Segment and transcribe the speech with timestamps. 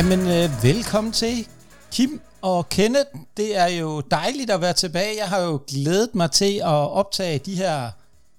[0.00, 1.46] Jamen, øh, velkommen til
[1.92, 3.10] Kim og Kenneth.
[3.36, 5.16] Det er jo dejligt at være tilbage.
[5.18, 7.90] Jeg har jo glædet mig til at optage de her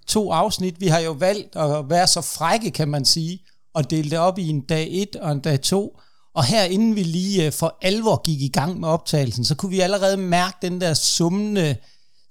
[0.07, 0.79] to afsnit.
[0.79, 3.39] Vi har jo valgt at være så frække, kan man sige,
[3.73, 5.99] og dele det op i en dag 1 og en dag 2.
[6.35, 9.71] Og her inden vi lige øh, for alvor gik i gang med optagelsen, så kunne
[9.71, 11.75] vi allerede mærke den der summende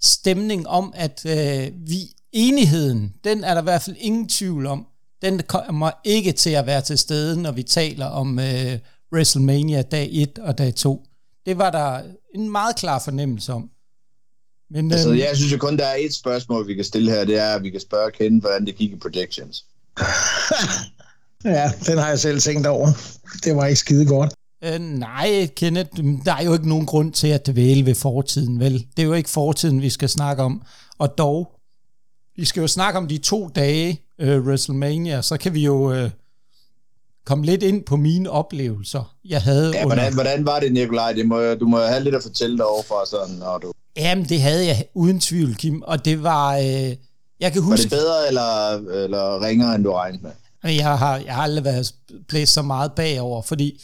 [0.01, 1.99] stemning om, at øh, vi
[2.31, 4.87] enigheden, den er der i hvert fald ingen tvivl om,
[5.21, 8.77] den kommer ikke til at være til stede, når vi taler om øh,
[9.13, 11.05] WrestleMania dag 1 og dag 2.
[11.45, 12.01] Det var der
[12.35, 13.69] en meget klar fornemmelse om.
[14.69, 17.25] Men, altså, øhm, jeg synes jo kun, der er et spørgsmål, vi kan stille her,
[17.25, 19.65] det er, at vi kan spørge Ken, hvordan det gik i predictions.
[21.45, 22.87] ja, den har jeg selv tænkt over.
[23.43, 24.33] Det var ikke skide godt.
[24.63, 25.89] Øh, nej, Kenneth,
[26.25, 28.73] der er jo ikke nogen grund til at dvæle ved fortiden, vel?
[28.73, 30.61] Det er jo ikke fortiden, vi skal snakke om.
[30.97, 31.51] Og dog,
[32.35, 36.09] vi skal jo snakke om de to dage, øh, WrestleMania, så kan vi jo øh,
[37.25, 39.95] komme lidt ind på mine oplevelser, jeg havde ja, under...
[39.95, 41.13] Hvordan, hvordan var det, Nikolaj?
[41.13, 43.71] Det må, du må have lidt at fortælle dig overfor, sådan, når du...
[43.97, 46.57] Jamen, det havde jeg uden tvivl, Kim, og det var...
[46.57, 46.95] Øh,
[47.39, 47.91] jeg kan huske...
[47.91, 50.31] Var det bedre eller, eller ringere, end du regnede med?
[50.63, 51.93] Jeg har, jeg har aldrig været
[52.27, 53.81] blæst så meget bagover, fordi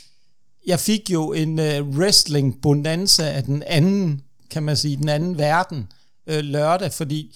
[0.68, 4.22] jeg fik jo en uh, wrestling bonanza af den anden,
[4.52, 5.88] kan man sige, den anden verden
[6.32, 7.36] uh, lørdag, fordi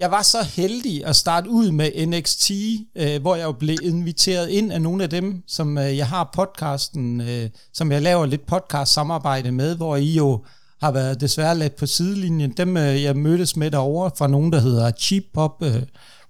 [0.00, 2.50] jeg var så heldig at starte ud med NXT,
[2.96, 6.30] øh, hvor jeg jo blev inviteret ind af nogle af dem, som øh, jeg har
[6.34, 10.44] podcasten, øh, som jeg laver lidt podcast samarbejde med, hvor I jo
[10.80, 12.50] har været desværre lidt på sidelinjen.
[12.50, 15.82] Dem øh, jeg mødtes med derovre fra nogen, der hedder Cheap Pop øh,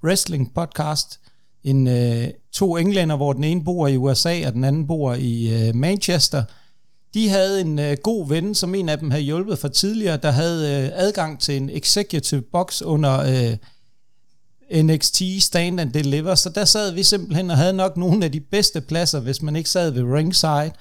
[0.05, 1.21] Wrestling Podcast.
[1.65, 5.69] En, øh, to englænder, hvor den ene bor i USA, og den anden bor i
[5.69, 6.45] øh, Manchester–
[7.15, 10.31] de havde en øh, god ven, som en af dem havde hjulpet fra tidligere, der
[10.31, 13.57] havde øh, adgang til en executive box under øh,
[14.83, 18.41] NXT Stand and Deliver, så der sad vi simpelthen og havde nok nogle af de
[18.41, 20.73] bedste pladser, hvis man ikke sad ved ringside,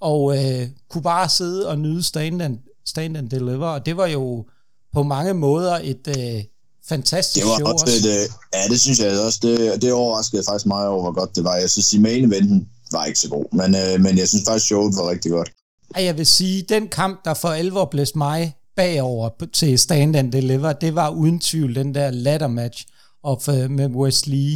[0.00, 4.06] og øh, kunne bare sidde og nyde Stand and, stand and Deliver, og det var
[4.06, 4.46] jo
[4.92, 6.44] på mange måder et øh,
[6.88, 7.86] fantastisk det var show også.
[7.86, 9.38] Et, øh, ja, det synes jeg også.
[9.42, 11.56] Det, det overraskede faktisk mig over, hvor godt det var.
[11.56, 14.66] Jeg synes, at main eventen var ikke så god, men, øh, men jeg synes faktisk,
[14.66, 15.52] showet var rigtig godt.
[15.94, 20.32] Og jeg vil sige, den kamp, der for alvor blæste mig bagover til Stand and
[20.32, 22.86] Deliver, det var uden tvivl den der ladder match
[23.22, 24.54] op øh, med Wesley.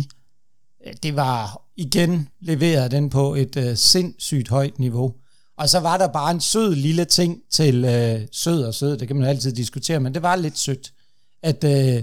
[0.86, 5.14] Øh, det var igen leveret den på et øh, sindssygt højt niveau.
[5.58, 9.08] Og så var der bare en sød lille ting til øh, sød og sød, det
[9.08, 10.92] kan man altid diskutere, men det var lidt sødt,
[11.42, 12.02] at øh,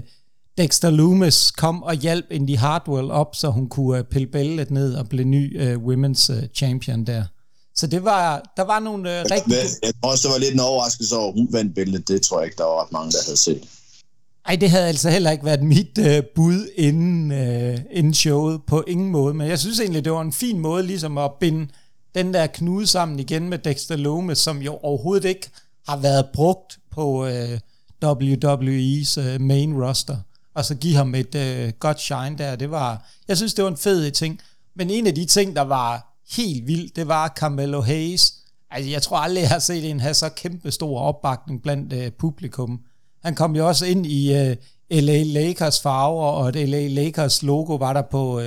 [0.58, 4.94] Dexter Loomis kom og hjalp Indy Hardwell op, så hun kunne øh, pille bællet ned
[4.94, 7.24] og blive ny øh, women's øh, champion der.
[7.76, 9.52] Så det var, der var nogle øh, rigtig...
[9.82, 12.08] Jeg, tror også, det var lidt en overraskelse over, at hun vandt billedet.
[12.08, 13.62] Det tror jeg ikke, der var ret mange, der havde set.
[14.46, 18.84] Ej, det havde altså heller ikke været mit øh, bud inden, øh, inden showet på
[18.86, 21.68] ingen måde, men jeg synes egentlig, det var en fin måde ligesom at binde
[22.14, 25.50] den der knude sammen igen med Dexter Loomis, som jo overhovedet ikke
[25.88, 27.58] har været brugt på øh,
[28.04, 30.16] WWE's øh, main roster,
[30.54, 32.56] og så give ham et øh, godt shine der.
[32.56, 34.40] Det var, jeg synes, det var en fed ting.
[34.76, 38.34] Men en af de ting, der var helt vildt, det var Carmelo Hayes.
[38.70, 42.00] Altså, jeg tror aldrig, jeg har set en have så kæmpe stor opbakning blandt uh,
[42.18, 42.80] publikum.
[43.24, 44.56] Han kom jo også ind i øh,
[44.90, 48.44] LA Lakers farver, og det LA Lakers logo var der på uh,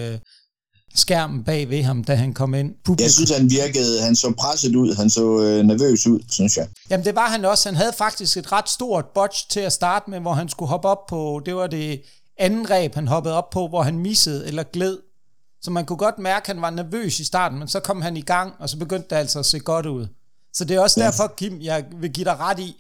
[0.95, 2.71] skærmen bag ved ham, da han kom ind.
[2.85, 3.03] Publikum.
[3.03, 6.67] Jeg synes, han virkede, han så presset ud, han så uh, nervøs ud, synes jeg.
[6.89, 7.69] Jamen, det var han også.
[7.69, 10.88] Han havde faktisk et ret stort botch til at starte med, hvor han skulle hoppe
[10.88, 12.01] op på, det var det
[12.38, 14.97] anden ræb, han hoppede op på, hvor han missede eller gled
[15.62, 18.18] så man kunne godt mærke, at han var nervøs i starten, men så kom han
[18.18, 20.07] i gang, og så begyndte det altså at se godt ud.
[20.53, 21.06] Så det er også ja.
[21.06, 22.75] derfor, Kim, jeg vil give dig ret i,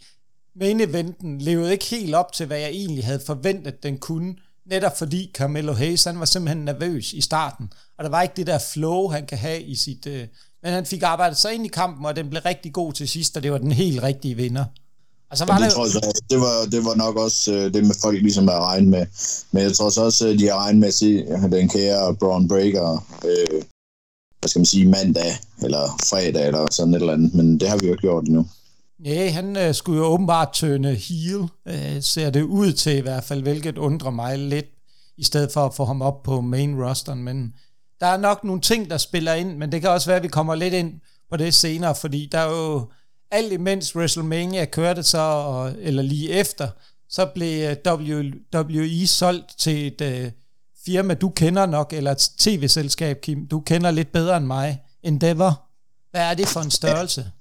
[0.59, 4.35] main eventen levede ikke helt op til, hvad jeg egentlig havde forventet, den kunne.
[4.65, 7.73] Netop fordi Carmelo Hayes, han var simpelthen nervøs i starten.
[7.97, 10.05] Og der var ikke det der flow, han kan have i sit...
[10.07, 10.27] Øh,
[10.63, 13.37] men han fik arbejdet sig ind i kampen, og den blev rigtig god til sidst,
[13.37, 14.65] og det var den helt rigtige vinder.
[15.31, 17.95] Og så var det, tror jeg, det, var, det var nok også øh, det med
[18.01, 19.05] folk ligesom at regne med.
[19.51, 22.47] Men jeg tror så også, at de har regnet med at se den kære Braun
[22.47, 23.61] Breaker, øh,
[24.39, 27.33] hvad skal man sige, mandag eller fredag eller sådan et eller andet.
[27.33, 28.45] Men det har vi jo ikke gjort endnu.
[28.99, 33.23] Nej, han øh, skulle jo åbenbart tøne heel, øh, ser det ud til i hvert
[33.23, 34.65] fald, hvilket undrer mig lidt,
[35.17, 37.23] i stedet for at få ham op på main rosteren.
[37.23, 37.53] Men
[37.99, 40.27] der er nok nogle ting, der spiller ind, men det kan også være, at vi
[40.27, 40.93] kommer lidt ind
[41.29, 42.87] på det senere, fordi der er jo
[43.31, 46.67] alt imens WrestleMania kørte så, eller lige efter,
[47.09, 50.31] så blev øh, WWE solgt til et uh,
[50.85, 53.47] firma, du kender nok, eller et tv-selskab, Kim.
[53.47, 54.81] Du kender lidt bedre end mig.
[55.03, 55.61] Endeavor.
[56.11, 57.31] Hvad er det for en størrelse?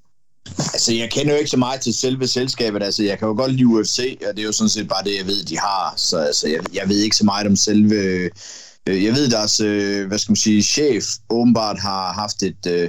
[0.58, 2.82] Altså, jeg kender jo ikke så meget til selve selskabet.
[2.82, 5.16] Altså, jeg kan jo godt lide UFC, og det er jo sådan set bare det,
[5.18, 5.94] jeg ved, de har.
[5.96, 7.94] Så altså, jeg, jeg ved ikke så meget om selve...
[7.94, 8.30] Øh,
[9.04, 12.88] jeg ved, deres, øh, hvad skal man sige, chef åbenbart har haft et, øh,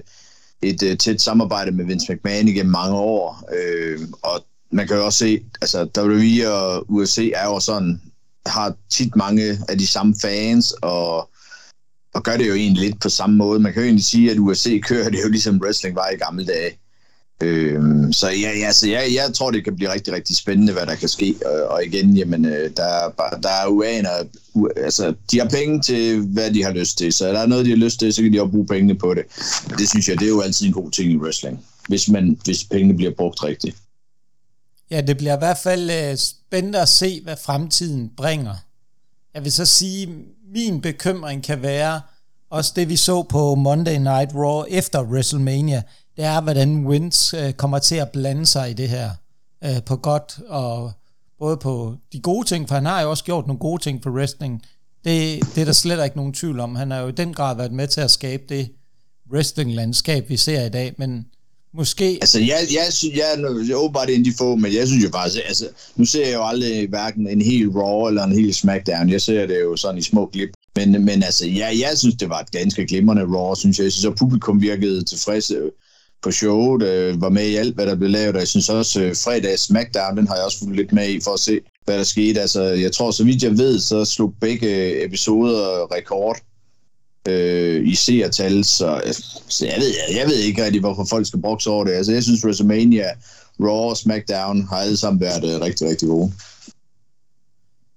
[0.62, 5.06] et øh, tæt samarbejde med Vince McMahon igennem mange år, øh, og man kan jo
[5.06, 8.02] også se, altså WWE og UFC er jo sådan,
[8.46, 11.30] har tit mange af de samme fans, og,
[12.14, 13.60] og gør det jo egentlig lidt på samme måde.
[13.60, 16.46] Man kan jo egentlig sige, at UFC kører det jo ligesom wrestling var i gamle
[16.46, 16.80] dage.
[17.42, 20.86] Øhm, så ja, ja, så jeg, jeg tror, det kan blive rigtig, rigtig spændende, hvad
[20.86, 21.36] der kan ske.
[21.46, 24.10] Og, og igen, jamen, øh, der, er, bare, der er uaner,
[24.54, 27.14] u, altså, de har penge til, hvad de har lyst til.
[27.14, 29.14] Så er der noget, de har lyst til, så kan de også bruge pengene på
[29.14, 29.24] det.
[29.78, 32.64] Det synes jeg, det er jo altid en god ting i wrestling, hvis, man, hvis
[32.64, 33.78] pengene bliver brugt rigtigt.
[34.92, 38.56] Ja, det bliver i hvert fald øh, spændende at se, hvad fremtiden bringer.
[39.34, 40.10] Jeg vil så sige,
[40.54, 42.02] min bekymring kan være,
[42.50, 45.82] også det vi så på Monday Night Raw efter WrestleMania,
[46.18, 49.10] det er, hvordan Wins øh, kommer til at blande sig i det her
[49.64, 50.92] øh, på godt og
[51.40, 54.10] både på de gode ting, for han har jo også gjort nogle gode ting for
[54.10, 54.62] wrestling.
[55.06, 56.76] Det, det er der slet ikke nogen tvivl om.
[56.76, 58.70] Han har jo i den grad været med til at skabe det
[59.32, 61.26] wrestling-landskab, vi ser i dag, men
[61.74, 62.18] Måske.
[62.22, 65.42] Altså, jeg, jeg, synes, jeg, jeg er en de få, men jeg synes jo faktisk,
[65.46, 69.10] altså, altså, nu ser jeg jo aldrig hverken en helt Raw eller en helt SmackDown.
[69.10, 70.50] Jeg ser det jo sådan i små klip.
[70.76, 73.84] Men, men altså, ja, jeg synes, det var et ganske glimrende Raw, synes jeg.
[73.84, 75.58] Jeg synes, at publikum virkede tilfredse
[76.22, 79.02] på showet, øh, var med i alt, hvad der blev lavet, og jeg synes også,
[79.02, 81.98] øh, fredags SmackDown, den har jeg også fulgt lidt med i, for at se, hvad
[81.98, 82.42] der skete.
[82.42, 86.38] Altså, jeg tror, så vidt jeg ved, så slog begge øh, episoder rekord
[87.28, 89.14] øh, i seertal, så, øh,
[89.48, 91.92] så jeg, ved, jeg, jeg ved ikke rigtig, hvorfor folk skal brokse over det.
[91.92, 93.06] Altså, jeg synes, WrestleMania,
[93.60, 96.34] Raw og SmackDown har alle sammen været øh, rigtig, rigtig gode.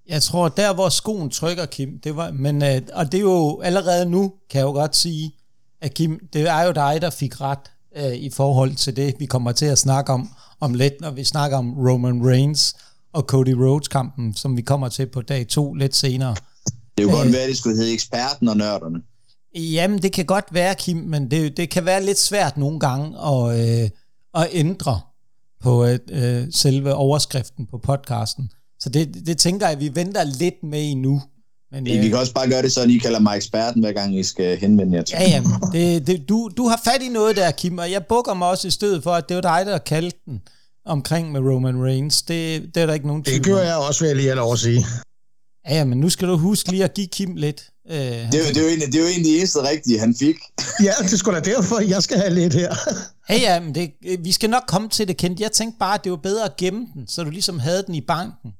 [0.09, 3.61] Jeg tror, der hvor skoen trykker, Kim, det var, men, øh, og det er jo
[3.61, 5.35] allerede nu, kan jeg jo godt sige,
[5.81, 9.27] at Kim, det er jo dig, der fik ret øh, i forhold til det, vi
[9.27, 12.77] kommer til at snakke om om lidt, når vi snakker om Roman Reigns
[13.13, 16.35] og Cody Rhodes-kampen, som vi kommer til på dag to lidt senere.
[16.99, 19.03] Det er jo godt øh, være, at det skulle hedde eksperten og nørderne.
[19.55, 23.19] Jamen, det kan godt være, Kim, men det, det kan være lidt svært nogle gange
[23.19, 23.91] at, øh,
[24.35, 25.01] at ændre
[25.61, 28.51] på øh, selve overskriften på podcasten.
[28.81, 30.95] Så det, det tænker jeg, at vi venter lidt med i
[31.73, 34.19] Men, øh, vi kan også bare gøre det sådan, I kalder mig eksperten, hver gang
[34.19, 35.17] I skal henvende jer til.
[35.21, 38.35] Ja, jamen, det, det, du, du har fat i noget der, Kim, og jeg bukker
[38.35, 40.41] mig også i stedet for, at det var dig, der kaldte den
[40.87, 42.23] omkring med Roman Reigns.
[42.23, 44.53] Det, det er der ikke nogen Det gør jeg også, vil jeg lige have lov
[44.53, 44.87] at sige.
[45.69, 47.69] Ja, ja, men nu skal du huske lige at give Kim lidt.
[47.91, 50.15] Øh, det, er, det, er jo egentlig, det er jo egentlig det eneste rigtige, han
[50.19, 50.37] fik.
[50.87, 52.75] ja, det skulle da derfor, jeg skal have lidt her.
[53.31, 53.91] ja, ja, men det,
[54.25, 55.41] vi skal nok komme til det, Kent.
[55.41, 57.95] Jeg tænkte bare, at det var bedre at gemme den, så du ligesom havde den
[57.95, 58.53] i banken.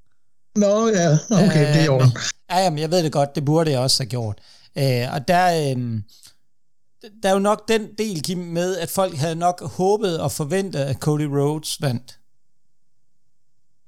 [0.57, 2.03] Nå ja, okay, øh, det er jo.
[2.51, 4.39] Ja, ja, men jeg ved det godt, det burde jeg også have gjort.
[4.79, 6.01] Øh, og der, øh,
[7.23, 10.81] der er jo nok den del, Kim, med, at folk havde nok håbet og forventet,
[10.81, 12.19] at Cody Rhodes vandt.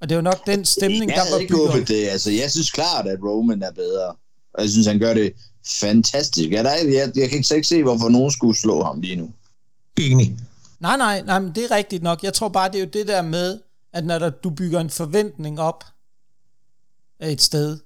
[0.01, 2.07] Og det er jo nok den stemning, jeg der var ikke håbet det.
[2.07, 4.07] Altså, jeg synes klart, at Roman er bedre.
[4.53, 5.33] Og jeg synes, han gør det
[5.65, 6.49] fantastisk.
[6.49, 9.31] Jeg, der, jeg, jeg kan ikke se, hvorfor nogen skulle slå ham lige nu.
[9.99, 10.37] Enig.
[10.79, 12.23] Nej, nej, nej, men det er rigtigt nok.
[12.23, 13.59] Jeg tror bare, det er jo det der med,
[13.93, 15.83] at når der, du bygger en forventning op
[17.21, 17.77] et sted.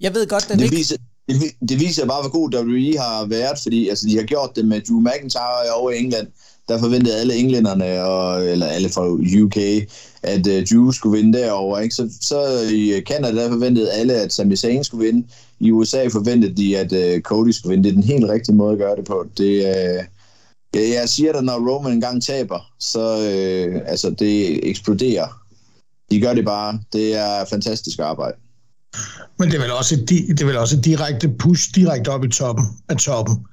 [0.00, 0.76] Jeg ved godt, den det ikke...
[0.76, 0.96] Viser,
[1.28, 4.64] det, det viser bare, hvor god WWE har været, fordi altså, de har gjort det
[4.64, 6.26] med Drew McIntyre over i England
[6.68, 9.08] der forventede alle englænderne, og, eller alle fra
[9.44, 9.56] UK,
[10.22, 11.78] at uh, Drew skulle vinde derover.
[11.78, 11.94] Ikke?
[11.94, 15.26] Så, så i Canada der forventede alle, at Sami Zayn skulle vinde.
[15.60, 17.84] I USA forventede de, at uh, Cody skulle vinde.
[17.84, 19.26] Det er den helt rigtige måde at gøre det på.
[19.38, 20.04] Det, uh,
[20.74, 25.40] jeg, jeg siger dig, når Roman engang taber, så uh, altså, det eksploderer.
[26.10, 26.80] De gør det bare.
[26.92, 28.36] Det er fantastisk arbejde.
[29.38, 32.24] Men det er vel også et, det er vel også et direkte push direkte op
[32.24, 33.46] i toppen af toppen.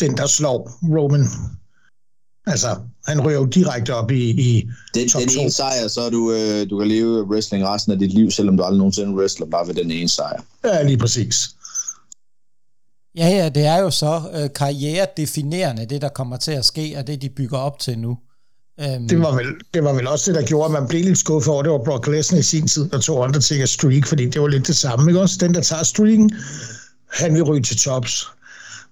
[0.00, 1.28] Den, der slår Roman
[2.46, 2.76] Altså,
[3.06, 6.70] han ryger jo direkte op i, i den, top den ene sejr, så du, øh,
[6.70, 9.74] du kan leve wrestling resten af dit liv, selvom du aldrig nogensinde wrestler bare ved
[9.74, 10.42] den ene sejr.
[10.64, 11.50] Ja, lige præcis.
[13.16, 17.06] Ja, ja, det er jo så øh, karrieredefinerende, det der kommer til at ske, og
[17.06, 18.18] det de bygger op til nu.
[18.78, 21.18] Um, det, var vel, det var vel også det, der gjorde, at man blev lidt
[21.18, 24.40] skuffet over, det var Brock Lesnar i sin tid, der tog Undertaker streak, fordi det
[24.40, 25.36] var lidt det samme, ikke også?
[25.40, 26.30] Den, der tager streaken,
[27.12, 28.26] han vil ryge til tops.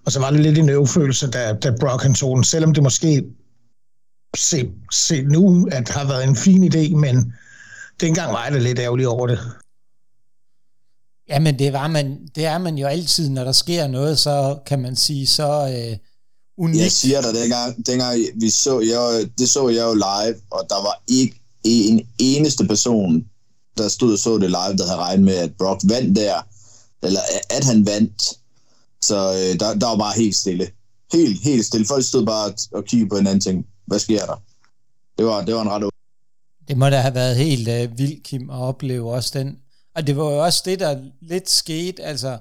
[0.04, 2.82] Og så var det lidt en øvfølelse, da, da Brock han tog den, selvom det
[2.82, 3.24] måske
[4.36, 7.32] se, se nu, at det har været en fin idé, men
[8.00, 9.38] dengang var det lidt ærgerligt over det.
[11.28, 14.78] Jamen, det, var man, det er man jo altid, når der sker noget, så kan
[14.80, 15.98] man sige, så øh,
[16.58, 16.82] unikt.
[16.82, 20.82] Jeg siger dig, dengang, dengang vi så, jeg, det så jeg jo live, og der
[20.82, 23.24] var ikke en eneste person,
[23.78, 26.46] der stod og så det live, der havde regnet med, at Brock vandt der,
[27.02, 27.20] eller
[27.50, 28.22] at han vandt.
[29.04, 30.70] Så øh, der, der var bare helt stille.
[31.12, 31.86] Helt, helt stille.
[31.86, 34.42] Folk stod bare og kiggede på hinanden og tænkte, hvad sker der?
[35.18, 35.90] Det var, det var en ret
[36.68, 39.58] Det må da have været helt uh, vildt, Kim, at opleve også den.
[39.94, 42.38] Og det var jo også det, der lidt skete, altså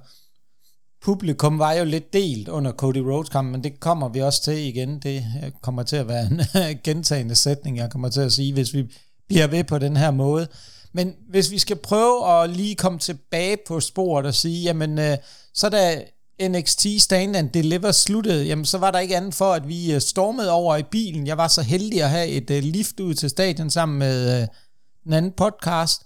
[1.05, 4.57] publikum var jo lidt delt under Cody Rhodes kampen, men det kommer vi også til
[4.57, 4.99] igen.
[4.99, 6.41] Det øh, kommer til at være en
[6.83, 8.91] gentagende sætning, jeg kommer til at sige, hvis vi
[9.27, 10.47] bliver ved på den her måde.
[10.93, 15.17] Men hvis vi skal prøve at lige komme tilbage på sporet og sige, jamen, øh,
[15.53, 16.03] så da
[16.47, 20.01] NXT Stand and Deliver sluttede, jamen så var der ikke andet for, at vi øh,
[20.01, 21.27] stormede over i bilen.
[21.27, 24.47] Jeg var så heldig at have et øh, lift ud til stadion sammen med øh,
[25.05, 26.03] en anden podcast,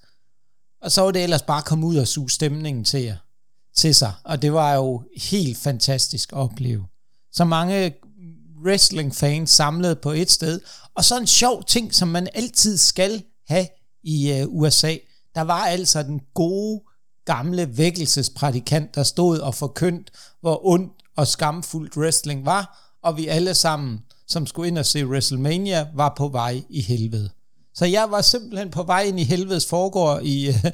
[0.82, 3.16] og så var det ellers bare at komme ud og suge stemningen til jer
[3.76, 6.86] til sig, og det var jo helt fantastisk at opleve.
[7.32, 7.94] Så mange
[8.66, 10.62] wrestling-fans samlet på et sted,
[10.96, 13.68] og så en sjov ting, som man altid skal have
[14.04, 14.96] i øh, USA.
[15.36, 16.82] Der var altså den gode,
[17.26, 20.12] gamle vækkelsesprædikant, der stod og forkyndt,
[20.42, 25.08] hvor ondt og skamfuldt wrestling var, og vi alle sammen, som skulle ind og se
[25.08, 27.30] WrestleMania, var på vej i helvede.
[27.74, 30.66] Så jeg var simpelthen på vej ind i helvedes foregår i, øh,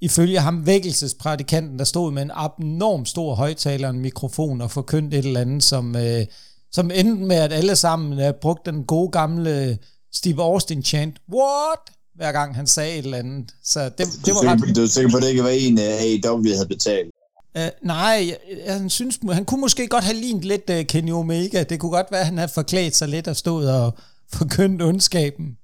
[0.00, 5.24] ifølge ham vækkelsesprædikanten, der stod med en abnorm stor højtaler en mikrofon og forkyndte et
[5.24, 6.26] eller andet, som, øh,
[6.72, 9.78] som endte med, at alle sammen øh, brugte den gode gamle
[10.14, 11.80] Steve Austin chant, what?
[12.14, 13.54] Hver gang han sagde et eller andet.
[13.64, 14.76] Så det, det var ret...
[14.76, 17.10] Du er sikker på, at det ikke var en af AEW, vi havde betalt?
[17.58, 18.36] Uh, nej,
[18.66, 21.62] han, synes, han kunne måske godt have lignet lidt uh, Kenny Omega.
[21.62, 23.94] Det kunne godt være, at han havde forklædt sig lidt og stået og
[24.32, 25.56] forkyndt ondskaben.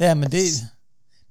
[0.00, 0.44] Ja, men det,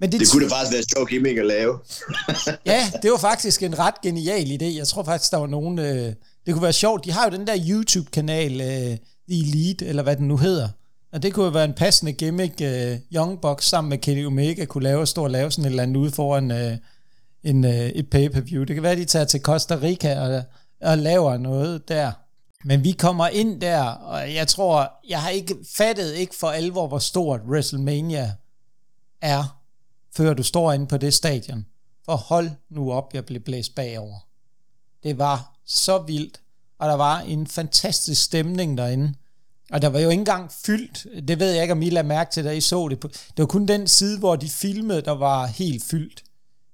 [0.01, 1.79] men det, det kunne da faktisk være sjov gimmick at lave.
[2.74, 4.77] ja, det var faktisk en ret genial idé.
[4.77, 5.79] Jeg tror faktisk, der var nogen...
[5.79, 6.13] Øh,
[6.46, 7.05] det kunne være sjovt.
[7.05, 8.98] De har jo den der YouTube-kanal, øh,
[9.29, 10.70] Elite, eller hvad den nu hedder.
[11.13, 14.65] Og det kunne jo være en passende gimmick, øh, Young Bucks sammen med Kenny Omega
[14.65, 16.77] kunne lave, stå og lave sådan et eller andet ude foran øh,
[17.43, 18.63] en, øh, et pay-per-view.
[18.63, 20.43] Det kan være, de tager til Costa Rica og,
[20.81, 22.12] og laver noget der.
[22.65, 26.88] Men vi kommer ind der, og jeg tror, jeg har ikke fattet ikke for alvor,
[26.88, 28.31] hvor stort WrestleMania
[29.22, 29.61] er
[30.15, 31.65] før du står inde på det stadion.
[32.06, 34.20] For hold nu op, jeg blev blæst bagover.
[35.03, 36.41] Det var så vildt,
[36.80, 39.13] og der var en fantastisk stemning derinde.
[39.72, 42.32] Og der var jo ikke engang fyldt, det ved jeg ikke, om I lader mærke
[42.32, 43.01] til, da I så det.
[43.03, 46.24] Det var kun den side, hvor de filmede, der var helt fyldt.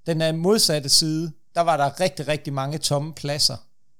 [0.06, 3.56] Den er modsatte side, der var der rigtig, rigtig mange tomme pladser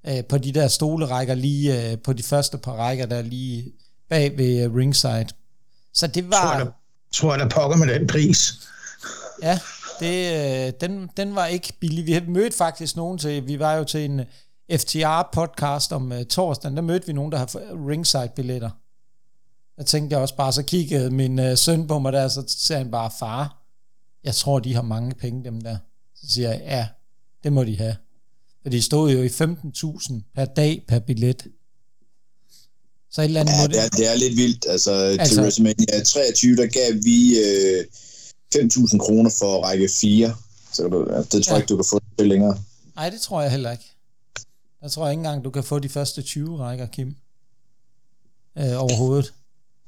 [0.07, 3.73] øh, på de der stolerækker, lige øh, på de første par rækker, der lige
[4.09, 5.29] bag ved øh, ringside.
[5.95, 6.43] Så det var...
[6.43, 6.73] Tror jeg,
[7.13, 8.69] tror jeg, der pokker med den pris.
[9.43, 9.59] Ja,
[10.01, 12.07] det, øh, den, den var ikke billig.
[12.07, 14.21] Vi mødte faktisk nogen til, vi var jo til en
[14.73, 17.47] FTR-podcast om uh, torsdagen, der mødte vi nogen, der har
[17.89, 18.71] ringside-billetter.
[19.79, 22.83] Jeg tænkte jeg også bare, så kiggede min uh, søn på mig der, så sagde
[22.83, 23.65] han bare, far,
[24.25, 25.77] jeg tror, de har mange penge, dem der.
[26.15, 26.89] Så siger jeg, ja,
[27.45, 27.97] det må de have.
[28.63, 31.47] For de stod jo i 15.000 per dag per billet.
[33.11, 34.67] Så et eller andet ja, det er, det er lidt vildt.
[34.69, 37.39] Altså, altså til WrestleMania 23, der gav vi...
[37.39, 37.85] Øh
[38.55, 40.35] 5.000 kroner for række 4.
[40.73, 41.63] Så kan du, altså, det tror jeg ja.
[41.63, 42.59] ikke, du kan få det længere.
[42.97, 43.95] Nej, det tror jeg heller ikke.
[44.83, 47.17] Jeg tror ikke engang, du kan få de første 20 rækker, Kim.
[48.59, 49.33] Øh, overhovedet.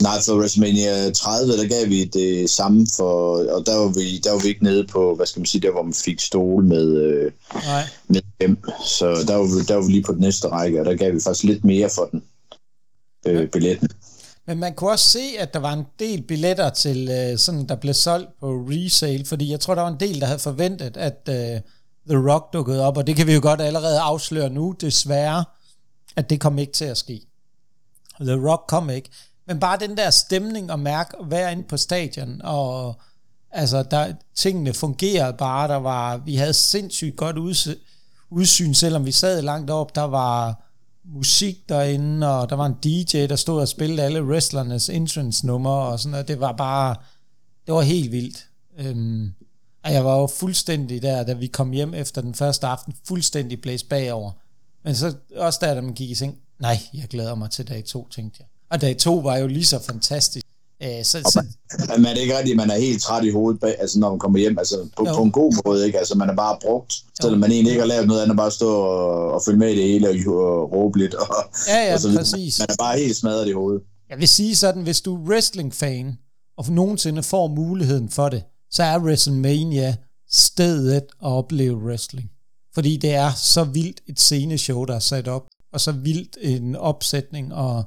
[0.03, 4.33] Nej, for WrestleMania 30, der gav vi det samme for, og der var vi, der
[4.33, 6.97] var vi ikke nede på, hvad skal man sige, der hvor man fik stole med,
[6.97, 7.83] øh, Nej.
[8.09, 8.59] med dem.
[8.85, 11.15] Så der var, vi, der var vi lige på den næste række, og der gav
[11.15, 12.23] vi faktisk lidt mere for den,
[13.27, 13.89] øh, billetten.
[14.51, 17.75] Men man kunne også se, at der var en del billetter til øh, sådan, der
[17.75, 21.29] blev solgt på resale, fordi jeg tror, der var en del, der havde forventet, at
[21.29, 21.61] øh,
[22.09, 25.45] The Rock dukkede op, og det kan vi jo godt allerede afsløre nu, desværre,
[26.17, 27.21] at det kom ikke til at ske.
[28.21, 29.11] The Rock kom ikke.
[29.47, 33.01] Men bare den der stemning og mærke at være inde på stadion, og
[33.51, 37.37] altså, der, tingene fungerede bare, der var, vi havde sindssygt godt
[38.31, 40.67] udsyn, selvom vi sad langt op, der var
[41.05, 45.73] musik derinde, og der var en DJ, der stod og spillede alle wrestlernes entrance numre
[45.73, 46.29] og sådan noget.
[46.29, 46.97] Det var bare,
[47.67, 48.47] det var helt vildt.
[48.79, 49.33] Øhm,
[49.85, 53.61] og jeg var jo fuldstændig der, da vi kom hjem efter den første aften, fuldstændig
[53.61, 54.33] blæst bagover.
[54.85, 57.85] Men så også der, da man gik i seng, nej, jeg glæder mig til dag
[57.85, 58.47] to, tænkte jeg.
[58.69, 60.47] Og dag to var jo lige så fantastisk.
[60.83, 61.45] Øh, så, så,
[61.89, 64.19] man, man er ikke rigtigt, man er helt træt i hovedet, bag, altså når man
[64.19, 65.99] kommer hjem, altså på, på en god måde, ikke?
[65.99, 68.69] Altså man er bare brugt, selvom man egentlig ikke har lavet noget andet, bare stå
[68.69, 71.15] og, og følge med i det hele og, og råbe lidt.
[71.15, 71.27] Og,
[71.69, 72.59] ja, ja, og så præcis.
[72.59, 73.83] Man, er bare helt smadret i hovedet.
[74.11, 76.19] Jeg vil sige sådan, hvis du er wrestling-fan,
[76.59, 79.97] og nogensinde får muligheden for det, så er WrestleMania
[80.31, 82.31] stedet at opleve wrestling.
[82.75, 86.77] Fordi det er så vildt et sceneshow, der er sat op, og så vildt en
[86.77, 87.85] opsætning, og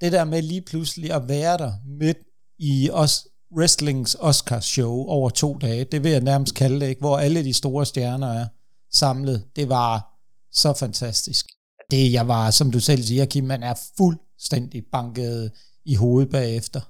[0.00, 2.18] det der med lige pludselig at være der midt
[2.58, 7.00] i os wrestlings Oscars show over to dage, det vil jeg nærmest kalde det, ikke?
[7.00, 8.46] hvor alle de store stjerner er
[8.92, 9.44] samlet.
[9.56, 10.18] Det var
[10.52, 11.46] så fantastisk.
[11.90, 15.52] Det jeg var, som du selv siger, Kim, man er fuldstændig banket
[15.84, 16.80] i hovedet bagefter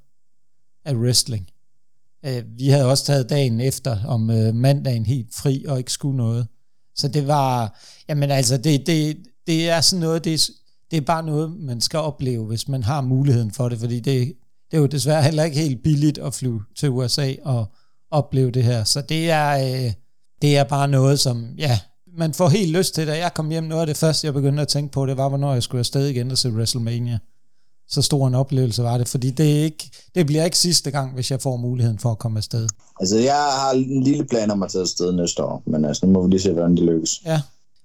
[0.84, 1.46] af wrestling.
[2.24, 6.16] Øh, vi havde også taget dagen efter om øh, mandagen helt fri og ikke skulle
[6.16, 6.46] noget.
[6.94, 10.50] Så det var, jamen altså, det, det, det er sådan noget, det
[10.90, 14.32] det er bare noget, man skal opleve, hvis man har muligheden for det, fordi det,
[14.70, 17.66] det er jo desværre heller ikke helt billigt at flyve til USA og
[18.10, 18.84] opleve det her.
[18.84, 19.92] Så det er, øh,
[20.42, 21.78] det er bare noget, som, ja,
[22.18, 23.16] man får helt lyst til det.
[23.16, 25.52] Jeg kom hjem, noget af det første, jeg begyndte at tænke på, det var, hvornår
[25.52, 27.18] jeg skulle afsted igen og se WrestleMania.
[27.88, 31.14] Så stor en oplevelse var det, fordi det, er ikke, det bliver ikke sidste gang,
[31.14, 32.68] hvis jeg får muligheden for at komme afsted.
[33.00, 36.12] Altså, jeg har en lille plan om at tage afsted næste år, men altså, nu
[36.12, 37.22] må vi lige se, hvordan det lykkes.
[37.24, 37.40] Ja,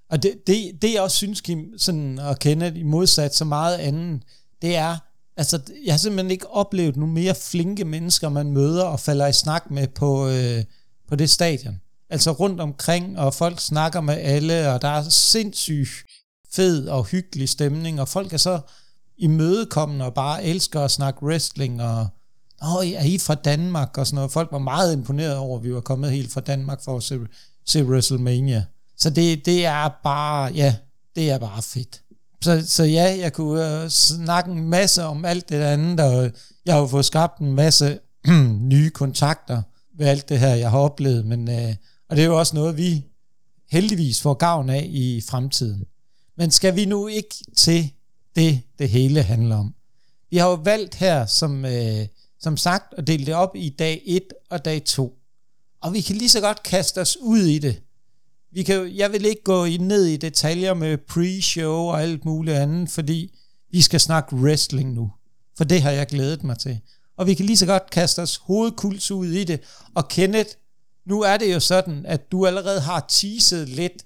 [0.09, 3.77] og det, det, det jeg også synes, Kim, sådan at kende i modsat så meget
[3.77, 4.21] andet,
[4.61, 4.97] det er,
[5.37, 9.33] altså, jeg har simpelthen ikke oplevet nogle mere flinke mennesker, man møder og falder i
[9.33, 10.63] snak med på, øh,
[11.07, 11.81] på det stadion.
[12.09, 15.89] Altså rundt omkring, og folk snakker med alle, og der er sindssygt
[16.53, 18.59] fed og hyggelig stemning, og folk er så
[19.17, 22.07] imødekommende og bare elsker at snakke wrestling, og
[22.63, 23.97] Åh, er I fra Danmark?
[23.97, 24.31] Og sådan noget.
[24.31, 27.19] Folk var meget imponeret over, at vi var kommet helt fra Danmark for at se,
[27.65, 28.65] se WrestleMania.
[28.97, 30.75] Så det, det er bare, ja,
[31.15, 32.00] det er bare fedt.
[32.43, 36.31] Så, så ja, jeg kunne øh, snakke en masse om alt det andet, og
[36.65, 37.99] jeg har jo fået skabt en masse
[38.73, 39.61] nye kontakter
[39.97, 41.75] ved alt det her, jeg har oplevet, men, øh,
[42.09, 43.05] og det er jo også noget, vi
[43.71, 45.85] heldigvis får gavn af i fremtiden.
[46.37, 47.91] Men skal vi nu ikke til
[48.35, 49.75] det, det hele handler om?
[50.29, 52.07] Vi har jo valgt her, som, øh,
[52.39, 55.17] som sagt, at dele det op i dag 1 og dag 2.
[55.81, 57.81] Og vi kan lige så godt kaste os ud i det
[58.51, 62.89] vi kan, jeg vil ikke gå ned i detaljer med pre-show og alt muligt andet,
[62.89, 63.31] fordi
[63.71, 65.11] vi skal snakke wrestling nu.
[65.57, 66.79] For det har jeg glædet mig til.
[67.17, 69.59] Og vi kan lige så godt kaste os hovedkuls ud i det.
[69.95, 70.49] Og Kenneth,
[71.05, 74.05] nu er det jo sådan, at du allerede har teaset lidt,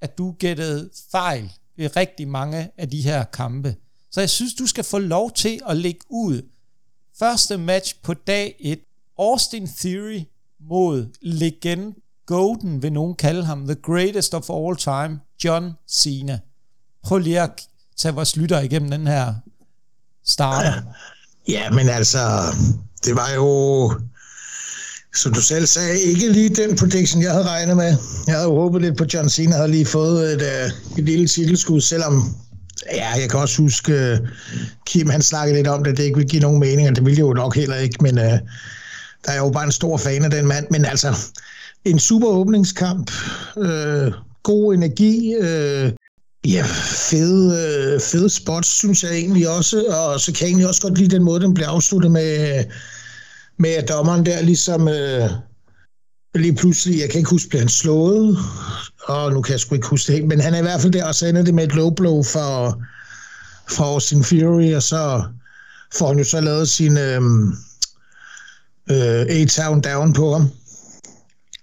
[0.00, 3.76] at du gættede fejl ved rigtig mange af de her kampe.
[4.10, 6.42] Så jeg synes, du skal få lov til at lægge ud.
[7.18, 8.78] Første match på dag 1.
[9.18, 10.20] Austin Theory
[10.60, 11.94] mod legend
[12.30, 16.38] Golden vil nogen kalde ham, the greatest of all time, John Cena.
[17.04, 17.50] Prøv lige at
[17.98, 19.34] tage vores lytter igennem den her
[20.26, 20.72] starter.
[21.48, 22.18] Ja, men altså,
[23.04, 23.92] det var jo,
[25.16, 27.96] som du selv sagde, ikke lige den prediction, jeg havde regnet med.
[28.26, 31.80] Jeg havde håbet lidt på, John Cena havde lige fået et, øh, et lille titelskud,
[31.80, 32.34] selvom
[32.92, 34.18] Ja, jeg kan også huske, øh,
[34.86, 37.20] Kim han snakkede lidt om det, det ikke ville give nogen mening, og det ville
[37.20, 38.24] jo nok heller ikke, men uh,
[39.24, 40.66] der er jo bare en stor fan af den mand.
[40.70, 41.16] Men altså,
[41.84, 43.10] en super åbningskamp,
[43.58, 44.12] øh,
[44.42, 45.92] god energi, øh,
[46.46, 46.64] ja,
[47.10, 47.46] fede,
[47.94, 51.16] øh, fede spots, synes jeg egentlig også, og så kan jeg egentlig også godt lide
[51.16, 52.64] den måde, den bliver afsluttet med,
[53.58, 55.30] med at dommeren der ligesom øh,
[56.34, 58.38] lige pludselig, jeg kan ikke huske, bliver han slået,
[59.02, 61.04] og nu kan jeg sgu ikke huske det men han er i hvert fald der,
[61.04, 62.82] og så ender det med et low blow for,
[63.68, 65.24] for Austin Fury, og så
[65.94, 67.22] får han jo så lavet sin øh,
[68.90, 70.50] øh, A-Town down på ham.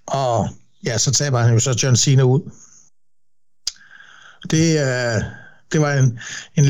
[0.08, 0.50] Og
[0.86, 2.42] ja, så taber han jo så John Cena ud.
[4.52, 5.24] Det, øh,
[5.72, 6.20] det var en,
[6.56, 6.66] en,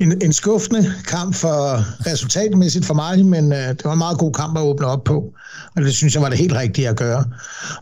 [0.00, 4.32] en, en skuffende kamp for resultatmæssigt for mig, men øh, det var en meget god
[4.32, 5.32] kamp at åbne op på,
[5.76, 7.24] og det synes jeg var det helt rigtige at gøre.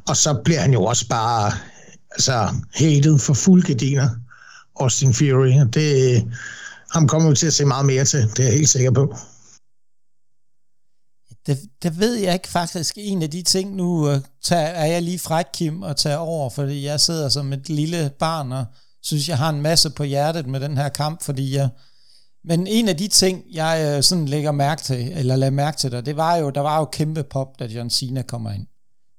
[0.09, 1.53] Og så bliver han jo også bare
[2.11, 4.09] altså, hated for fuld gardiner,
[4.81, 5.53] Austin Fury.
[5.75, 6.25] Det,
[6.91, 9.17] ham kommer vi til at se meget mere til, det er jeg helt sikker på.
[11.47, 12.95] Det, det ved jeg ikke faktisk.
[12.99, 16.51] En af de ting, nu øh, tager, er jeg lige fræk, Kim, og tager over,
[16.51, 18.65] fordi jeg sidder som et lille barn og
[19.03, 21.69] synes, jeg har en masse på hjertet med den her kamp, fordi jeg...
[22.45, 25.91] Men en af de ting, jeg øh, sådan lægger mærke til, eller lader mærke til
[25.91, 28.67] dig, det var jo, der var jo kæmpe pop, da John Cena kommer ind.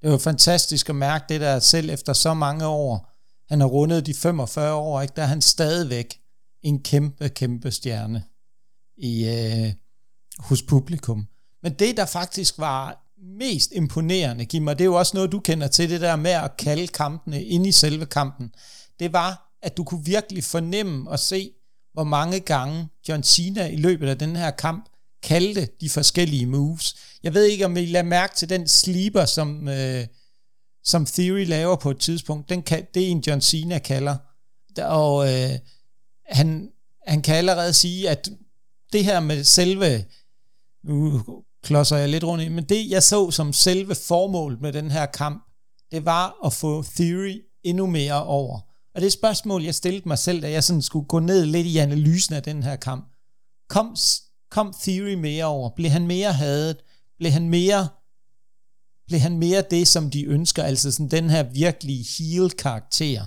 [0.02, 3.12] Det var fantastisk at mærke det der, selv efter så mange år,
[3.48, 6.18] han har rundet de 45 år, ikke, der er han stadigvæk
[6.62, 8.22] en kæmpe, kæmpe stjerne
[8.96, 9.72] i, øh,
[10.38, 11.26] hos publikum.
[11.62, 15.40] Men det, der faktisk var mest imponerende, Kim, og det er jo også noget, du
[15.40, 18.54] kender til, det der med at kalde kampene ind i selve kampen,
[19.00, 21.50] det var, at du kunne virkelig fornemme og se,
[21.92, 24.88] hvor mange gange John Cena i løbet af den her kamp
[25.22, 26.96] kaldte de forskellige moves.
[27.22, 30.06] Jeg ved ikke, om I lader mærke til den sleeper, som, øh,
[30.84, 32.48] som Theory laver på et tidspunkt.
[32.48, 34.16] Den kan, det er en, John Cena kalder.
[34.78, 35.58] Og øh,
[36.26, 36.72] han,
[37.06, 38.28] han kan allerede sige, at
[38.92, 40.04] det her med selve,
[40.84, 41.22] nu
[41.66, 45.06] klodser jeg lidt rundt i, men det jeg så som selve formål med den her
[45.06, 45.44] kamp,
[45.92, 48.60] det var at få Theory endnu mere over.
[48.94, 51.78] Og det spørgsmål, jeg stillede mig selv, da jeg sådan skulle gå ned lidt i
[51.78, 53.12] analysen af den her kamp.
[53.68, 53.96] Kom,
[54.50, 55.70] kom Theory mere over?
[55.76, 56.76] Blev han mere hadet?
[57.18, 57.88] Blev han mere,
[59.06, 60.62] blev han mere det, som de ønsker?
[60.62, 63.24] Altså sådan den her virkelige heel-karakter.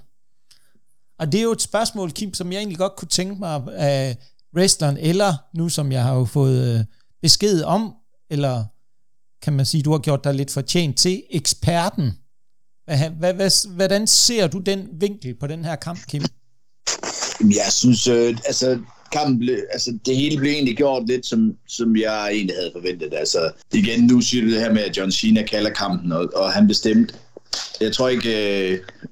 [1.20, 4.18] Og det er jo et spørgsmål, Kim, som jeg egentlig godt kunne tænke mig af
[4.56, 6.86] wrestleren, eller nu som jeg har jo fået øh,
[7.22, 7.96] besked om
[8.30, 8.66] eller
[9.42, 12.12] kan man sige, du har gjort dig lidt fortjent til eksperten.
[12.86, 16.24] Hvad, hvad, hvordan ser du den vinkel på den her kamp, Kim?
[17.42, 18.80] Jeg synes, øh, altså,
[19.12, 23.14] kampen blev, altså, det hele blev egentlig gjort lidt, som, som jeg egentlig havde forventet.
[23.14, 26.54] Altså, igen, nu siger du det her med, at John Cena kalder kampen, og, og
[26.54, 27.14] han bestemte.
[27.82, 28.30] Jeg tror ikke,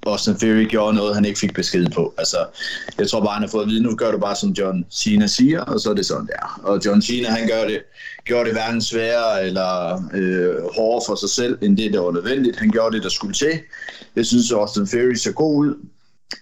[0.06, 2.14] uh, Austin Theory gjorde noget, han ikke fik besked på.
[2.18, 2.38] Altså,
[3.00, 5.28] jeg tror bare, han har fået at vide, nu gør du bare, som John Cena
[5.28, 6.62] siger, og så er det sådan der.
[6.64, 7.82] Og John Cena, han gør det,
[8.26, 12.60] gjorde det hverken sværere eller øh, hårdere for sig selv, end det, der var nødvendigt.
[12.60, 13.60] Han gjorde det, der skulle til.
[14.16, 15.76] Jeg synes, Austin Theory så god ud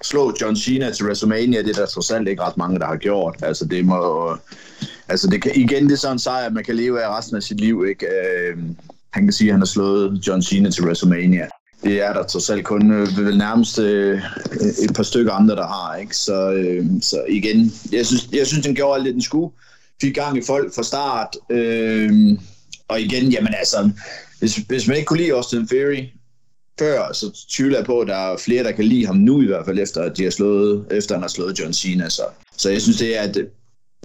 [0.03, 2.95] slå John Cena til WrestleMania, det er der trods alt ikke ret mange, der har
[2.95, 3.35] gjort.
[3.41, 4.37] Altså det må...
[5.09, 7.43] Altså det kan, igen, det er sådan en sejr, man kan leve af resten af
[7.43, 8.05] sit liv, ikke?
[8.05, 8.57] Øh,
[9.11, 11.47] han kan sige, at han har slået John Cena til WrestleMania.
[11.83, 14.21] Det er der trods alt kun øh, vel nærmest øh,
[14.83, 16.17] et par stykker andre, der har, ikke?
[16.17, 19.55] Så, øh, så igen, jeg synes, jeg synes, den gjorde alt det, den skulle.
[20.01, 21.37] Fik gang i folk fra start.
[21.49, 22.37] Øh,
[22.87, 23.91] og igen, jamen altså,
[24.39, 26.03] hvis, hvis man ikke kunne lide Austin Theory,
[26.79, 29.45] før, så tvivler jeg på, at der er flere, der kan lide ham nu i
[29.45, 32.09] hvert fald, efter, at de har slået, efter han har slået John Cena.
[32.09, 32.23] Så,
[32.57, 33.37] så jeg synes, det er, at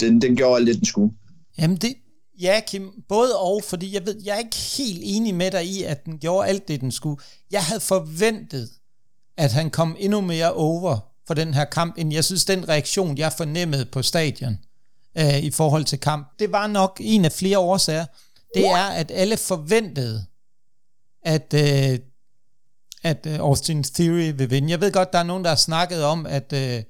[0.00, 1.12] den, den gjorde alt det, den skulle.
[1.58, 1.94] Jamen det,
[2.40, 5.82] ja Kim, både og, fordi jeg ved, jeg er ikke helt enig med dig i,
[5.82, 7.22] at den gjorde alt det, den skulle.
[7.50, 8.70] Jeg havde forventet,
[9.36, 13.18] at han kom endnu mere over for den her kamp, end jeg synes, den reaktion,
[13.18, 14.58] jeg fornemmede på stadion
[15.18, 18.06] øh, i forhold til kamp, det var nok en af flere årsager.
[18.54, 20.26] Det er, at alle forventede,
[21.22, 21.98] at øh,
[23.02, 24.70] at uh, Austin Theory vil vinde.
[24.70, 26.82] Jeg ved godt, der er nogen, der har snakket om, at uh,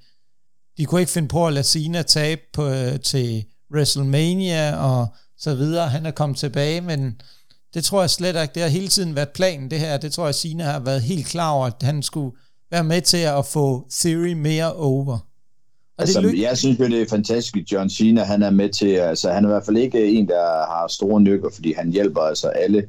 [0.78, 5.08] de kunne ikke finde på at lade Cena tabe på, uh, til WrestleMania og
[5.40, 5.88] så videre.
[5.88, 7.20] Han er kommet tilbage, men
[7.74, 8.54] det tror jeg slet ikke.
[8.54, 9.96] Det har hele tiden været planen, det her.
[9.96, 12.36] Det tror jeg, Cena har været helt klar over, at han skulle
[12.70, 15.12] være med til at få Theory mere over.
[15.12, 18.68] Og altså, det jeg synes jo, det er fantastisk, at John Cena han er med
[18.68, 21.90] til, altså han er i hvert fald ikke en, der har store nykker, fordi han
[21.90, 22.86] hjælper altså alle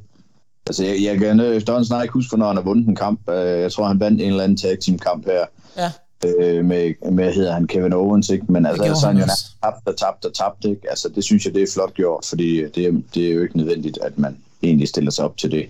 [0.67, 3.29] Altså, jeg, jeg kan efterhånden snart ikke huske, når han har vundet en kamp.
[3.29, 5.45] Øh, jeg tror, han vandt en eller anden tag team kamp her.
[5.77, 5.91] Ja.
[6.25, 8.45] Øh, med, med, hedder han Kevin Owens, ikke?
[8.49, 9.25] Men altså, altså han, jo
[9.63, 10.89] tabt og tabt og tabt, ikke?
[10.89, 13.57] Altså, det synes jeg, det er flot gjort, fordi det, er, det er jo ikke
[13.57, 15.67] nødvendigt, at man egentlig stiller sig op til det.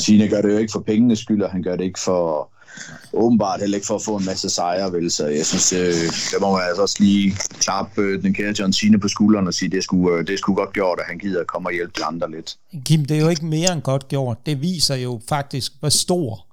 [0.00, 2.50] Cena gør det jo ikke for pengenes skyld, og han gør det ikke for
[3.12, 5.10] åbenbart heller ikke for at få en masse sejre, vel?
[5.10, 5.94] Så jeg synes, øh,
[6.32, 9.54] der må man altså også lige klappe øh, den kære John Cena på skulderen og
[9.54, 11.92] sige, det skulle, øh, det skulle godt gjort, at han gider at komme og hjælpe
[11.96, 12.56] de andre lidt.
[12.84, 14.46] Kim, det er jo ikke mere end godt gjort.
[14.46, 16.46] Det viser jo faktisk, hvor stor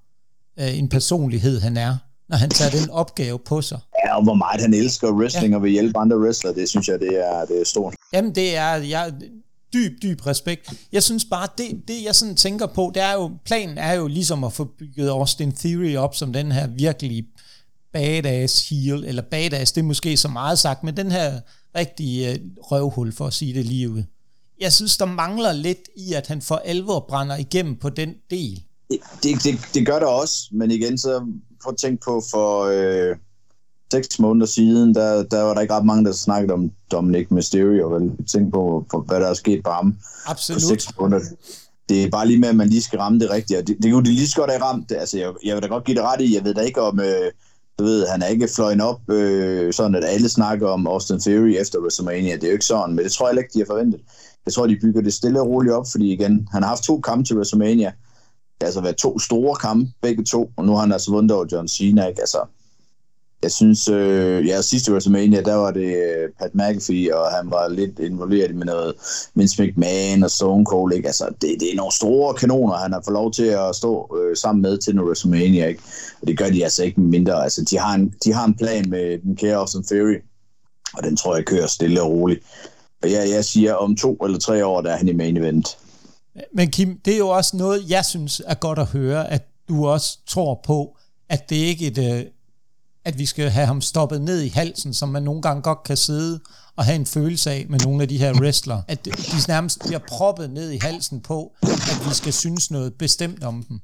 [0.59, 1.97] øh, en personlighed han er,
[2.29, 3.79] når han tager den opgave på sig.
[4.05, 5.55] Ja, og hvor meget han elsker wrestling ja.
[5.55, 7.95] og vil hjælpe andre wrestlere, det synes jeg, det er, det er stort.
[8.13, 9.13] Jamen, det er, jeg,
[9.73, 10.73] dyb, dyb respekt.
[10.91, 14.07] Jeg synes bare, det, det jeg sådan tænker på, det er jo, planen er jo
[14.07, 17.25] ligesom at få bygget Austin Theory op som den her virkelig
[17.93, 21.39] badass heel, eller badass, det er måske så meget sagt, men den her
[21.75, 24.03] rigtige øh, røvhul, for at sige det lige ud.
[24.59, 28.63] Jeg synes, der mangler lidt i, at han for alvor brænder igennem på den del.
[29.23, 31.25] Det, det, det gør der også, men igen, så
[31.63, 32.63] prøv at tænke på for...
[32.63, 33.15] Øh
[33.93, 37.89] seks måneder siden, der, der var der ikke ret mange, der snakkede om Dominic Mysterio.
[37.89, 38.12] Vel?
[38.32, 39.95] Tænk på, på, hvad der er sket på ham
[40.26, 40.62] Absolut.
[40.62, 41.21] på seks måneder.
[41.89, 43.67] Det er bare lige med, at man lige skal ramme det rigtigt.
[43.67, 44.91] Det, det kunne de lige så godt have ramt.
[44.91, 46.36] Altså, jeg, jeg vil da godt give det ret i.
[46.36, 46.99] Jeg ved da ikke om...
[46.99, 47.32] Øh,
[47.80, 51.56] du ved, han er ikke fløjen op, øh, sådan at alle snakker om Austin Theory
[51.62, 52.36] efter WrestleMania.
[52.36, 54.02] Det er jo ikke sådan, men det tror jeg ikke, de har forventet.
[54.45, 56.99] Jeg tror, de bygger det stille og roligt op, fordi igen, han har haft to
[56.99, 57.91] kampe til WrestleMania.
[58.63, 61.32] Det har altså været to store kampe, begge to, og nu har han altså vundet
[61.32, 62.21] over John Cena, ikke?
[62.21, 62.38] Altså,
[63.43, 67.67] jeg synes, øh, ja, sidste WrestleMania, der var det øh, Pat McAfee, og han var
[67.67, 68.95] lidt involveret med noget
[69.36, 71.08] Vince McMahon og Stone Cold, ikke?
[71.08, 74.38] Altså, det, det er nogle store kanoner, han har fået lov til at stå øh,
[74.38, 75.82] sammen med til noget WrestleMania, ikke?
[76.21, 77.43] Og det gør de altså ikke mindre.
[77.43, 80.15] Altså, de har en, de har en plan med den kære Austin Theory,
[80.93, 82.43] og den tror jeg kører stille og roligt.
[83.02, 85.78] Og jeg, jeg siger, om to eller tre år, der er han i main event.
[86.56, 89.88] Men Kim, det er jo også noget, jeg synes er godt at høre, at du
[89.88, 90.98] også tror på,
[91.30, 92.26] at det ikke er et, øh,
[93.06, 95.98] at vi skal have ham stoppet ned i halsen, som man nogle gange godt kan
[95.98, 96.39] sidde
[96.76, 98.82] og have en følelse af med nogle af de her wrestler.
[98.88, 99.12] At de
[99.48, 103.80] nærmest bliver proppet ned i halsen på, at vi skal synes noget bestemt om dem.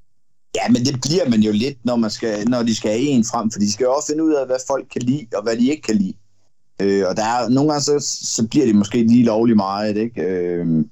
[0.56, 3.26] Ja, men det bliver man jo lidt, når, man skal, når de skal have en
[3.26, 5.58] frem, for de skal jo også finde ud af, hvad folk kan lide, og hvad
[5.58, 6.14] de ikke kan lide.
[6.82, 10.22] Øh, og der er, nogle gange så, så bliver det måske lige lovligt meget, ikke?
[10.22, 10.86] Øh,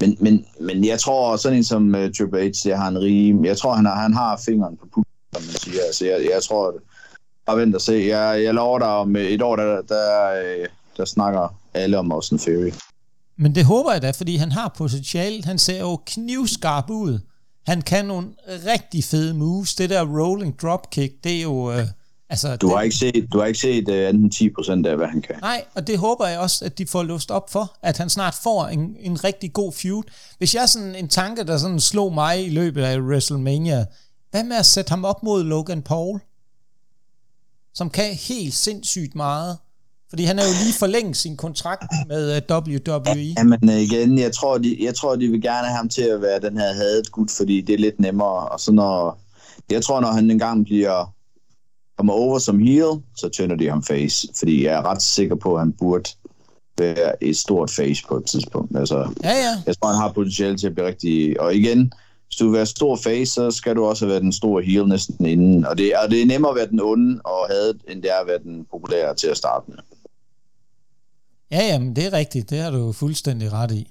[0.00, 3.44] men, men, men jeg tror, sådan en som uh, Triple H, det har en rig,
[3.44, 5.82] jeg tror, han har, han har fingeren på pulsen, som man siger.
[5.86, 6.74] Altså, jeg, jeg tror,
[7.46, 7.92] bare vent og se.
[7.92, 12.12] Jeg, jeg lover dig om øh, et år, der, der, øh, der snakker alle om
[12.12, 12.72] Austin Fury.
[13.36, 15.44] Men det håber jeg da, fordi han har potentiale.
[15.44, 17.18] Han ser jo knivskarp ud.
[17.66, 19.74] Han kan nogle rigtig fede moves.
[19.74, 21.72] Det der rolling dropkick, det er jo...
[21.72, 21.86] Øh,
[22.30, 25.06] altså, du, det, har ikke set, du har ikke set uh, anden 10% af, hvad
[25.06, 25.36] han kan.
[25.40, 28.34] Nej, og det håber jeg også, at de får lust op for, at han snart
[28.42, 30.02] får en, en rigtig god feud.
[30.38, 33.84] Hvis jeg sådan en tanke, der sådan slog mig i løbet af WrestleMania,
[34.30, 36.20] hvad med at sætte ham op mod Logan Paul?
[37.74, 39.58] som kan helt sindssygt meget.
[40.10, 43.34] Fordi han er jo lige forlænget sin kontrakt med øh, WWE.
[43.38, 46.22] Ja, men igen, jeg tror, de, jeg tror, de vil gerne have ham til at
[46.22, 48.48] være den her hadet gut, fordi det er lidt nemmere.
[48.48, 49.18] Og så når,
[49.70, 51.14] jeg tror, når han engang bliver
[52.00, 54.28] kommer over som heel, så tønder de ham face.
[54.38, 56.10] Fordi jeg er ret sikker på, at han burde
[56.78, 58.76] være et stort face på et tidspunkt.
[58.76, 59.62] Altså, ja, ja.
[59.66, 61.40] Jeg tror, han har potentiale til at blive rigtig...
[61.40, 61.92] Og igen,
[62.26, 65.26] hvis du vil være stor face, så skal du også være den store heel næsten
[65.26, 65.66] inden.
[65.66, 68.20] Og det, og det er nemmere at være den onde og have, end det er
[68.20, 69.78] at være den populære til at starte med.
[71.50, 72.50] Ja, jamen, det er rigtigt.
[72.50, 73.88] Det har du fuldstændig ret i.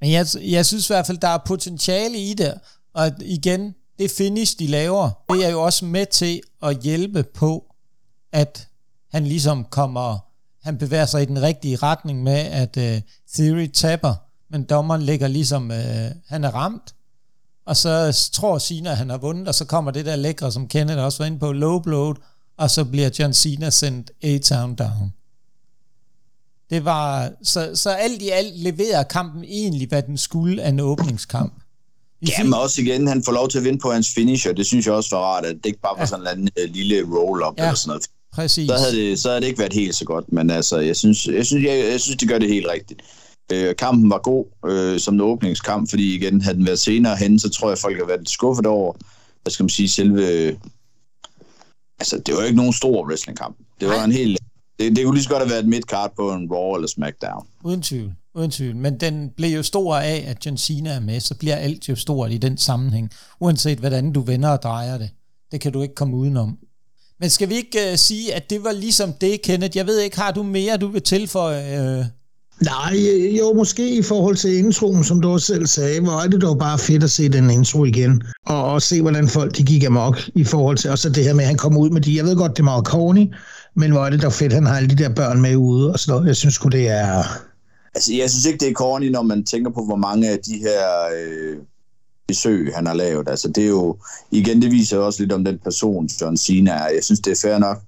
[0.00, 2.54] Men jeg, jeg synes i hvert fald, der er potentiale i det.
[2.94, 7.74] Og igen, det finish, de laver, det er jo også med til at hjælpe på,
[8.32, 8.68] at
[9.10, 10.18] han ligesom kommer,
[10.62, 13.02] han bevæger sig i den rigtige retning med, at uh,
[13.34, 14.14] Theory taber,
[14.50, 15.76] men dommeren ligger ligesom, uh,
[16.26, 16.94] han er ramt,
[17.66, 20.68] og så tror Cena, at han har vundet, og så kommer det der lækre, som
[20.68, 22.14] Kenneth også var inde på, low blow,
[22.56, 25.12] og så bliver John Cena sendt A-Town down.
[26.70, 30.80] Det var, så, så alt i alt leverer kampen egentlig, hvad den skulle af en
[30.80, 31.63] åbningskamp.
[32.28, 34.52] Ja, men også igen, han får lov til at vinde på hans finisher.
[34.52, 36.06] Det synes jeg også var rart, at det ikke bare var ja.
[36.06, 38.06] sådan en uh, lille roll-up ja, eller sådan noget.
[38.34, 38.68] Præcis.
[38.68, 41.26] Så havde, det, så havde det ikke været helt så godt, men altså, jeg synes,
[41.26, 43.02] jeg synes, jeg, jeg synes de gør det helt rigtigt.
[43.52, 47.38] Øh, kampen var god øh, som en åbningskamp, fordi igen, havde den været senere hen,
[47.38, 48.92] så tror jeg, folk har været lidt skuffet over,
[49.42, 50.46] hvad skal man sige, selve...
[52.00, 53.56] Altså, det var ikke nogen stor wrestlingkamp.
[53.80, 54.04] Det var Nej.
[54.04, 54.38] en helt
[54.78, 57.46] det, det kunne lige så godt have været et midcard på en Raw eller SmackDown.
[57.64, 58.76] Uden tvivl, uden tvivl.
[58.76, 61.96] Men den blev jo stor af, at John Cena er med, så bliver alt jo
[61.96, 63.10] stort i den sammenhæng.
[63.40, 65.10] Uanset hvordan du vender og drejer det.
[65.52, 66.58] Det kan du ikke komme udenom.
[67.20, 69.76] Men skal vi ikke uh, sige, at det var ligesom det, Kenneth?
[69.76, 72.00] Jeg ved ikke, har du mere, du vil tilføje?
[72.00, 72.06] Uh...
[72.60, 72.96] Nej,
[73.38, 76.58] jo, måske i forhold til introen, som du også selv sagde, hvor er det dog
[76.58, 80.18] bare fedt at se den intro igen, og, og se, hvordan folk de gik amok
[80.34, 82.36] i forhold til også det her med, at han kom ud med de, jeg ved
[82.36, 83.34] godt, det er meget corny,
[83.76, 85.98] men hvor er det da fedt, han har alle de der børn med ude, og
[85.98, 86.26] sådan noget.
[86.26, 87.24] Jeg synes det er...
[87.94, 90.58] Altså, jeg synes ikke, det er corny, når man tænker på, hvor mange af de
[90.58, 90.80] her
[91.16, 91.56] øh,
[92.28, 93.28] besøg, han har lavet.
[93.28, 93.96] Altså, det er jo...
[94.30, 96.88] Igen, det viser også lidt om den person, John Cena er.
[96.88, 97.82] Jeg synes, det er fair nok,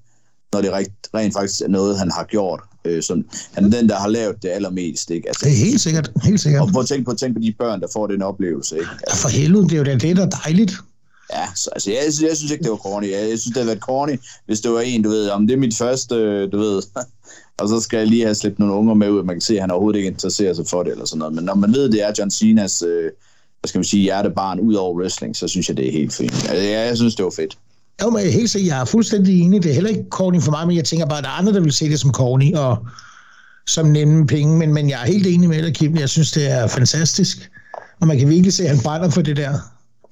[0.52, 2.60] når det rent, rent faktisk er noget, han har gjort.
[2.84, 5.10] Øh, som, han er den, der har lavet det allermest.
[5.10, 5.28] Ikke?
[5.28, 6.10] Altså, det er helt sikkert.
[6.22, 6.62] Helt sikkert.
[6.62, 8.74] Og prøv at tænke på, tænke på de børn, der får den oplevelse.
[8.76, 8.90] Ikke?
[9.02, 10.72] Altså, for helvede, det er jo det der er dejligt.
[11.32, 13.10] Ja, så, altså, jeg, jeg, jeg synes ikke, det var corny.
[13.10, 15.54] Jeg, jeg synes, det havde været corny, hvis det var en, du ved, om det
[15.54, 16.82] er mit første, øh, du ved,
[17.60, 19.60] og så skal jeg lige have slæbt nogle unger med ud, man kan se, at
[19.60, 21.34] han overhovedet ikke interesserer sig for det, eller sådan noget.
[21.34, 23.10] Men når man ved, det er John Cenas, øh,
[23.60, 26.32] hvad skal man sige, hjertebarn ud over wrestling, så synes jeg, det er helt fint.
[26.34, 27.58] Altså, jeg, jeg synes, det var fedt.
[28.02, 29.62] Jo, men helt sikkert, jeg er fuldstændig enig.
[29.62, 31.52] Det er heller ikke corny for mig, men jeg tænker bare, at der er andre,
[31.52, 32.86] der vil se det som corny, og
[33.66, 35.96] som nemme penge, men, men jeg er helt enig med dig, Kim.
[35.96, 37.50] Jeg synes, det er fantastisk,
[38.00, 39.58] og man kan virkelig se, at han brænder for det der.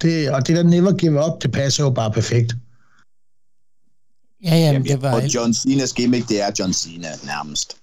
[0.02, 2.54] Det, og det der never give up, det passer jo bare perfekt.
[4.44, 5.14] Ja, ja, det var...
[5.14, 7.76] Og John Cena's gimmick, det er John Cena nærmest.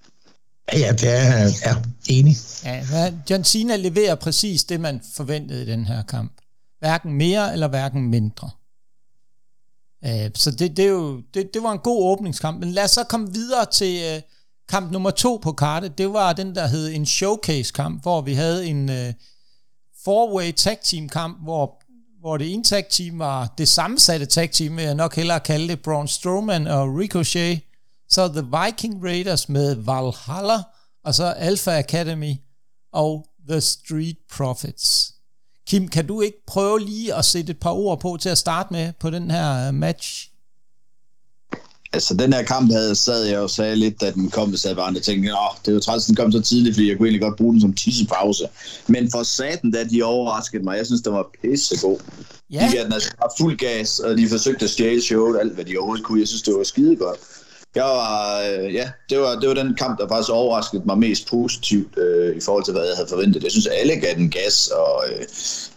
[0.73, 1.75] Ja, ja, det er ja,
[2.07, 2.35] enig.
[2.63, 6.31] Ja, John Cena leverer præcis det, man forventede i den her kamp.
[6.79, 8.49] Hverken mere eller hverken mindre.
[10.05, 12.59] Øh, så det, det, er jo, det, det var en god åbningskamp.
[12.59, 14.21] Men lad os så komme videre til uh,
[14.69, 15.97] kamp nummer to på kartet.
[15.97, 19.13] Det var den, der hed en showcase-kamp, hvor vi havde en uh,
[20.03, 21.83] four-way tag team kamp, hvor
[22.21, 25.67] hvor det ene tag team var det sammensatte tag team, vil jeg nok hellere kalde
[25.67, 27.61] det, Braun Strowman og Ricochet,
[28.09, 30.63] så The Viking Raiders med Valhalla,
[31.05, 32.33] og så Alpha Academy
[32.93, 35.13] og The Street Profits.
[35.67, 38.73] Kim, kan du ikke prøve lige at sætte et par ord på til at starte
[38.73, 40.30] med på den her øh, match?
[41.93, 44.75] Altså den her kamp havde, sad jeg og sagde lidt, da den kom, så jeg
[44.75, 47.21] bare og tænkte, åh, det var træls, den kom så tidligt, fordi jeg kunne egentlig
[47.21, 48.47] godt bruge den som tissepause.
[48.87, 51.99] Men for satan, da de overraskede mig, jeg synes, den var pissegod.
[52.51, 52.67] Ja.
[52.67, 55.77] De gav den altså fuld gas, og de forsøgte at stjæle showet, alt hvad de
[55.77, 56.19] overhovedet kunne.
[56.19, 57.19] Jeg synes, det var skide godt.
[57.75, 61.27] Jeg var, øh, ja, det var, det var den kamp, der faktisk overraskede mig mest
[61.27, 63.43] positivt øh, i forhold til, hvad jeg havde forventet.
[63.43, 65.21] Jeg synes, alle gav den gas, og øh,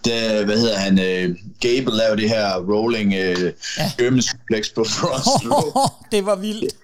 [0.04, 4.20] det, hvad hedder han, øh, Gable lavede det her rolling øh, ja.
[4.20, 5.44] suplex på Frost.
[6.12, 6.74] det var vildt.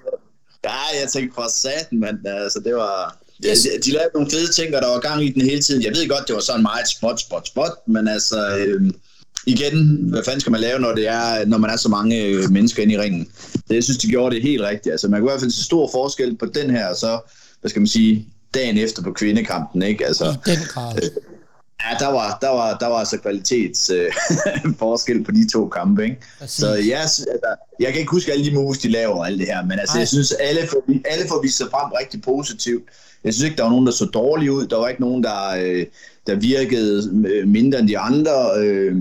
[0.64, 2.27] Ja, jeg tænkte for satan, mand.
[2.27, 3.16] Altså, det var...
[3.46, 3.61] Yes.
[3.61, 5.83] De, de lavede nogle fede ting, og der var gang i den hele tiden.
[5.83, 8.57] Jeg ved godt, det var sådan meget spot, spot, spot, men altså...
[8.57, 8.90] Øh,
[9.51, 12.51] igen, hvad fanden skal man lave, når, det er, når man er så mange øh,
[12.51, 13.29] mennesker inde i ringen?
[13.69, 14.93] Det, jeg synes, de gjorde det helt rigtigt.
[14.93, 17.21] Altså, man kunne i hvert fald se stor forskel på den her, og så,
[17.61, 20.07] hvad skal man sige, dagen efter på kvindekampen, ikke?
[20.07, 20.97] Altså, I den grad.
[20.97, 21.11] Øh,
[21.83, 24.13] ja, der var, der var, der var altså kvalitets øh,
[24.79, 26.17] forskel på de to kampe, ikke?
[26.39, 26.57] Præcis.
[26.57, 27.27] Så jeg, altså,
[27.81, 29.99] jeg kan ikke huske alle de moves, de laver og alt det her, men altså,
[29.99, 32.85] jeg synes, alle får, alle får vist sig frem rigtig positivt.
[33.25, 34.67] Jeg synes ikke, der var nogen, der så dårligt ud.
[34.67, 35.87] Der var ikke nogen, der, øh,
[36.27, 37.11] der virkede
[37.47, 38.51] mindre end de andre.
[38.57, 38.97] Øh,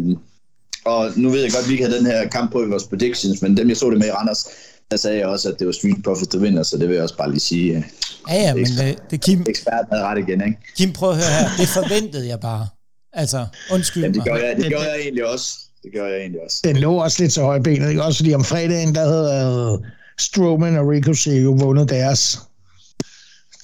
[0.85, 2.83] og nu ved jeg godt, at vi ikke havde den her kamp på i vores
[2.83, 4.47] predictions, men dem jeg så det med i Randers,
[4.91, 7.03] der sagde jeg også, at det var Street Profits, der vinder, så det vil jeg
[7.03, 7.85] også bare lige sige.
[8.29, 9.45] Ja, ja, men det, det Kim...
[9.47, 10.57] Eksperten havde ret igen, ikke?
[10.77, 11.49] Kim, prøv at høre her.
[11.57, 12.67] Det forventede jeg bare.
[13.13, 14.43] Altså, undskyld ja, det gør mig.
[14.43, 15.57] jeg, det gør jeg egentlig også.
[15.83, 16.61] Det gør jeg egentlig også.
[16.63, 18.03] Den lå også lidt så højbenet, ikke?
[18.03, 19.81] Også fordi om fredagen, der havde
[20.19, 22.39] Strowman og Ricochet jo vundet deres.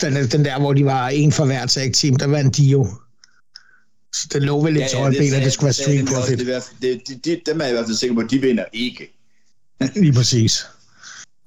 [0.02, 2.88] Den, den der, hvor de var en for hver tag team, der vandt de jo.
[4.16, 6.40] Så den lå vel lidt ja, så højbenet, at det skulle være Street Profit.
[6.40, 8.66] Det, det, det, det, dem er jeg i hvert fald sikker på, at de vinder
[8.74, 9.12] ikke.
[10.02, 10.66] Lige præcis.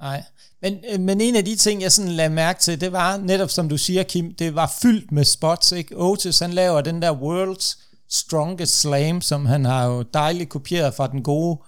[0.00, 0.22] Nej.
[0.62, 3.50] Men, øh, men en af de ting, jeg sådan lagde mærke til, det var netop
[3.50, 5.96] som du siger, Kim, det var fyldt med spots, ikke?
[5.96, 7.78] Otis, han laver den der World's
[8.10, 11.58] Strongest Slam, som han har jo dejligt kopieret fra den gode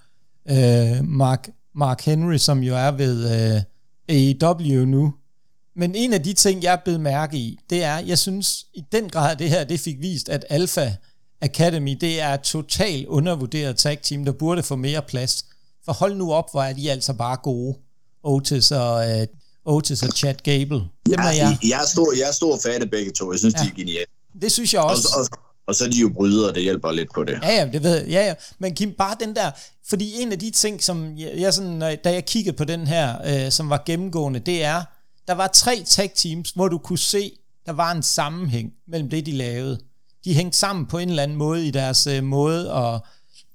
[0.50, 3.62] øh, Mark, Mark Henry, som jo er ved øh,
[4.08, 5.14] AEW nu.
[5.80, 8.84] Men en af de ting, jeg er blevet mærke i, det er, jeg synes i
[8.92, 10.92] den grad, det her, det fik vist, at Alpha
[11.40, 15.44] Academy, det er totalt undervurderet tag team, der burde få mere plads.
[15.84, 17.78] For hold nu op, hvor er de altså bare gode.
[18.24, 20.76] Otis og, uh, Otis og Chad Gable.
[20.76, 20.88] Dem
[21.18, 21.58] ja, er jeg.
[21.62, 23.32] Jeg er stor, jeg er stor fan af begge to.
[23.32, 23.62] Jeg synes, ja.
[23.62, 24.06] de er geniale.
[24.42, 25.08] Det synes jeg også.
[25.16, 27.38] Og, og, og så er de jo brydere, det hjælper lidt på det.
[27.42, 28.08] Ja, ja, det ved jeg.
[28.08, 28.34] Ja, ja.
[28.58, 29.50] Men Kim, bare den der,
[29.88, 33.16] fordi en af de ting, som jeg, jeg sådan, da jeg kiggede på den her,
[33.26, 34.82] øh, som var gennemgående, det er,
[35.30, 37.32] der var tre tag teams, hvor du kunne se,
[37.66, 39.80] der var en sammenhæng mellem det, de lavede.
[40.24, 43.06] De hængte sammen på en eller anden måde i deres øh, måde og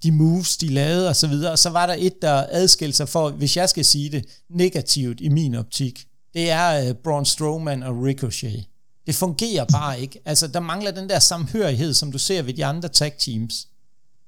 [0.04, 1.52] de moves, de lavede og så videre.
[1.52, 5.22] Og så var der et, der adskilte sig for, hvis jeg skal sige det, negativt
[5.22, 6.06] i min optik.
[6.34, 8.66] Det er øh, Braun Strowman og Ricochet.
[9.08, 10.20] Det fungerer bare ikke.
[10.26, 13.68] Altså, der mangler den der samhørighed, som du ser ved de andre tag teams.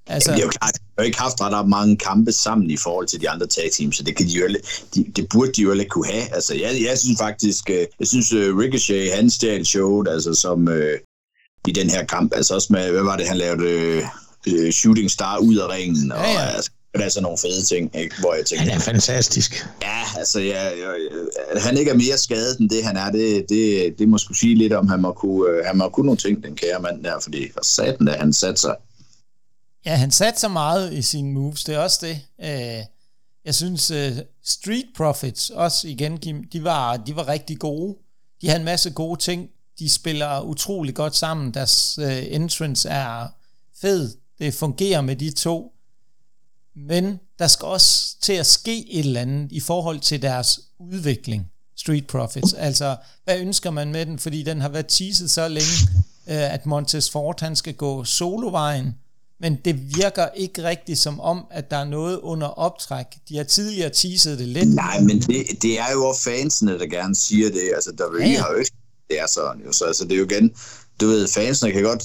[0.10, 2.78] Altså, Jamen, det er jo klart, de har ikke haft ret mange kampe sammen i
[2.78, 4.48] forhold til de andre tag teams, så det, kan de jo,
[4.96, 6.34] de, det burde de jo ikke kunne have.
[6.34, 10.68] Altså, jeg, jeg synes faktisk, øh, jeg synes uh, Ricochet, han stjal showet, altså som
[10.68, 10.98] uh,
[11.68, 14.02] i den her kamp, altså også med, hvad var det, han lavede,
[14.48, 16.46] uh, shooting star ud af ringen, og ja, ja.
[16.56, 18.16] altså, det er sådan nogle fede ting, ikke?
[18.20, 18.66] hvor jeg tænker...
[18.66, 19.68] Han er fantastisk.
[19.82, 20.92] Ja, altså, ja, ja,
[21.52, 24.38] at han ikke er mere skadet end det, han er, det, det, det må skulle
[24.38, 27.20] sige lidt om, han må kunne, han må kunne nogle ting, den kære mand der,
[27.20, 28.76] fordi for satan, da han satte sig
[29.88, 32.22] Ja, han satte så meget i sine moves, det er også det.
[32.42, 32.86] Øh,
[33.46, 37.96] jeg synes, øh, Street Profits, også igen, Kim, de var, de var rigtig gode.
[38.42, 39.50] De havde en masse gode ting.
[39.80, 41.54] De spiller utrolig godt sammen.
[41.54, 43.28] Deres uh, entrance er
[43.82, 44.18] fed.
[44.40, 45.74] Det fungerer med de to.
[46.76, 51.52] Men der skal også til at ske et eller andet i forhold til deres udvikling.
[51.76, 52.54] Street Profits.
[52.54, 54.20] Altså, hvad ønsker man med den?
[54.20, 55.90] Fordi den har været teaset så længe,
[56.28, 58.96] øh, at Montes Ford, han skal gå solovejen
[59.40, 63.06] men det virker ikke rigtigt som om, at der er noget under optræk.
[63.30, 64.76] De har tidligere teaset det lidt.
[64.76, 67.72] Nej, men det, det er jo fansene, der gerne siger det.
[67.76, 68.42] Altså, der ja.
[68.42, 68.72] har jo ikke
[69.10, 69.72] det er sådan jo.
[69.72, 70.52] Så altså, det er jo igen,
[71.02, 72.04] du ved, fansene kan godt,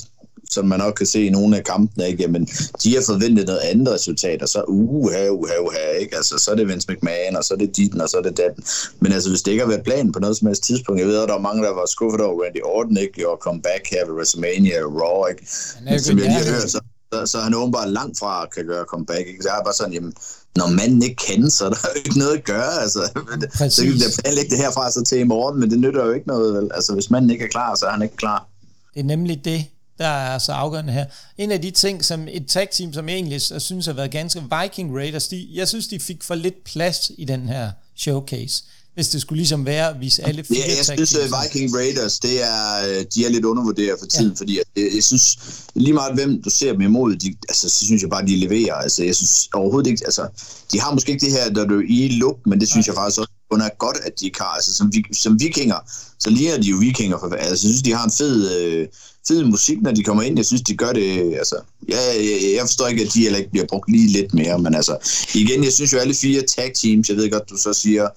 [0.51, 2.23] som man nok kan se i nogle af kampene, ikke?
[2.23, 2.49] Jamen,
[2.83, 6.17] de har forventet noget andet resultat, og så uha, uha, uha, ikke?
[6.17, 8.37] Altså, så er det Vince McMahon, og så er det ditten, og så er det
[8.37, 8.65] datten.
[9.01, 11.23] Men altså, hvis det ikke har været planen på noget som helst tidspunkt, jeg ved,
[11.23, 13.29] at der var mange, der var skuffet over Randy Orton, ikke?
[13.29, 15.47] Og comeback her ved WrestleMania, Raw, ikke?
[15.85, 16.81] Men, som jeg lige har hørt, så
[17.27, 19.27] så, han åbenbart langt fra kan gøre comeback.
[19.29, 19.43] Ikke?
[19.43, 20.13] Så jeg er bare sådan, jamen,
[20.57, 22.81] når manden ikke kan, så er der jo ikke noget at gøre.
[22.81, 23.01] Altså,
[23.59, 23.75] Præcis.
[23.75, 26.27] så kan vi planlægge det herfra så til i morgen, men det nytter jo ikke
[26.27, 26.55] noget.
[26.55, 26.71] Vel?
[26.75, 28.47] Altså, hvis manden ikke er klar, så er han ikke klar.
[28.95, 29.65] Det er nemlig det,
[29.99, 31.05] der er så afgørende her.
[31.39, 34.43] En af de ting, som et tag team, som jeg egentlig synes har været ganske
[34.63, 39.09] Viking Raiders, de, jeg synes, de fik for lidt plads i den her showcase hvis
[39.09, 42.43] det skulle ligesom være at vise alle fire Ja, jeg synes, at Viking Raiders, det
[42.43, 44.35] er, øh, de er lidt undervurderet for tiden, ja.
[44.37, 45.39] fordi jeg, jeg synes,
[45.75, 48.75] lige meget hvem du ser dem imod, de, altså, så synes jeg bare, de leverer.
[48.75, 50.29] Altså, jeg synes overhovedet ikke, altså,
[50.73, 52.93] de har måske ikke det her, der du i look, men det synes Nej.
[52.93, 54.45] jeg faktisk også er godt, at de har.
[54.45, 55.77] Altså, som, som vikinger,
[56.19, 57.19] så ligner de jo vikinger.
[57.19, 58.89] For, altså, jeg synes, de har en fed, øh,
[59.29, 60.39] fed musik, når de kommer ind.
[60.39, 61.57] Jeg synes, de gør det, altså,
[61.89, 64.75] ja, jeg, jeg forstår ikke, at de heller ikke bliver brugt lige lidt mere, men
[64.75, 64.97] altså,
[65.35, 68.09] igen, jeg synes jo, alle fire tag teams, jeg ved godt, du så siger,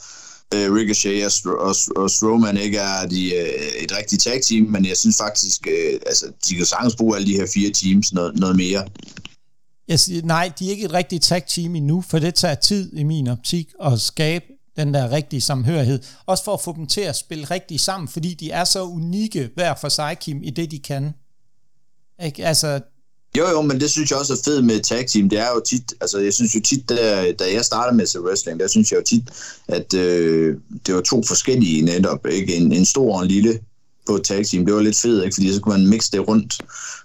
[0.53, 4.65] øh, Ricochet og, Stro- og, og Strowman ikke er de, øh, et rigtigt tag team,
[4.65, 8.13] men jeg synes faktisk, øh, altså, de kan sagtens bruge alle de her fire teams
[8.13, 8.87] noget, noget mere.
[9.87, 12.93] Jeg siger, nej, de er ikke et rigtigt tag team endnu, for det tager tid
[12.93, 14.45] i min optik at skabe
[14.77, 15.99] den der rigtige samhørighed.
[16.25, 19.49] Også for at få dem til at spille rigtigt sammen, fordi de er så unikke
[19.55, 21.13] hver for sig, Kim, i det de kan.
[22.23, 22.45] Ikke?
[22.45, 22.81] Altså,
[23.37, 25.29] jo, jo, men det synes jeg også er fedt med tag team.
[25.29, 28.19] Det er jo tit, altså jeg synes jo tit, der, da jeg startede med til
[28.19, 29.23] wrestling, der synes jeg jo tit,
[29.67, 30.55] at øh,
[30.87, 32.55] det var to forskellige netop, ikke?
[32.55, 33.59] En, en stor og en lille
[34.05, 34.65] på tag team.
[34.65, 35.33] Det var lidt fedt, ikke?
[35.33, 36.53] fordi så kunne man mixe det rundt,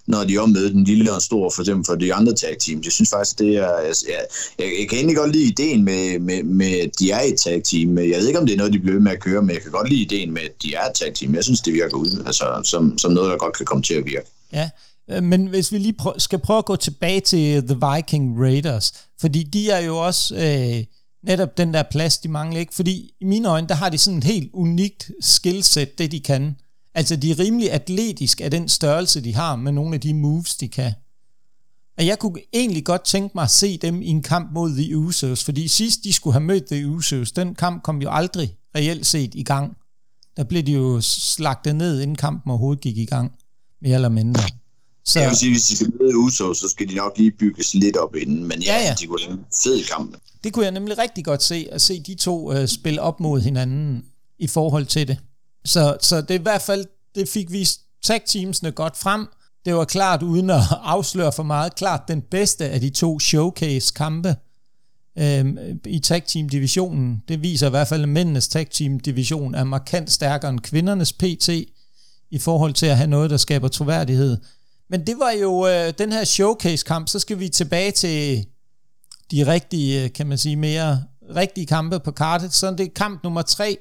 [0.07, 2.85] når de ommødte den lille og stor, for eksempel for de andre tag teams.
[2.85, 3.73] Jeg synes faktisk, det er...
[3.73, 4.25] Altså, jeg,
[4.59, 7.63] jeg, jeg kan egentlig godt lide ideen med, med, med, at de er et tag
[7.65, 7.99] team.
[7.99, 9.71] Jeg ved ikke, om det er noget, de bliver med at køre, men jeg kan
[9.71, 11.35] godt lide ideen med, at de er et tag team.
[11.35, 14.05] Jeg synes, det virker ud, altså, som, som noget, der godt kan komme til at
[14.05, 14.27] virke.
[14.53, 14.71] Ja,
[15.11, 18.93] Øh, men hvis vi lige prø- skal prøve at gå tilbage til The Viking Raiders,
[19.21, 20.85] fordi de er jo også øh,
[21.23, 24.19] netop den der plads, de mangler ikke, fordi i mine øjne, der har de sådan
[24.19, 26.57] et helt unikt skillset, det de kan.
[26.95, 30.57] Altså, de er rimelig atletisk af den størrelse, de har, med nogle af de moves,
[30.57, 30.93] de kan.
[31.99, 34.97] Og jeg kunne egentlig godt tænke mig at se dem i en kamp mod The
[34.97, 39.07] Usos, fordi sidst de skulle have mødt The Usos, den kamp kom jo aldrig reelt
[39.07, 39.77] set i gang.
[40.37, 43.33] Der blev de jo slagtet ned, inden kampen overhovedet gik i gang,
[43.83, 44.43] mere eller mindre.
[45.11, 45.21] Så...
[45.21, 47.97] Jeg vil sige, hvis de skal møde Usos, så skal de nok lige bygges lidt
[47.97, 48.95] op inden, men ja, ja, ja.
[49.01, 50.17] de kunne have en fed kamp.
[50.45, 53.41] Det kunne jeg nemlig rigtig godt se, at se de to uh, spille op mod
[53.41, 54.05] hinanden
[54.39, 55.19] i forhold til det.
[55.65, 59.27] Så, så det er i hvert fald, det fik vist tag teamsene godt frem,
[59.65, 64.37] det var klart, uden at afsløre for meget, klart den bedste af de to showcase-kampe
[65.19, 67.23] øhm, i tag team divisionen.
[67.29, 71.13] Det viser i hvert fald, at mændenes tag team division er markant stærkere end kvindernes
[71.13, 71.49] PT
[72.31, 74.37] i forhold til at have noget, der skaber troværdighed.
[74.91, 78.47] Men det var jo øh, den her showcase-kamp, så skal vi tilbage til
[79.31, 81.05] de rigtige, øh, kan man sige, mere
[81.37, 82.55] rigtige kampe på kartet.
[82.55, 83.79] Så det er kamp nummer tre,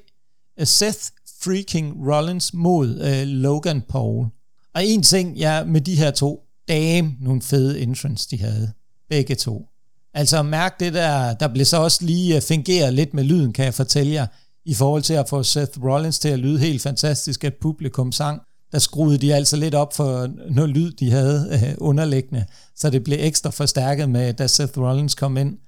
[0.60, 0.98] øh, Seth
[1.42, 4.26] freaking Rollins mod øh, Logan Paul.
[4.74, 8.72] Og en ting, ja, med de her to, damn, nogle fede entrance, de havde.
[9.08, 9.66] Begge to.
[10.14, 13.64] Altså mærk det der, der blev så også lige øh, fingeret lidt med lyden, kan
[13.64, 14.26] jeg fortælle jer,
[14.64, 18.42] i forhold til at få Seth Rollins til at lyde helt fantastisk, at publikum sang.
[18.72, 22.44] Der skruede de altså lidt op for noget lyd, de havde øh, underliggende,
[22.76, 25.58] så det blev ekstra forstærket med, da Seth Rollins kom ind.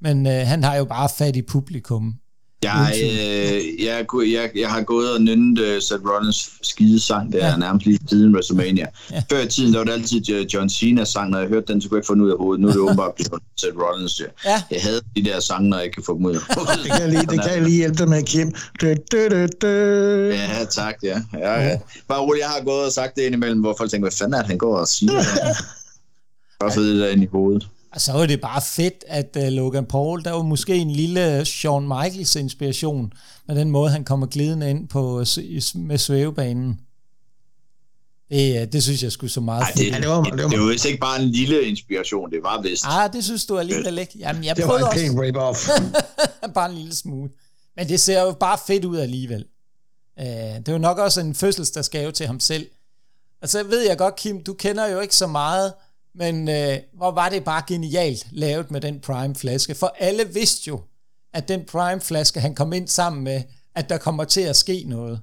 [0.00, 2.14] Men øh, han har jo bare fat i publikum.
[2.62, 7.56] Jeg, øh, jeg, jeg, jeg har gået og nynnet uh, Seth Rollins skidesang, der ja.
[7.56, 8.86] nærmest lige siden WrestleMania.
[9.10, 9.22] Ja.
[9.30, 10.20] Før i tiden, der var det altid
[10.54, 12.38] John Cena sang, når jeg hørte den, så kunne jeg ikke få den ud af
[12.38, 12.60] hovedet.
[12.60, 14.20] Nu er det åbenbart blevet Seth Rollins.
[14.20, 14.50] Ja.
[14.50, 14.62] ja.
[14.70, 16.84] Jeg havde de der sange, når jeg ikke kan få dem ud af hovedet.
[16.84, 18.54] det kan jeg lige, det kan jeg lige hjælpe dig med, Kim.
[18.80, 19.66] Du, du, du, du.
[20.34, 21.22] Ja, tak, ja.
[21.32, 21.78] ja, ja.
[22.08, 24.38] Bare roligt, jeg har gået og sagt det indimellem, hvor folk tænker, hvad fanden er
[24.38, 25.12] det, han går og siger?
[26.60, 27.68] Bare få det der ind i hovedet.
[27.92, 31.44] Og så var det bare fedt, at uh, Logan Paul, der var måske en lille
[31.44, 33.12] Shawn Michaels inspiration,
[33.48, 35.24] med den måde, han kommer glidende ind på
[35.74, 36.80] med svævebanen.
[38.30, 40.60] Det, øh, det synes jeg skulle så meget Ej, det, det, var, det, var, det
[40.60, 42.84] var vist ikke bare en lille inspiration, det var vist.
[42.86, 44.18] Ah, det synes du alligevel ikke.
[44.18, 45.70] Jamen, jeg det var en pæn rip-off.
[46.54, 47.32] bare en lille smooth.
[47.76, 49.44] Men det ser jo bare fedt ud alligevel.
[50.20, 52.66] Uh, det var nok også en fødselsdagsgave til ham selv.
[53.42, 55.72] Altså, ved jeg godt, Kim, du kender jo ikke så meget
[56.14, 59.74] men øh, hvor var det bare genialt lavet med den Prime-flaske.
[59.74, 60.80] For alle vidste jo,
[61.34, 63.42] at den Prime-flaske, han kom ind sammen med,
[63.74, 65.20] at der kommer til at ske noget.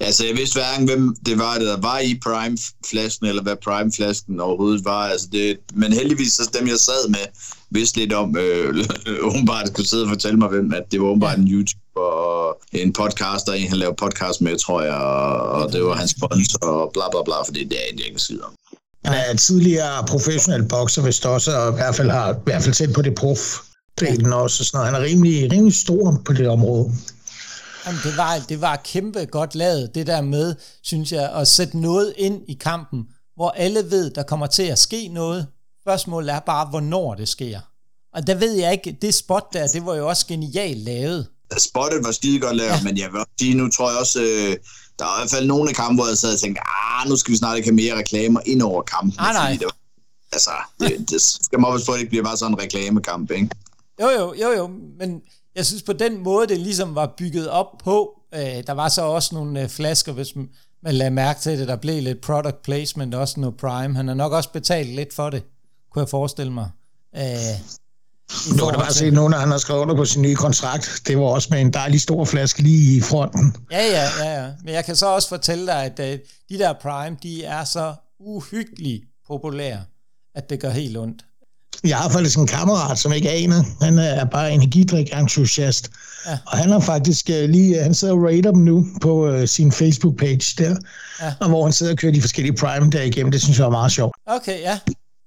[0.00, 4.84] Altså, jeg vidste hverken, hvem det var, der var i Prime-flasken, eller hvad Prime-flasken overhovedet
[4.84, 5.02] var.
[5.08, 7.26] Altså, det, men heldigvis, så dem, jeg sad med,
[7.70, 8.86] vidste lidt om, øh,
[9.28, 11.42] åbenbart kunne sidde og fortælle mig, hvem, at det var åbenbart ja.
[11.42, 15.84] en YouTuber og en podcaster, en han lavede podcast med, tror jeg, og, og det
[15.84, 18.52] var hans sponsor, og bla bla bla, for det er jeg ikke skide om.
[19.06, 22.62] Han er tidligere professionel bokser, hvis det også, og i hvert fald har i hvert
[22.62, 23.38] fald set på det prof
[24.00, 24.64] delen også.
[24.64, 24.92] Sådan noget.
[24.92, 26.92] Han er rimelig, rimelig stor på det område.
[27.86, 31.78] Jamen, det var, det var kæmpe godt lavet, det der med, synes jeg, at sætte
[31.78, 33.04] noget ind i kampen,
[33.36, 35.46] hvor alle ved, der kommer til at ske noget.
[35.84, 37.60] Spørgsmålet er bare, hvornår det sker.
[38.14, 41.26] Og der ved jeg ikke, det spot der, det var jo også genialt lavet.
[41.58, 42.82] Spottet var skide godt lavet, ja.
[42.82, 44.56] men jeg vil også sige, nu tror jeg også, øh,
[44.98, 47.16] der er i hvert fald nogle af kampe, hvor jeg sad og tænkte, ah, nu
[47.16, 49.14] skal vi snart ikke have mere reklamer ind over kampen.
[49.18, 49.50] Ah, nej.
[49.52, 49.76] Det var,
[50.32, 53.30] altså, det, det skal man også på, at det ikke bliver bare sådan en reklamekamp,
[53.30, 53.48] ikke?
[54.02, 55.22] Jo, jo, jo, jo, men
[55.54, 59.02] jeg synes på den måde, det ligesom var bygget op på, øh, der var så
[59.02, 60.48] også nogle øh, flasker, hvis man,
[60.82, 63.96] man lagde mærke til det, der blev lidt product placement, også noget Prime.
[63.96, 65.42] Han har nok også betalt lidt for det,
[65.90, 66.70] kunne jeg forestille mig.
[67.16, 67.22] Øh,
[68.48, 70.34] nu kan du bare se, at nogle af han har skrevet under på sin nye
[70.34, 71.02] kontrakt.
[71.06, 73.56] Det var også med en dejlig stor flaske lige i fronten.
[73.70, 74.42] Ja, ja, ja.
[74.42, 74.48] ja.
[74.64, 76.20] Men jeg kan så også fortælle dig, at uh,
[76.50, 79.78] de der Prime, de er så uhyggeligt populære,
[80.34, 81.22] at det gør helt ondt.
[81.84, 83.64] Jeg har faktisk en kammerat, som ikke aner.
[83.82, 85.90] Han er bare energidrik-entusiast.
[86.26, 86.38] Ja.
[86.46, 89.72] Og han har faktisk uh, lige, han sidder og rater dem nu på uh, sin
[89.72, 90.76] Facebook-page der,
[91.20, 91.32] ja.
[91.40, 93.32] og hvor han sidder og kører de forskellige Prime der igennem.
[93.32, 94.16] Det synes jeg er meget sjovt.
[94.26, 94.78] Okay, ja.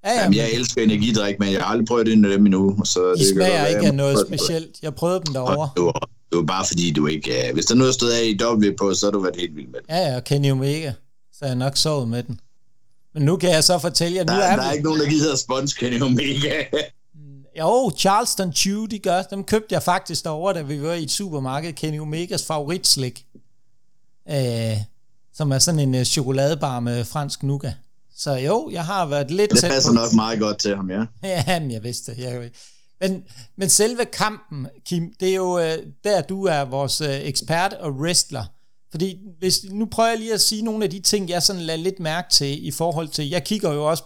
[0.04, 2.86] Ja, ja, Jamen, jeg elsker energidrik, men jeg har aldrig prøvet det af dem endnu.
[2.86, 4.78] Så de det smager ikke af noget specielt.
[4.82, 5.70] Jeg prøvede dem derovre.
[5.76, 7.32] Det var, det var bare fordi, du ikke...
[7.47, 9.56] Uh, hvis der nu er stået af i W på, så har du været helt
[9.56, 9.89] vild med det.
[9.89, 10.93] Ja, ja, Kenny Omega.
[11.34, 12.39] Så jeg nok sovet med den.
[13.14, 15.10] Men nu kan jeg så fortælle jer, nu der, er Der er ikke nogen, der
[15.10, 16.64] gider spons Kenny Omega.
[17.60, 19.22] jo, Charleston Chew, de gør.
[19.22, 21.74] Dem købte jeg faktisk derovre, da vi var i et supermarked.
[21.74, 23.26] Kenny Omegas favoritslik.
[24.30, 24.78] Øh,
[25.34, 27.74] som er sådan en uh, chokoladebar med fransk nougat.
[28.20, 31.05] Så jo, jeg har været lidt Det passer nok meget godt til ham, ja.
[31.47, 32.24] ja, men jeg vidste det.
[32.24, 32.51] Jeg,
[33.01, 33.24] men,
[33.57, 37.91] men selve kampen, Kim, det er jo øh, der, du er vores øh, ekspert og
[37.91, 38.45] wrestler.
[38.91, 41.80] Fordi hvis, nu prøver jeg lige at sige nogle af de ting, jeg sådan lader
[41.80, 44.03] lidt mærke til i forhold til, jeg kigger jo også,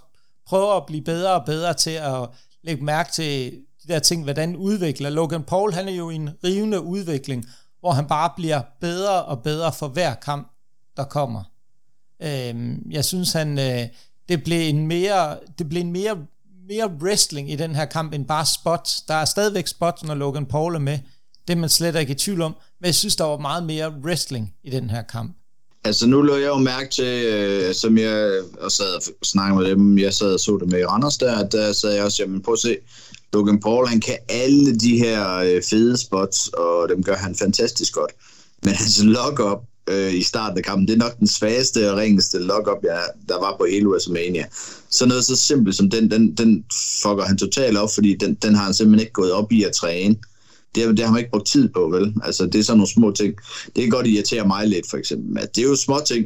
[0.47, 2.30] prøver at blive bedre og bedre til at
[2.64, 3.51] lægge mærke til
[3.84, 5.09] de der ting, hvordan udvikler.
[5.09, 7.45] Logan Paul, han er jo i en rivende udvikling,
[7.80, 10.51] hvor han bare bliver bedre og bedre for hver kamp,
[10.97, 11.43] der kommer.
[12.24, 12.55] Øh,
[12.91, 13.88] jeg synes, han, øh,
[14.30, 16.17] det blev en mere, det blev en mere,
[16.69, 18.89] mere wrestling i den her kamp, end bare spot.
[19.07, 20.99] Der er stadigvæk spots, når Logan Paul er med.
[21.47, 22.55] Det er man slet ikke i tvivl om.
[22.80, 25.36] Men jeg synes, der var meget mere wrestling i den her kamp.
[25.86, 29.69] Altså nu lå jeg jo mærke til, øh, som jeg og sad og snakkede med
[29.69, 32.41] dem, jeg sad og så det med i Randers der, der sad jeg også, jamen
[32.41, 32.78] prøv at se,
[33.34, 37.93] Logan Paul, han kan alle de her øh, fede spots, og dem gør han fantastisk
[37.93, 38.11] godt.
[38.63, 42.40] Men hans lock-up øh, i starten af kampen, det er nok den svageste og ringeste
[42.40, 44.46] lock-up, jeg, der var på hele WrestleMania.
[44.90, 46.66] Så noget så simpelt som den, den, den
[47.02, 49.74] fucker han totalt op, fordi den, den har han simpelthen ikke gået op i at
[49.74, 50.16] træne.
[50.76, 52.14] Det, det har man ikke brugt tid på, vel?
[52.24, 53.34] Altså, det er sådan nogle små ting.
[53.76, 55.48] Det kan godt irritere mig lidt, for eksempel.
[55.56, 56.26] Det er jo små ting,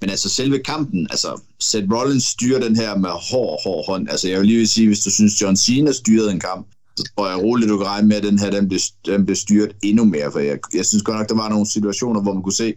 [0.00, 4.10] men altså selve kampen, altså Seth Rollins styrer den her med hård, hård hånd.
[4.10, 7.10] Altså jeg vil lige vil sige, hvis du synes, John Cena styrede en kamp, så
[7.16, 9.76] tror jeg roligt, du kan regne med, at den her den blev, den blev styret
[9.82, 10.32] endnu mere.
[10.32, 12.74] For jeg, jeg synes godt nok, der var nogle situationer, hvor man kunne se,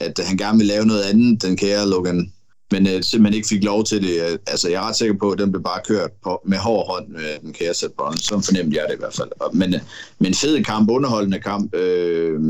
[0.00, 2.32] at han gerne ville lave noget andet, den kære Logan.
[2.72, 4.38] Men uh, simpelthen ikke fik lov til det.
[4.46, 7.08] Altså, jeg er ret sikker på, at den blev bare kørt på, med hård hånd
[7.08, 8.24] med den kære Seth Rollins.
[8.24, 9.54] Så fornemte jeg det i hvert fald.
[9.54, 9.80] Men, uh,
[10.18, 11.74] men fed kamp, underholdende kamp.
[11.74, 12.40] Øh,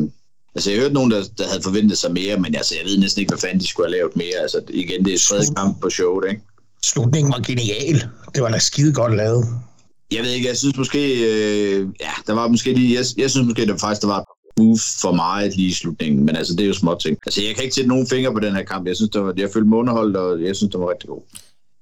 [0.55, 3.21] Altså, jeg hørte nogen, der, der havde forventet sig mere, men altså, jeg ved næsten
[3.21, 4.37] ikke, hvad fanden de skulle have lavet mere.
[4.43, 6.43] Altså, igen, det er tredje kamp på showet, ikke?
[6.83, 8.09] Slutningen var genial.
[8.35, 9.45] Det var da skide godt lavet.
[10.13, 13.47] Jeg ved ikke, jeg synes måske, øh, ja, der var måske lige, jeg, jeg synes
[13.47, 14.25] måske, der faktisk der var
[14.63, 17.19] move for meget lige i slutningen, men altså, det er jo små ting.
[17.27, 18.87] Altså, jeg kan ikke sætte nogen fingre på den her kamp.
[18.87, 21.23] Jeg synes, det var, jeg følte mig underholdt, og jeg synes, det var rigtig god.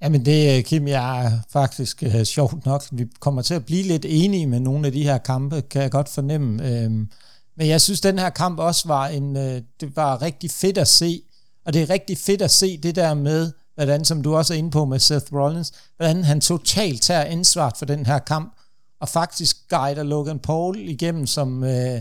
[0.02, 2.82] Jamen det, øh, Kim, jeg er faktisk uh, sjovt nok.
[2.92, 5.90] Vi kommer til at blive lidt enige med nogle af de her kampe, kan jeg
[5.90, 6.68] godt fornemme.
[6.68, 7.08] Øhm,
[7.56, 10.88] men jeg synes, den her kamp også var en, øh, det var rigtig fedt at
[10.88, 11.22] se,
[11.66, 14.58] og det er rigtig fedt at se det der med, hvordan, som du også er
[14.58, 18.58] inde på med Seth Rollins, hvordan han totalt tager ansvar for den her kamp,
[19.00, 22.00] og faktisk guider Logan Paul igennem som øh,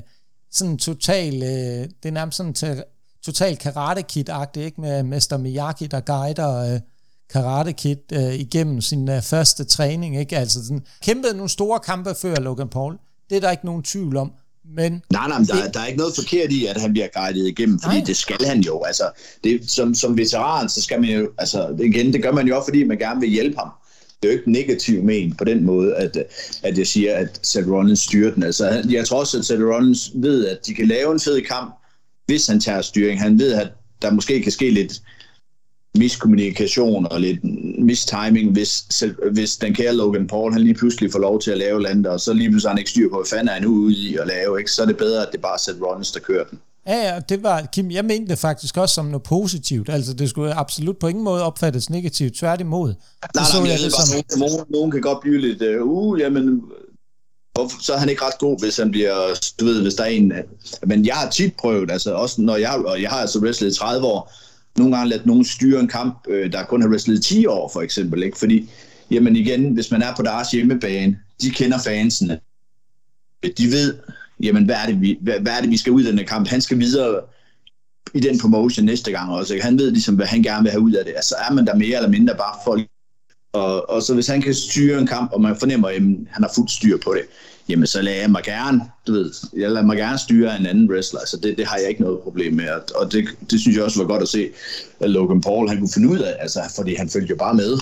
[0.57, 2.83] sådan total, øh, det er nærmest sådan til,
[3.25, 6.79] total karate kid ikke med Mester Miyagi, der guider øh,
[7.33, 10.37] karate kid øh, igennem sin øh, første træning, ikke?
[10.37, 12.97] Altså sådan, kæmpede nogle store kampe før Logan Paul,
[13.29, 14.31] det er der ikke nogen tvivl om,
[14.75, 17.47] men nej, nej, men der, der er ikke noget forkert i, at han bliver guidet
[17.47, 18.05] igennem, fordi nej.
[18.05, 18.83] det skal han jo.
[18.83, 19.03] Altså,
[19.43, 22.65] det, som, som veteran, så skal man jo, altså igen, det gør man jo også,
[22.67, 23.69] fordi man gerne vil hjælpe ham.
[24.21, 26.17] Det er jo ikke negativt men på den måde, at,
[26.63, 28.43] at jeg siger, at Seth Rollins styrer den.
[28.43, 31.75] Altså, jeg tror også, at Seth Rollins ved, at de kan lave en fed kamp,
[32.25, 33.21] hvis han tager styring.
[33.21, 33.67] Han ved, at
[34.01, 35.01] der måske kan ske lidt
[35.97, 37.39] miskommunikation og lidt
[37.79, 41.81] mistiming, hvis, hvis den kære Logan Paul, han lige pludselig får lov til at lave
[41.81, 44.17] landet, og så lige pludselig han ikke styr på, hvad fanden er han ude i
[44.17, 44.71] at lave, ikke?
[44.71, 46.59] så er det bedre, at det bare er Seth Rollins, der kører den.
[46.87, 49.89] Ja, ja, det var, Kim, jeg mente det faktisk også som noget positivt.
[49.89, 52.87] Altså, det skulle absolut på ingen måde opfattes negativt, tværtimod.
[52.87, 52.95] Nej,
[53.35, 54.39] nej, nej, jeg det bare, som...
[54.39, 56.61] nogen, nogen kan godt blive lidt, uh, uh jamen,
[57.81, 59.15] så er han ikke ret god, hvis han bliver,
[59.59, 60.33] du ved, hvis der er en...
[60.87, 63.77] Men jeg har tit prøvet, altså også når jeg, og jeg har altså wrestlet i
[63.77, 64.33] 30 år,
[64.77, 67.81] nogle gange ladt nogen styre en kamp, øh, der kun har wrestlet 10 år, for
[67.81, 68.23] eksempel.
[68.23, 68.37] Ikke?
[68.37, 68.69] Fordi,
[69.11, 72.39] jamen igen, hvis man er på deres hjemmebane, de kender fansene.
[73.57, 73.95] De ved,
[74.43, 76.47] jamen, hvad er det, vi, hvad, hvad er det, vi skal ud af den kamp?
[76.47, 77.19] Han skal videre
[78.13, 79.53] i den promotion næste gang også.
[79.53, 79.65] Ikke?
[79.65, 81.13] Han ved ligesom, hvad han gerne vil have ud af det.
[81.15, 82.87] Altså er man der mere eller mindre bare folk.
[83.53, 86.43] Og, og så hvis han kan styre en kamp, og man fornemmer, at jamen, han
[86.43, 87.21] har fuldt styr på det,
[87.69, 90.91] jamen så lader jeg mig gerne, du ved, jeg lader mig gerne styre en anden
[90.91, 93.83] wrestler, så det, det har jeg ikke noget problem med, og det, det synes jeg
[93.83, 94.49] også var godt at se,
[94.99, 97.77] at Logan Paul, han kunne finde ud af, altså, fordi han følte jo bare med.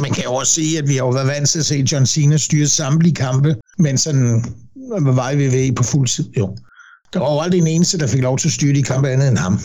[0.00, 2.06] Man kan jo også sige, at vi har jo været vant til at se John
[2.06, 4.44] Cena styre samtlige kampe, men sådan
[4.90, 6.56] var vi ved på fuld tid, jo.
[7.12, 9.28] Der var jo aldrig en eneste, der fik lov til at styre de kampe andet
[9.28, 9.58] end ham.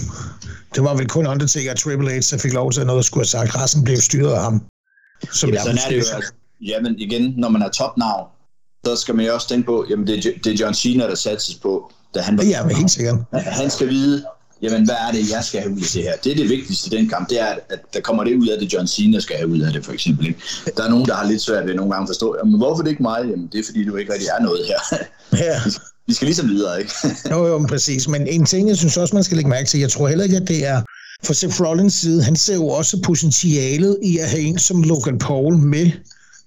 [0.76, 3.04] Det var vel kun Undertaker og Triple H, der fik lov til at noget, der
[3.04, 3.56] skulle have sagt.
[3.56, 4.62] Resten blev styret af ham.
[5.32, 6.16] Som ja, sådan er det jo.
[6.16, 6.34] Altså.
[6.62, 8.28] Jamen igen, når man er topnavn,
[8.86, 11.16] så skal man jo også tænke på, jamen det er, det er John Cena, der
[11.16, 12.44] satses på, da han var...
[12.44, 13.16] Ja, men helt sikkert.
[13.34, 14.26] Han skal vide,
[14.66, 16.14] jamen hvad er det, jeg skal have ud af det her?
[16.24, 18.60] Det er det vigtigste i den kamp, det er, at der kommer det ud af
[18.60, 20.28] det, John Cena skal have ud af det, for eksempel.
[20.28, 20.40] Ikke?
[20.78, 22.90] Der er nogen, der har lidt svært ved nogle gange at forstå, jamen hvorfor det
[22.90, 23.20] ikke mig?
[23.32, 24.80] Jamen det er fordi, du ikke rigtig er noget her.
[25.46, 25.62] Ja.
[26.08, 26.92] Vi skal ligesom videre, ikke?
[27.32, 28.08] jo, jo, præcis.
[28.08, 30.38] Men en ting, jeg synes også, man skal lægge mærke til, jeg tror heller ikke,
[30.38, 30.82] at det er
[31.24, 35.20] for Seth Rollins side, han ser jo også potentialet i at have en som Logan
[35.20, 35.92] Paul med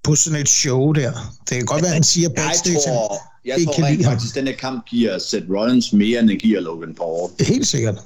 [0.02, 1.12] på sådan et show der.
[1.48, 4.54] Det kan godt være, han siger backstage, jeg tror, jeg tror rent faktisk, den her
[4.54, 7.30] kamp giver Seth Rollins mere, end den giver Logan Paul.
[7.40, 7.98] Helt sikkert.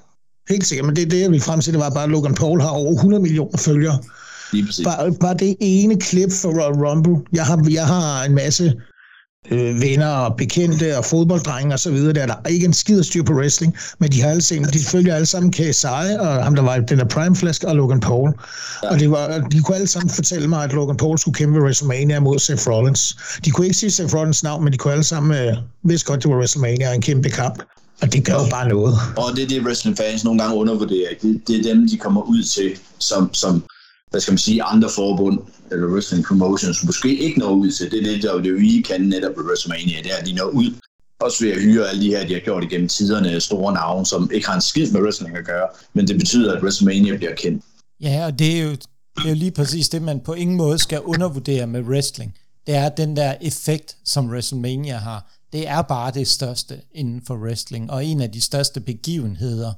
[0.48, 2.34] Helt sikkert, men det er det, jeg vil frem til, det var bare, at Logan
[2.34, 3.98] Paul har over 100 millioner følgere.
[4.84, 7.16] Bare, bare det ene klip for Royal Rumble.
[7.32, 8.74] Jeg har, jeg har en masse
[9.50, 12.12] øh, venner og bekendte og fodbolddrenge og så videre.
[12.12, 14.78] Der er der ikke en skid styr på wrestling, men de har alle sammen, de
[14.78, 15.86] følger alle sammen KSI
[16.20, 18.32] og ham, der var den der Prime Flask og Logan Paul.
[18.82, 18.90] Ja.
[18.90, 22.20] Og det var, de kunne alle sammen fortælle mig, at Logan Paul skulle kæmpe WrestleMania
[22.20, 23.16] mod Seth Rollins.
[23.44, 26.22] De kunne ikke sige Seth Rollins navn, men de kunne alle sammen øh, vidste godt,
[26.22, 27.62] det var WrestleMania en kæmpe kamp.
[28.02, 28.94] Og det gør jo bare noget.
[29.16, 31.08] Og det er det, wrestling fans nogle gange undervurderer.
[31.22, 33.64] Det, det er dem, de kommer ud til, som, som
[34.12, 35.38] hvad skal man sige, andre forbund
[35.70, 37.90] eller wrestling promotions måske ikke når ud til.
[37.90, 40.74] Det er det, der WWE kan netop ved WrestleMania, det er, at de når ud
[41.20, 44.30] også ved at hyre alle de her, de har gjort igennem tiderne, store navne, som
[44.34, 47.64] ikke har en skid med wrestling at gøre, men det betyder, at WrestleMania bliver kendt.
[48.00, 50.78] Ja, og det er jo, det er jo lige præcis det, man på ingen måde
[50.78, 52.34] skal undervurdere med wrestling.
[52.66, 55.32] Det er den der effekt, som WrestleMania har.
[55.52, 59.72] Det er bare det største inden for wrestling, og en af de største begivenheder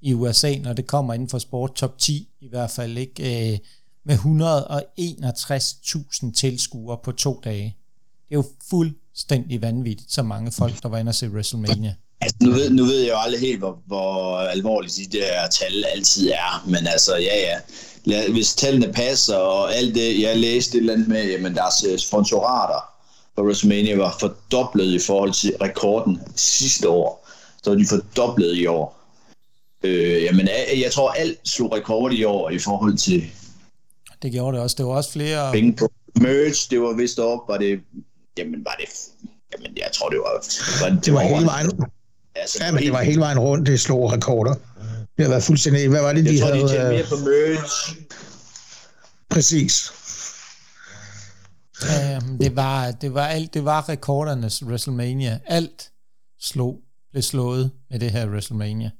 [0.00, 3.52] i USA, når det kommer inden for sport, top 10 i hvert fald, ikke?
[3.52, 3.58] Øh,
[4.04, 7.76] med 161.000 tilskuere på to dage.
[8.28, 11.94] Det er jo fuldstændig vanvittigt, så mange folk, der var inde og se WrestleMania.
[12.20, 15.84] Altså, nu, ved, nu ved jeg jo aldrig helt, hvor, hvor alvorligt de der tal
[15.94, 17.58] altid er, men altså, ja, ja.
[18.30, 21.98] Hvis tallene passer, og alt det, jeg læste et eller andet med, jamen deres øh,
[21.98, 22.80] sponsorater
[23.36, 27.28] på WrestleMania var fordoblet i forhold til rekorden sidste år.
[27.62, 28.97] Så er de fordoblet i år.
[29.82, 30.48] Øh, jamen,
[30.82, 33.24] jeg tror, alt slog rekord i år i forhold til...
[34.22, 34.76] Det gjorde det også.
[34.78, 35.52] Det var også flere...
[35.52, 37.80] Penge på merch, det var vist op, var det...
[38.38, 38.88] Jamen, var det...
[39.52, 40.32] Jamen, jeg tror, det var...
[40.84, 41.70] var det, det var, var hele vejen...
[42.34, 44.54] Altså, ja, men det var hele vejen rundt, det slog rekorder.
[45.16, 45.88] Det har været fuldstændig...
[45.88, 46.94] Hvad var det, jeg de tror, havde...
[46.94, 47.96] Jeg tror, de mere på merch.
[49.30, 49.92] Præcis.
[51.82, 55.38] Ja, det var, det var alt, det var rekordernes WrestleMania.
[55.46, 55.90] Alt
[56.40, 58.90] slog, blev slået med det her WrestleMania.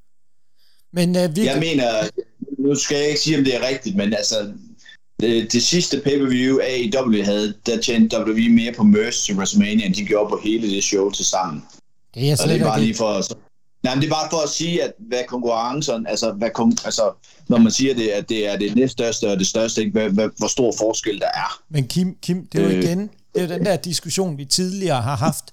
[0.92, 1.44] Men uh, vi...
[1.44, 2.08] Jeg mener,
[2.58, 4.52] nu skal jeg ikke sige, om det er rigtigt, men altså,
[5.20, 9.94] det, det sidste pay-per-view AEW havde, der tjente WWE mere på merch til WrestleMania, end
[9.94, 11.62] de gjorde på hele det show til sammen.
[12.14, 13.36] Det er slet det er bare lige for at,
[13.82, 16.50] Nej, men det er bare for at sige, at hvad konkurrencen, altså, hvad
[16.84, 17.12] altså
[17.48, 20.28] når man siger det, at det er det næststørste og det største, ikke, hvad, hvad,
[20.36, 21.62] hvor stor forskel der er.
[21.70, 22.84] Men Kim, Kim det er jo øh.
[22.84, 23.00] igen,
[23.34, 25.44] det er jo den der diskussion, vi tidligere har haft.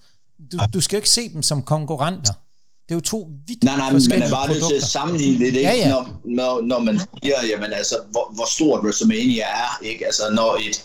[0.51, 2.33] Du, du skal jo ikke se dem som konkurrenter.
[2.85, 5.45] Det er jo to vidt Nej, nej, man er bare nødt til at sammenligne det,
[5.45, 5.61] ikke?
[5.61, 5.89] Ja, ja.
[5.89, 10.05] Når, når, når man siger, jamen altså, hvor, hvor stort WrestleMania er, ikke?
[10.05, 10.83] Altså, når et,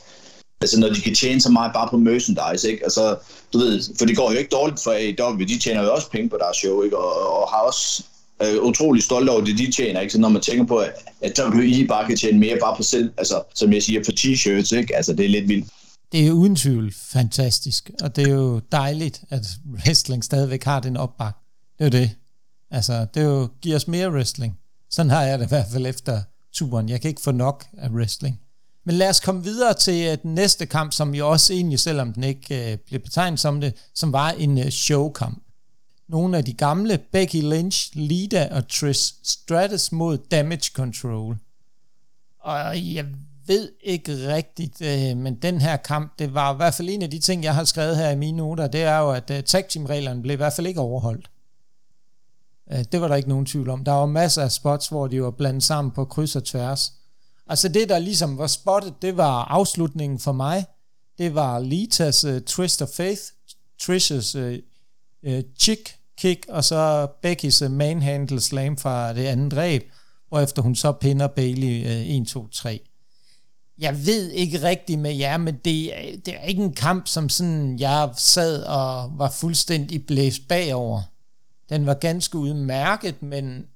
[0.60, 2.84] altså når de kan tjene så meget bare på merchandise, ikke?
[2.84, 3.16] Altså,
[3.52, 6.28] du ved, for det går jo ikke dårligt for AEW, de tjener jo også penge
[6.28, 6.98] på deres show, ikke?
[6.98, 8.04] Og, og har også
[8.42, 10.12] øh, utrolig stolte over det, de tjener, ikke?
[10.12, 13.12] Så når man tænker på, at, at WWE bare kan tjene mere bare på selv,
[13.18, 14.96] altså, som jeg siger, på t-shirts, ikke?
[14.96, 15.68] Altså, det er lidt vildt.
[16.12, 20.96] Det er uden tvivl fantastisk, og det er jo dejligt, at wrestling stadigvæk har den
[20.96, 21.36] opbak.
[21.80, 22.16] Det er jo det.
[22.70, 24.58] Altså, det er jo, giver os mere wrestling.
[24.90, 26.22] Sådan har jeg det i hvert fald efter
[26.52, 26.88] turen.
[26.88, 28.40] Jeg kan ikke få nok af wrestling.
[28.84, 32.12] Men lad os komme videre til øh, den næste kamp, som jo også egentlig, selvom
[32.12, 35.42] den ikke øh, blev betegnet som det, som var en øh, showkamp.
[36.08, 41.36] Nogle af de gamle, Becky Lynch, Lida og Trish Stratus mod Damage Control.
[42.40, 43.06] Og jeg
[43.46, 47.10] ved ikke rigtigt, øh, men den her kamp, det var i hvert fald en af
[47.10, 49.64] de ting, jeg har skrevet her i mine noter, det er jo, at øh, tag
[49.68, 51.30] team reglerne blev i hvert fald ikke overholdt.
[52.72, 53.84] Øh, det var der ikke nogen tvivl om.
[53.84, 56.92] Der var masser af spots, hvor de var blandet sammen på kryds og tværs.
[57.46, 60.64] Altså det, der ligesom var spottet, det var afslutningen for mig.
[61.18, 63.20] Det var Litas uh, Twist of Faith,
[63.82, 64.54] Trish's uh,
[65.32, 69.82] uh, chick kick, og så Beckys uh, manhandle slam fra det andet dræb,
[70.42, 72.80] efter hun så pinder Bailey uh, 1, 2, 3.
[73.78, 75.92] Jeg ved ikke rigtigt med jer, men det,
[76.26, 81.02] det er ikke en kamp, som sådan jeg sad og var fuldstændig blæst bagover.
[81.70, 83.66] Den var ganske udmærket, men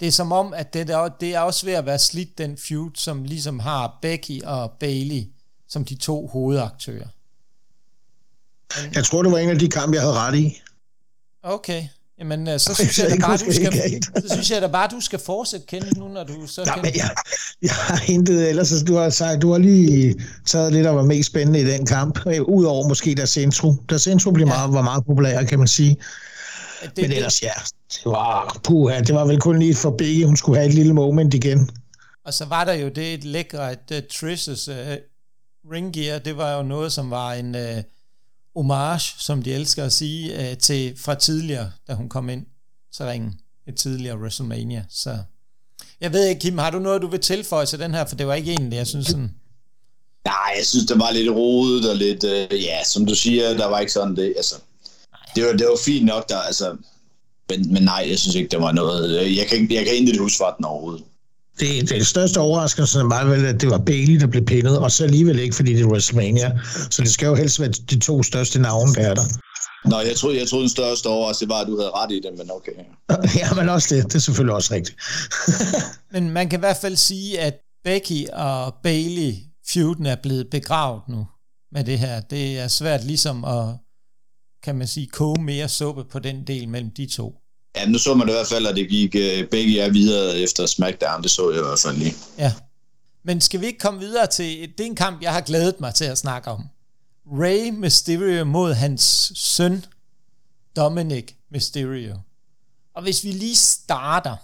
[0.00, 2.58] det er som om, at det, der, det er også ved at være slidt, den
[2.58, 5.34] feud, som ligesom har Becky og Bailey
[5.74, 7.06] som de to hovedaktører.
[8.76, 10.62] Men, jeg tror, det var en af de kampe, jeg havde ret i.
[11.42, 11.84] Okay.
[12.18, 13.72] Jamen, øh, så synes jeg, jeg da bare, du skal,
[14.28, 16.96] så synes jeg da bare, du skal fortsætte kende nu, når du så ja, men
[16.96, 17.10] jeg,
[17.62, 20.14] jeg har hentet, ellers du har sagt, du har lige
[20.46, 23.74] taget lidt, der var mest spændende i den kamp, øh, udover måske der Centro.
[23.88, 24.54] Der Centro blev ja.
[24.54, 25.96] meget, var meget populær, kan man sige.
[26.96, 27.52] Det, Men ellers, ja,
[27.92, 30.94] det var, puha, det var vel kun lige for begge, hun skulle have et lille
[30.94, 31.70] moment igen.
[32.24, 34.96] Og så var der jo det et lækre, at uh, Trish's uh,
[35.72, 37.82] ring gear, det var jo noget, som var en uh,
[38.56, 42.46] homage, som de elsker at sige, uh, til fra tidligere, da hun kom ind
[42.96, 43.34] til ringen.
[43.68, 44.84] Et tidligere WrestleMania.
[44.90, 45.18] Så
[46.00, 48.04] jeg ved ikke, Kim, har du noget, du vil tilføje til den her?
[48.04, 49.30] For det var ikke egentlig, jeg synes sådan...
[50.24, 53.66] Nej, jeg synes, det var lidt rodet og lidt, uh, ja, som du siger, der
[53.66, 54.54] var ikke sådan det, altså,
[55.34, 56.76] det var, det var fint nok, der, altså,
[57.50, 60.38] men, men nej, jeg synes ikke, det var noget, jeg kan, jeg kan ikke huske
[60.38, 61.04] fra den overhovedet.
[61.60, 65.04] det, det største overraskelse var vel, at det var Bailey, der blev pindet, og så
[65.04, 66.58] alligevel ikke, fordi det er WrestleMania.
[66.90, 69.24] Så det skal jo helst være de to største navne, der er der.
[69.84, 72.30] Nå, jeg troede, jeg troede den største overraskelse var, at du havde ret i det,
[72.38, 72.72] men okay.
[73.40, 74.04] Ja, men også det.
[74.04, 74.96] Det er selvfølgelig også rigtigt.
[76.12, 77.54] men man kan i hvert fald sige, at
[77.84, 79.32] Becky og Bailey
[79.68, 81.26] feuden er blevet begravet nu
[81.72, 82.20] med det her.
[82.20, 83.64] Det er svært ligesom at,
[84.64, 87.40] kan man sige, koge mere suppe på den del mellem de to.
[87.76, 90.38] Ja, nu så man det i hvert fald, at det gik uh, begge er videre
[90.38, 91.22] efter SmackDown.
[91.22, 92.14] Det så jeg i hvert fald lige.
[92.38, 92.52] Ja.
[93.24, 95.94] Men skal vi ikke komme videre til, det er en kamp, jeg har glædet mig
[95.94, 96.64] til at snakke om.
[97.26, 99.84] Ray Mysterio mod hans søn,
[100.76, 102.18] Dominic Mysterio.
[102.94, 104.36] Og hvis vi lige starter,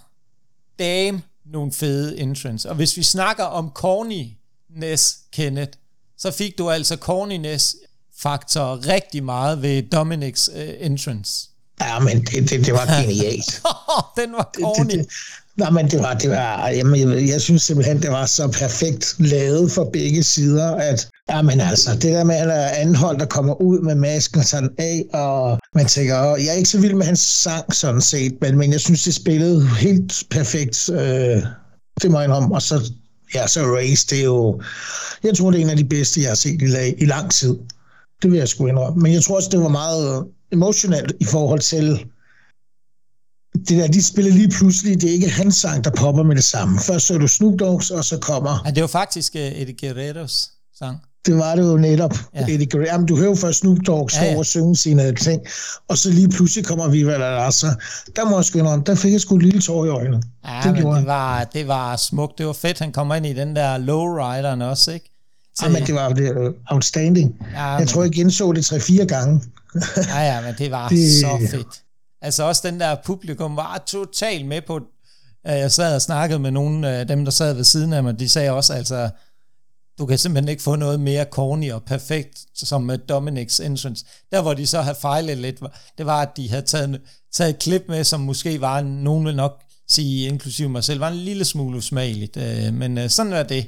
[0.79, 2.69] damn, nogle fede entrance.
[2.69, 5.71] Og hvis vi snakker om corniness, Kenneth,
[6.17, 7.75] så fik du altså corniness
[8.21, 11.47] faktor rigtig meget ved Dominics uh, entrance.
[11.81, 13.61] Ja, men det, det, det var genialt.
[14.19, 14.91] Den var corny.
[14.91, 15.07] Det, det,
[15.57, 19.15] Nej, men det var, det var jamen, jeg, jeg synes simpelthen, det var så perfekt
[19.19, 23.61] lavet for begge sider, at jamen altså, det der med, at anden hold, der kommer
[23.61, 26.79] ud med masken og tager den af, og man tænker, og jeg er ikke så
[26.79, 31.43] vild med hans sang sådan set, men, men jeg synes, det spillede helt perfekt, øh,
[32.01, 32.91] det må jeg om, og så,
[33.35, 34.61] ja, så Race, det er jo,
[35.23, 37.55] jeg tror, det er en af de bedste, jeg har set i, i lang tid.
[38.21, 39.01] Det vil jeg sgu indrømme.
[39.01, 42.05] Men jeg tror også, det var meget emotionelt i forhold til,
[43.67, 46.43] det der, de spiller lige pludselig, det er ikke hans sang, der popper med det
[46.43, 46.79] samme.
[46.79, 48.61] Først så du Snoop Dogg's, og så kommer...
[48.65, 50.97] Ja, det var faktisk uh, Eddie Guerreros sang.
[51.25, 52.13] Det var det jo netop.
[52.35, 52.41] Ja.
[52.49, 52.91] Eddie Guerrero.
[52.91, 54.37] Jamen, du hører jo først Snoop Dogg stå ja, ja.
[54.37, 55.41] og synge sine ting,
[55.87, 57.67] og så lige pludselig kommer Viva La Raza.
[58.15, 60.21] Der må jeg sgu indrømme, der fik jeg sgu et lille tår i øjnene.
[60.45, 62.37] Ja, det, men det, var, det var smukt.
[62.37, 65.10] Det var fedt, han kommer ind i den der lowrideren også, ikke?
[65.61, 65.71] Til...
[65.71, 67.35] Ja, men det var det outstanding.
[67.53, 67.87] Ja, jeg men...
[67.87, 69.41] tror, jeg genså det tre-fire gange.
[69.97, 71.19] ja, ja, men det var det...
[71.19, 71.81] så fedt.
[72.21, 74.79] Altså også den der publikum var totalt med på,
[75.45, 78.19] at jeg sad og snakkede med nogle af dem, der sad ved siden af mig,
[78.19, 79.09] de sagde også, altså,
[79.99, 84.05] du kan simpelthen ikke få noget mere corny og perfekt som med Dominics entrance.
[84.31, 85.59] Der hvor de så havde fejlet lidt,
[85.97, 87.01] det var, at de havde taget,
[87.33, 91.07] taget et klip med, som måske var, nogen vil nok sige, inklusive mig selv, var
[91.07, 92.37] en lille smule usmageligt.
[92.37, 93.65] Øh, men øh, sådan var det.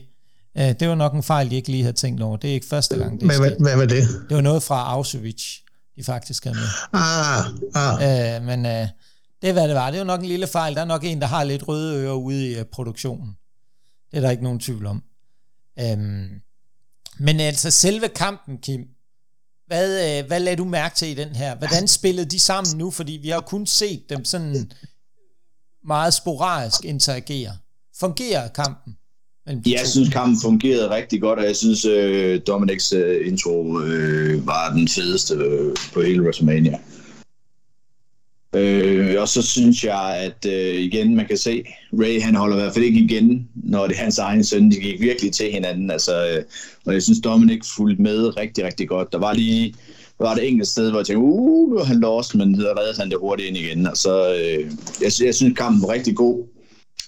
[0.58, 2.38] Øh, det var nok en fejl, de ikke lige havde tænkt over.
[2.38, 4.08] Det er ikke første gang, det er hvad, hvad var det?
[4.30, 5.43] Det var noget fra Auschwitz
[5.95, 6.68] de faktisk havde med.
[6.93, 7.45] Ah,
[7.76, 8.36] ah.
[8.36, 8.88] Øh, men øh,
[9.41, 9.91] det er, hvad det var.
[9.91, 10.76] Det jo nok en lille fejl.
[10.76, 13.38] Der er nok en, der har lidt røde ører ude i uh, produktionen.
[14.12, 15.04] Det er der ikke nogen tvivl om.
[15.80, 16.30] Øhm,
[17.20, 18.88] men altså, selve kampen, Kim,
[19.68, 21.56] hvad, øh, hvad lagde du mærke til i den her?
[21.56, 22.91] Hvordan spillede de sammen nu?
[22.91, 24.72] Fordi vi har kun set dem sådan
[25.86, 27.58] meget sporadisk interagere.
[27.99, 28.97] Fungerer kampen?
[29.47, 34.73] Jeg synes, kampen fungerede rigtig godt, og jeg synes, uh, Dominics uh, intro uh, var
[34.75, 36.79] den fedeste uh, på hele WrestleMania.
[38.55, 41.63] Uh, og så synes jeg, at uh, igen, man kan se,
[41.93, 44.71] Ray han holder i hvert fald ikke igen, når det er hans egen søn.
[44.71, 45.91] De gik virkelig til hinanden.
[45.91, 46.43] Altså, uh,
[46.85, 49.11] og jeg synes, Dominic fulgte med rigtig, rigtig godt.
[49.11, 49.75] Der var lige
[50.19, 52.99] var det enkelt sted, hvor jeg tænkte, uh, nu er han lost, men så reddede
[52.99, 53.87] han det hurtigt ind igen.
[53.87, 54.71] Og så, uh,
[55.01, 56.43] jeg, jeg synes, kampen var rigtig god.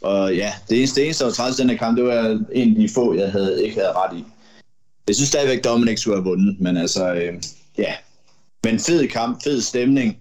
[0.01, 2.69] Og ja, det eneste, det eneste der var træls den her kamp, det var en
[2.69, 4.23] af de få, jeg havde, ikke havde ret i.
[5.07, 7.33] Jeg synes stadigvæk, Dominic skulle have vundet, men altså, øh,
[7.77, 7.93] ja.
[8.63, 10.17] Men fed kamp, fed stemning.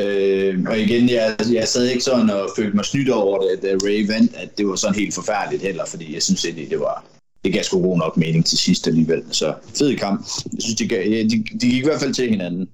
[0.00, 3.86] Øh, og igen, jeg, jeg sad ikke sådan og følte mig snydt over det, da
[3.86, 7.04] Ray vandt, at det var sådan helt forfærdeligt heller, fordi jeg synes egentlig, det var,
[7.44, 9.22] det gav sgu god nok mening til sidst alligevel.
[9.30, 10.20] Så fed kamp.
[10.52, 12.68] Jeg synes, de, de, de, de gik i hvert fald til hinanden.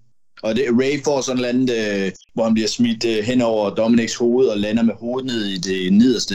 [0.44, 3.70] Og det, Ray får sådan et andet, øh, hvor han bliver smidt øh, hen over
[3.70, 6.34] Dominics hoved og lander med hovedet ned i det nederste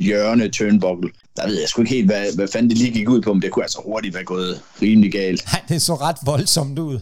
[0.00, 1.10] hjørne turnbuckle.
[1.36, 3.42] Der ved jeg sgu ikke helt, hvad, hvad fanden det lige gik ud på, men
[3.42, 5.44] det kunne altså hurtigt være gået rimelig galt.
[5.52, 6.98] Nej, det så ret voldsomt ud,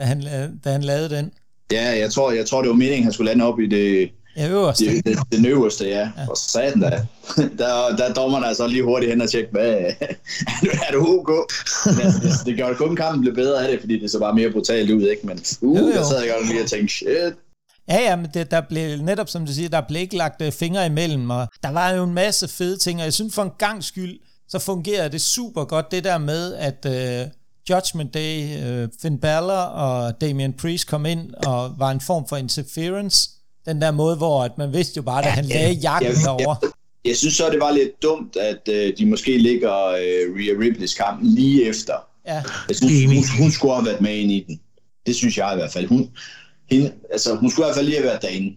[0.00, 0.22] da han,
[0.64, 1.30] da han lavede den.
[1.72, 4.10] Ja, jeg tror, jeg tror det var meningen, at han skulle lande op i det,
[4.36, 4.84] Ja, øverste.
[4.84, 5.98] Det, det, det øverste, ja.
[5.98, 6.28] ja.
[6.28, 7.06] Og satan da.
[7.58, 9.66] Der, der dommer man altså lige hurtigt hen og tjekke, hvad,
[10.88, 11.50] er du OK?
[11.84, 14.50] det, det, det gør kun kampen blev bedre af det, fordi det så bare mere
[14.50, 15.26] brutalt ud, ikke?
[15.26, 15.92] Men uh, jo, jo.
[15.92, 17.34] der sad jeg godt lige og tænkte, shit.
[17.88, 20.52] Ja, ja, men det, der blev netop, som du siger, der blev ikke lagt uh,
[20.52, 23.52] fingre imellem, og der var jo en masse fede ting, og jeg synes for en
[23.58, 24.18] gang skyld,
[24.48, 27.30] så fungerede det super godt, det der med, at uh,
[27.70, 32.36] Judgment Day, uh, Finn Balor og Damian Priest kom ind og var en form for
[32.36, 33.30] interference,
[33.66, 36.18] den der måde, hvor at man vidste jo bare, at ja, han lagde jakken ja,
[36.22, 36.56] derovre.
[36.62, 36.70] Jeg,
[37.04, 40.96] jeg synes så, det var lidt dumt, at uh, de måske ligger uh, Rhea Ripley's
[40.96, 41.94] kamp lige efter.
[42.26, 42.42] Ja.
[42.68, 44.60] Jeg synes, hun, hun skulle have været med ind i den.
[45.06, 45.86] Det synes jeg i hvert fald.
[45.86, 46.10] Hun,
[46.70, 48.56] hende, altså, hun skulle i hvert fald lige have været derinde,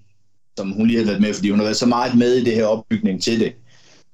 [0.57, 2.55] som hun lige havde været med, fordi hun har været så meget med i det
[2.55, 3.53] her opbygning til det.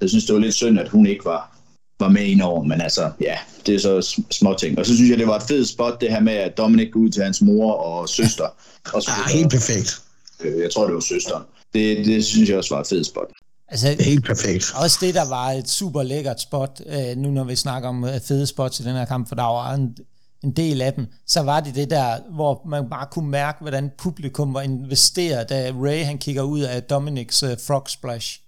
[0.01, 1.57] Jeg synes, det var lidt synd, at hun ikke var,
[1.99, 4.79] var med ind over, men altså, ja, det er så små ting.
[4.79, 6.99] Og så synes jeg, det var et fedt spot, det her med, at Dominic går
[6.99, 8.47] ud til hans mor og søster.
[8.93, 10.01] Og ja, helt perfekt.
[10.43, 11.43] Øh, jeg tror, det var søsteren.
[11.73, 13.27] Det, det synes jeg også var et fedt spot.
[13.67, 14.65] Altså, det er helt perfekt.
[14.83, 18.21] Også det, der var et super lækkert spot, øh, nu når vi snakker om øh,
[18.21, 19.97] fede spots i den her kamp, for der var en,
[20.43, 23.91] en del af dem, så var det det der, hvor man bare kunne mærke, hvordan
[23.97, 28.39] publikum var investeret, da Ray han kigger ud af Dominics uh, frog splash.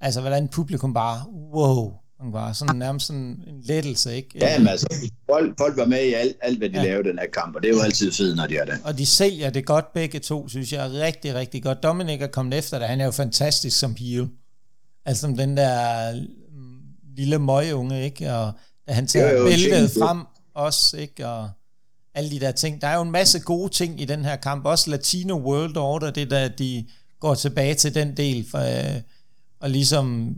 [0.00, 1.92] Altså, hvordan publikum bare, wow,
[2.22, 4.28] man var sådan nærmest sådan en lettelse, ikke?
[4.40, 4.86] Ja, men altså,
[5.30, 6.84] folk, folk var med i alt, alt hvad de ja.
[6.84, 8.74] lavede den her kamp, og det er jo altid fedt, når de er det.
[8.84, 11.82] Og de sælger det godt begge to, synes jeg, rigtig, rigtig godt.
[11.82, 14.28] Dominic er kommet efter det, han er jo fantastisk som heel.
[15.06, 16.12] Altså som den der
[16.52, 16.78] mm,
[17.16, 18.32] lille møgeunge, ikke?
[18.32, 18.52] Og
[18.88, 20.20] da han tager bæltet frem
[20.54, 21.28] også, ikke?
[21.28, 21.50] Og
[22.14, 22.80] alle de der ting.
[22.80, 24.66] Der er jo en masse gode ting i den her kamp.
[24.66, 26.86] Også Latino World Order, det der, de
[27.20, 29.00] går tilbage til den del, for, øh,
[29.60, 30.36] og ligesom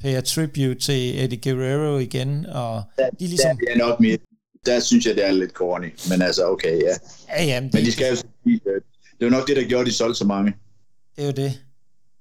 [0.00, 3.58] pay tribute til Eddie Guerrero igen, og der, de ligesom...
[3.66, 4.18] Der er nok mere,
[4.66, 6.94] der synes jeg, det er lidt corny, men altså, okay, ja.
[7.36, 8.16] ja jamen, men de skal jo
[9.20, 10.54] det er jo nok det, der gjorde, de solgte så mange.
[11.16, 11.60] Det er jo det.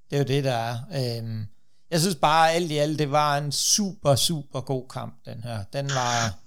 [0.09, 0.77] Det er jo det, der er.
[0.95, 1.45] Øhm,
[1.91, 5.63] jeg synes bare, alt i alt, det var en super, super god kamp, den her.
[5.73, 6.39] Den var...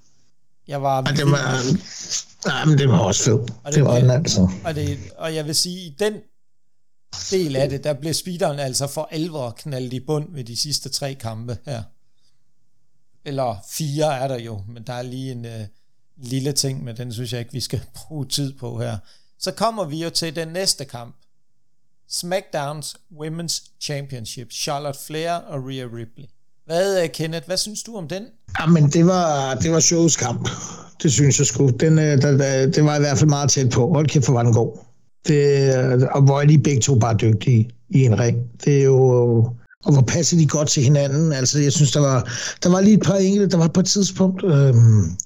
[0.68, 0.96] Jeg var...
[0.96, 1.62] Ja, det var...
[2.46, 3.52] Nej, men det var også fedt.
[3.66, 4.50] det, det var den altså.
[4.64, 6.12] Og, det, og jeg vil sige, i den
[7.30, 10.88] del af det, der blev speederen altså for alvor knaldt i bund ved de sidste
[10.88, 11.82] tre kampe her.
[13.24, 15.66] Eller fire er der jo, men der er lige en øh,
[16.16, 18.98] lille ting, men den synes jeg ikke, vi skal bruge tid på her.
[19.38, 21.16] Så kommer vi jo til den næste kamp.
[22.10, 24.52] SmackDowns Women's Championship.
[24.52, 26.24] Charlotte Flair og Rhea Ripley.
[26.66, 28.26] Hvad, øh, Kenneth, hvad synes du om den?
[28.60, 30.48] Jamen, det var, det var shows kamp.
[31.02, 31.68] Det synes jeg sgu.
[31.68, 33.92] Den, øh, der, der, det var i hvert fald meget tæt på.
[33.92, 34.78] Hold kæft, for var den god.
[35.28, 38.36] Det, og hvor er de begge to bare dygtige i en ring.
[38.64, 38.98] Det er jo...
[39.84, 41.32] Og hvor passer de godt til hinanden.
[41.32, 44.44] Altså, jeg synes, der var, der var lige et par enkelte, der var et tidspunkt,
[44.44, 45.16] øhm,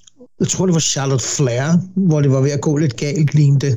[0.41, 3.77] jeg tror, det var Charlotte Flair, hvor det var ved at gå lidt galt, lignende.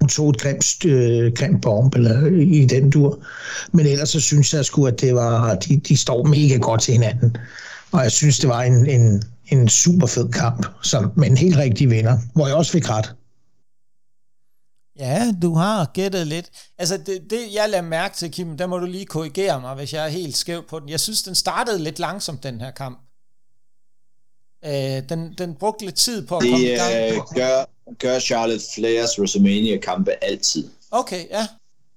[0.00, 3.24] hun tog et grimt, øh, grimt bomb eller, i den dur.
[3.72, 6.92] Men ellers så synes jeg sgu, at det var, de, de står mega godt til
[6.92, 7.36] hinanden.
[7.92, 11.56] Og jeg synes, det var en, en, en super fed kamp, som, med en helt
[11.56, 13.14] rigtig vinder, hvor jeg også fik ret.
[14.98, 16.50] Ja, du har gættet lidt.
[16.78, 19.92] Altså, det, det jeg lader mærke til, Kim, der må du lige korrigere mig, hvis
[19.92, 20.88] jeg er helt skæv på den.
[20.88, 22.98] Jeg synes, den startede lidt langsomt, den her kamp.
[24.64, 26.92] Øh, den, den brugte lidt tid på at det, komme i gang.
[26.92, 27.64] Det øh, gør,
[27.98, 30.68] gør Charlotte Flairs WrestleMania-kampe altid.
[30.90, 31.46] Okay, ja.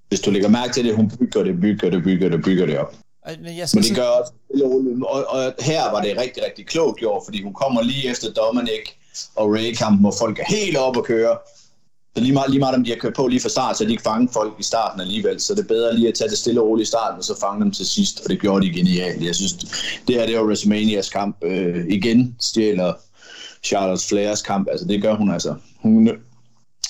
[0.10, 2.78] Hvis du lægger mærke til det, hun bygger det, bygger det, bygger det, bygger det
[2.78, 2.96] op.
[3.42, 4.32] Men, jeg skal Men det gør også,
[5.08, 8.90] og, og her var det rigtig, rigtig klogt gjort, fordi hun kommer lige efter Dominic
[9.36, 11.38] og Ray-kampen, hvor folk er helt oppe at køre.
[12.16, 13.92] Så lige meget, lige meget om de har kørt på lige fra start, så de
[13.92, 15.42] ikke fange folk i starten alligevel.
[15.42, 17.40] Så det er bedre lige at tage det stille og roligt i starten, og så
[17.40, 18.22] fange dem til sidst.
[18.24, 19.24] Og det gjorde de genialt.
[19.24, 19.54] Jeg synes,
[20.08, 21.38] det her det var WrestleManias kamp.
[21.44, 22.94] Øh, igen stjæler
[23.64, 24.68] Charlotte Flairs kamp.
[24.72, 25.56] Altså det gør hun altså.
[25.80, 26.10] Hun,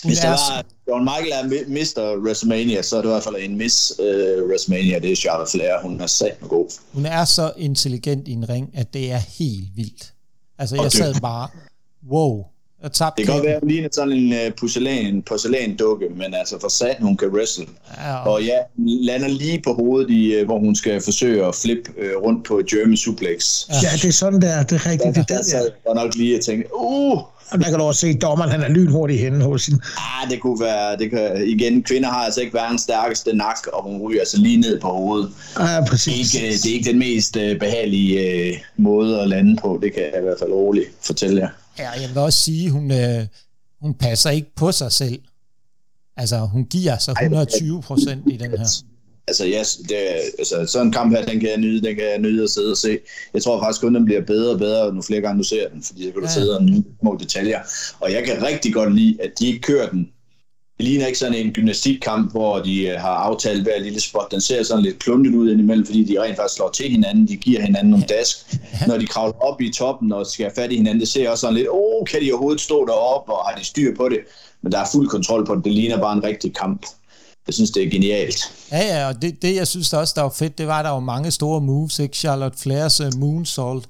[0.03, 2.23] hvis der var John Michael er Mr.
[2.23, 4.05] WrestleMania, så er det i hvert fald en Miss uh,
[4.49, 4.99] WrestleMania.
[4.99, 5.81] Det er Charlotte Flair.
[5.81, 6.69] Hun er sat med god.
[6.93, 10.13] Hun er så intelligent i en ring, at det er helt vildt.
[10.57, 11.47] Altså, jeg sad bare,
[12.11, 12.45] wow,
[12.83, 16.59] og det kan godt være, at hun ligner sådan en uh, porcelæn, porcelæn-dukke, men altså
[16.61, 17.65] for sat, hun kan wrestle.
[17.97, 18.33] Ja, og...
[18.33, 22.23] og ja, lander lige på hovedet, i, uh, hvor hun skal forsøge at flippe uh,
[22.23, 23.65] rundt på German suplex.
[23.83, 25.17] Ja, det er sådan der, det er rigtigt.
[25.17, 27.19] Ja, det der, der, der nok lige at tænke, uh,
[27.51, 29.81] og der kan du også se, at dommeren han er lynhurtig henne hos sin.
[29.97, 33.83] Ah, det kunne være, det kan, igen, kvinder har altså ikke verdens stærkeste nak, og
[33.83, 35.29] hun ryger altså lige ned på hovedet.
[35.59, 36.31] Ja, præcis.
[36.31, 39.93] Det er ikke, det er ikke den mest behagelige uh, måde at lande på, det
[39.93, 41.49] kan jeg i hvert fald roligt fortælle jer.
[41.79, 43.27] Ja, jeg vil også sige, hun, øh,
[43.81, 45.19] hun passer ikke på sig selv.
[46.17, 48.67] Altså, hun giver sig 120 procent i den her.
[49.27, 49.97] Altså, yes, det,
[50.39, 52.71] altså, sådan en kamp her, den kan jeg nyde, den kan jeg nyde at sidde
[52.71, 52.99] og se.
[53.33, 55.83] Jeg tror faktisk kun, den bliver bedre og bedre, nu flere gange du ser den,
[55.83, 56.33] fordi så kan du ja.
[56.33, 57.59] sidde og nyde små detaljer.
[57.99, 60.09] Og jeg kan rigtig godt lide, at de ikke kører den
[60.77, 64.31] det ligner ikke sådan en gymnastikkamp, hvor de øh, har aftalt hver lille spot.
[64.31, 67.27] Den ser sådan lidt kluntet ud indimellem, fordi de rent faktisk slår til hinanden.
[67.27, 68.37] De giver hinanden nogle dask.
[68.87, 71.41] Når de kravler op i toppen og skal have fat i hinanden, det ser også
[71.41, 74.19] sådan lidt, åh, oh, kan de overhovedet stå deroppe, og har de styr på det?
[74.61, 75.63] Men der er fuld kontrol på det.
[75.63, 76.85] Det ligner bare en rigtig kamp.
[77.47, 78.53] Jeg synes, det er genialt.
[78.71, 80.91] Ja, ja, og det, det jeg synes også, der var fedt, det var, at der
[80.91, 82.17] var mange store moves, ikke?
[82.17, 83.89] Charlotte Flairs uh, moonsault,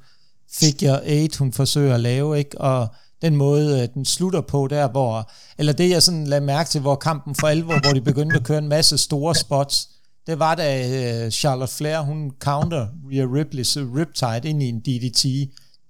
[0.54, 2.62] figure 8, hun forsøger at lave, ikke?
[2.62, 2.88] Og
[3.22, 6.82] den måde, øh, den slutter på der, hvor, eller det jeg sådan lagde mærke til,
[6.82, 9.90] hvor kampen for alvor, hvor de begyndte at køre en masse store spots,
[10.28, 10.88] det var da
[11.26, 15.26] øh, Charlotte Flair, hun counter Rhea Ripley's Riptide ind i en DDT.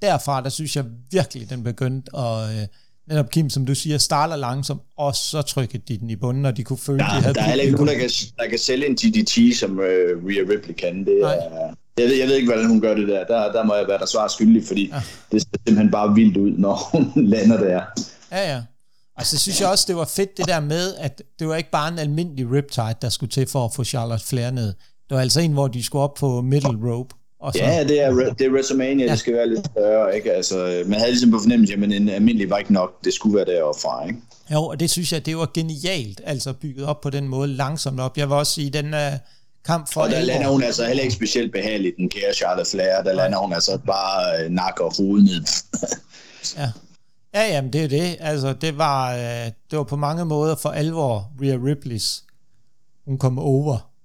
[0.02, 2.68] Derfra, der synes jeg virkelig, den begyndte at, øh,
[3.08, 6.58] netop Kim, som du siger, starter langsomt, og så trykkede de den i bunden, og
[6.58, 7.34] de kunne føle, der, de havde...
[7.34, 9.86] Der er ikke nogen, der kan, der kan sælge en DDT, som uh,
[10.28, 11.06] Rhea Ripley kan.
[11.06, 13.26] Det er, jeg ved, jeg ved ikke, hvordan hun gør det der.
[13.26, 15.02] Der, der må jeg være der svar skyldig, fordi ja.
[15.32, 17.82] det ser simpelthen bare vildt ud, når hun lander der.
[18.32, 18.62] Ja, ja.
[19.18, 21.92] Altså, synes jeg også, det var fedt det der med, at det var ikke bare
[21.92, 24.74] en almindelig Riptide, der skulle til for at få Charlotte Flair ned.
[25.10, 27.16] Det var altså en, hvor de skulle op på middle rope.
[27.40, 29.12] Og så, ja, det er, det er WrestleMania, ja.
[29.12, 30.32] det skal være lidt større, ikke?
[30.32, 33.46] Altså, man havde ligesom på fornemmelse, men en almindelig var ikke nok, det skulle være
[33.46, 34.20] deroppe fra, ikke?
[34.52, 38.00] Jo, og det synes jeg, det var genialt, altså bygget op på den måde, langsomt
[38.00, 38.18] op.
[38.18, 39.00] Jeg vil også sige, den uh,
[39.66, 40.02] kamp for...
[40.02, 43.38] Og der lander hun altså heller ikke specielt behageligt, den kære Charlotte Flair, der lander
[43.38, 45.44] hun altså bare nakker og hovedet ned.
[46.58, 46.72] ja.
[47.34, 48.18] Ja, jamen det er det.
[48.20, 52.26] Altså, det var, uh, det var på mange måder for alvor Rhea Ripley's.
[53.06, 53.96] Hun kom over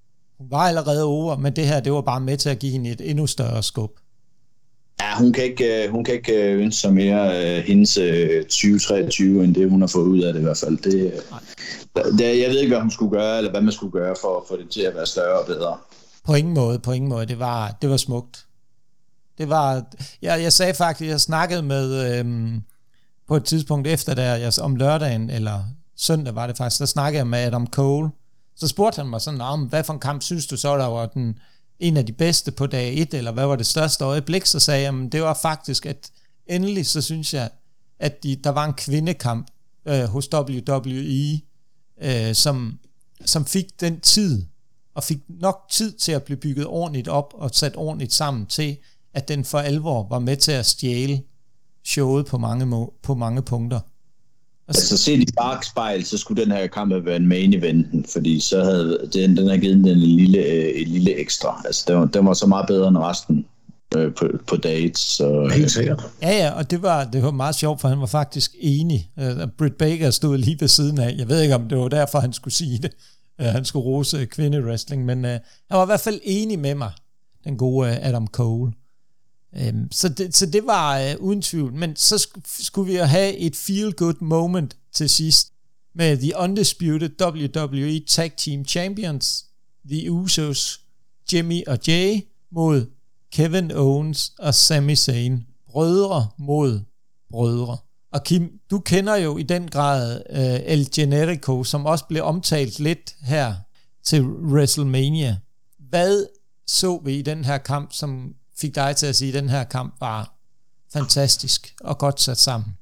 [0.41, 2.89] hun var allerede over, men det her, det var bare med til at give hende
[2.89, 3.91] et endnu større skub.
[5.01, 8.43] Ja, hun kan ikke, øh, hun kan ikke øh, ønske sig mere uh, hendes uh,
[8.43, 10.77] 2023, end det hun har fået ud af det i hvert fald.
[10.77, 11.13] Det,
[12.19, 14.43] det, jeg ved ikke, hvad hun skulle gøre, eller hvad man skulle gøre for at
[14.47, 15.77] få det til at være større og bedre.
[16.25, 17.25] På ingen måde, på ingen måde.
[17.25, 18.45] Det var, det var smukt.
[19.37, 19.83] Det var,
[20.21, 22.61] jeg, jeg sagde faktisk, jeg snakkede med, øhm,
[23.27, 25.63] på et tidspunkt efter der, jeg, om lørdagen, eller
[25.97, 28.09] søndag var det faktisk, der snakkede jeg med Adam Cole,
[28.55, 31.05] så spurgte han mig sådan, om hvad for en kamp synes du så, der var
[31.05, 31.39] den,
[31.81, 34.45] en af de bedste på dag 1, eller hvad var det største øjeblik?
[34.45, 36.11] Så sagde jeg, det var faktisk, at
[36.47, 37.49] endelig så synes jeg,
[37.99, 39.47] at de, der var en kvindekamp
[39.85, 41.41] øh, hos WWE,
[42.01, 42.79] øh, som,
[43.25, 44.45] som fik den tid,
[44.95, 48.77] og fik nok tid til at blive bygget ordentligt op og sat ordentligt sammen til,
[49.13, 51.23] at den for alvor var med til at stjæle
[51.83, 53.79] showet på mange, på mange punkter.
[54.77, 58.39] Altså set i bagspejl, så skulle den her kamp have været en main event, fordi
[58.39, 61.61] så havde den, den har givet den en lille, øh, en lille ekstra.
[61.65, 63.45] Altså den var, den var så meget bedre end resten
[63.95, 64.99] øh, på, på dates.
[64.99, 66.03] Så, Helt sikkert.
[66.21, 69.09] Ja, ja, og det var, det var meget sjovt, for han var faktisk enig.
[69.17, 71.15] Uh, Britt Baker stod lige ved siden af.
[71.17, 72.91] Jeg ved ikke, om det var derfor, han skulle sige det.
[73.39, 76.91] Uh, han skulle rose kvindewrestling, men uh, han var i hvert fald enig med mig,
[77.43, 78.71] den gode uh, Adam Cole.
[79.57, 81.73] Øhm, så, det, så det var øh, uden tvivl.
[81.73, 85.53] Men så sk- skulle vi jo have et feel-good moment til sidst
[85.95, 89.45] med The Undisputed WWE Tag Team Champions,
[89.89, 90.81] The Usos,
[91.33, 92.21] Jimmy og Jay
[92.51, 92.85] mod
[93.31, 95.39] Kevin Owens og Sami Zayn.
[95.69, 96.79] Brødre mod
[97.31, 97.77] brødre.
[98.11, 102.79] Og Kim, du kender jo i den grad øh, El Generico, som også blev omtalt
[102.79, 103.55] lidt her
[104.03, 105.37] til WrestleMania.
[105.89, 106.25] Hvad
[106.67, 109.63] så vi i den her kamp, som fik dig til at sige, at den her
[109.63, 110.33] kamp var
[110.93, 112.77] fantastisk og godt sat sammen?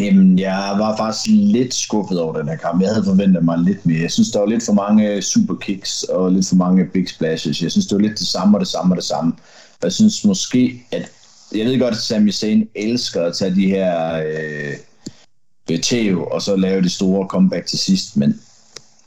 [0.00, 2.82] Jamen, jeg var faktisk lidt skuffet over den her kamp.
[2.82, 4.00] Jeg havde forventet mig lidt mere.
[4.00, 7.62] Jeg synes, der var lidt for mange øh, superkicks og lidt for mange big splashes.
[7.62, 9.32] Jeg synes, det var lidt det samme og det samme og det samme.
[9.72, 11.10] Og jeg synes måske, at
[11.54, 14.72] jeg ved godt, at Sami Zayn elsker at tage de her øh,
[15.70, 18.40] øh tæv og så lave det store comeback til sidst, men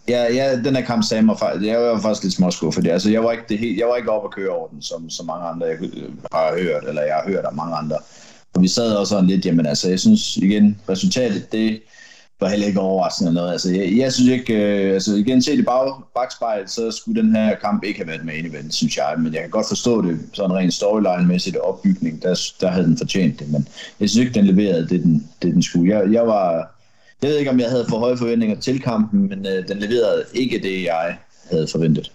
[0.07, 2.87] Ja, ja, den her kamp sagde mig faktisk, jeg var faktisk lidt småskuffet.
[2.87, 5.09] Altså, jeg var ikke, det helt, jeg var ikke oppe at køre over den, som,
[5.09, 7.97] som mange andre jeg øh, har hørt, eller jeg har hørt af mange andre.
[8.53, 11.81] Og vi sad også sådan lidt, jamen altså, jeg synes igen, resultatet, det
[12.39, 13.51] var heller ikke overraskende eller noget.
[13.51, 17.35] Altså, jeg, jeg synes ikke, øh, altså igen set i bag, bagspejlet, så skulle den
[17.35, 19.13] her kamp ikke have været med event, synes jeg.
[19.17, 23.39] Men jeg kan godt forstå det, sådan rent storyline-mæssigt opbygning, der, der havde den fortjent
[23.39, 23.51] det.
[23.51, 23.67] Men
[23.99, 25.95] jeg synes ikke, den leverede det, den, det, den skulle.
[25.95, 26.73] Jeg, jeg var
[27.23, 30.25] jeg ved ikke, om jeg havde for høje forventninger til kampen, men øh, den leverede
[30.33, 31.17] ikke det, jeg
[31.51, 32.11] havde forventet.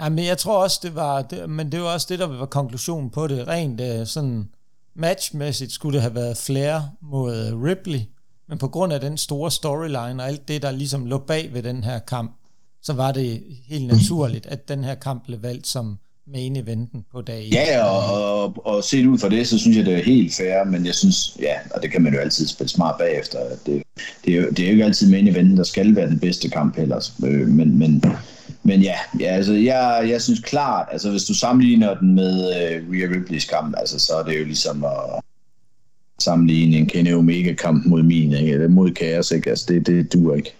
[0.00, 2.46] Ja, men jeg tror også, det var, det, men det var også det, der var
[2.46, 3.48] konklusionen på det.
[3.48, 4.48] Rent øh, sådan
[4.96, 8.00] matchmæssigt skulle det have været Flair mod øh, Ripley,
[8.48, 11.62] men på grund af den store storyline og alt det, der ligesom lå bag ved
[11.62, 12.36] den her kamp,
[12.82, 17.20] så var det helt naturligt, at den her kamp blev valgt som main eventen på
[17.22, 20.34] dag Ja, og, og, og set ud fra det, så synes jeg, det er helt
[20.34, 23.82] fair, men jeg synes, ja, og det kan man jo altid spille smart bagefter, det,
[24.24, 26.48] det, er, jo, det er jo ikke altid main eventen, der skal være den bedste
[26.48, 28.04] kamp heller, øh, men, men,
[28.62, 32.92] men ja, ja altså, jeg, jeg synes klart, altså hvis du sammenligner den med øh,
[32.92, 35.22] Rhea Ripley's kamp, altså, så er det jo ligesom at
[36.18, 38.68] sammenligne en Kenny Omega-kamp mod min, ikke?
[38.68, 39.50] mod Kaos, ikke?
[39.50, 40.54] Altså, det, det duer ikke.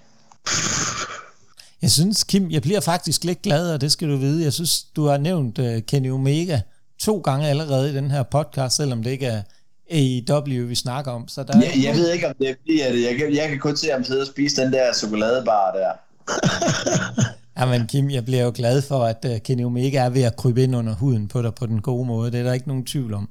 [1.82, 4.44] Jeg synes, Kim, jeg bliver faktisk lidt glad, og det skal du vide.
[4.44, 6.60] Jeg synes, du har nævnt uh, Kenny Omega
[6.98, 9.42] to gange allerede i den her podcast, selvom det ikke er
[9.90, 11.28] AEW, vi snakker om.
[11.28, 13.58] Så der ja, jeg ved ikke, om det er fordi, at jeg kan, jeg kan
[13.58, 15.92] kun se ham sidde og spise den der chokoladebar der.
[17.58, 20.36] ja, men Kim, jeg bliver jo glad for, at uh, Kenny Omega er ved at
[20.36, 22.32] krybe ind under huden på dig på den gode måde.
[22.32, 23.30] Det er der ikke nogen tvivl om,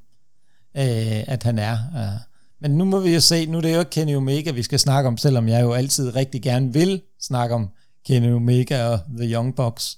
[0.76, 1.78] uh, at han er.
[1.94, 2.22] Uh.
[2.62, 4.80] Men nu må vi jo se, nu er det jo ikke Kenny Omega, vi skal
[4.80, 7.70] snakke om, selvom jeg jo altid rigtig gerne vil snakke om
[8.08, 9.98] Kenny Omega og The Young Bucks.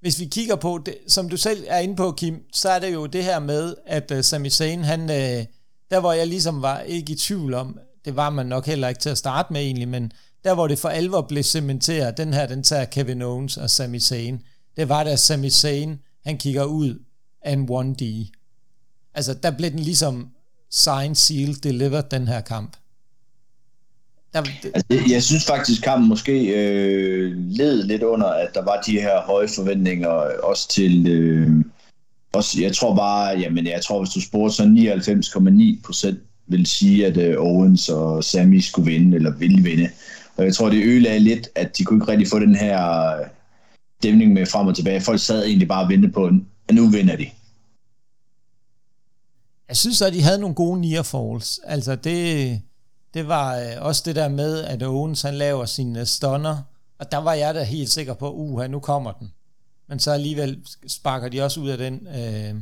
[0.00, 2.94] Hvis vi kigger på det, som du selv er inde på, Kim, så er det
[2.94, 5.44] jo det her med, at uh, Sami Zayn, han, uh,
[5.90, 9.00] der hvor jeg ligesom var ikke i tvivl om, det var man nok heller ikke
[9.00, 10.12] til at starte med egentlig, men
[10.44, 14.00] der hvor det for alvor blev cementeret, den her, den tager Kevin Owens og Sami
[14.00, 14.38] Zayn,
[14.76, 16.98] det var da Sami Zayn, han kigger ud
[17.42, 18.30] af en 1D.
[19.14, 20.28] Altså, der blev den ligesom
[20.70, 22.76] sign, seal, delivered, den her kamp.
[24.32, 28.80] Der, det, altså, jeg synes faktisk, kampen måske øh, led lidt under, at der var
[28.86, 31.06] de her høje forventninger, øh, også til...
[31.08, 31.50] Øh,
[32.32, 37.06] også, jeg tror bare, jamen jeg tror, hvis du spurgte så 99,9 procent vil sige,
[37.06, 39.88] at uh, Owens og Sammy skulle vinde, eller ville vinde.
[40.36, 43.26] Og jeg tror, det ødelagde lidt, at de kunne ikke rigtig få den her øh,
[44.02, 45.00] dæmning med frem og tilbage.
[45.00, 46.30] Folk sad egentlig bare og ventede på,
[46.68, 47.26] at nu vinder de.
[49.68, 51.60] Jeg synes, at de havde nogle gode near falls.
[51.64, 52.60] Altså det,
[53.14, 56.56] det var øh, også det der med, at Owens han laver sine stunner,
[56.98, 59.32] og der var jeg da helt sikker på, uha, nu kommer den.
[59.88, 62.06] Men så alligevel sparker de også ud af den.
[62.06, 62.54] Øh...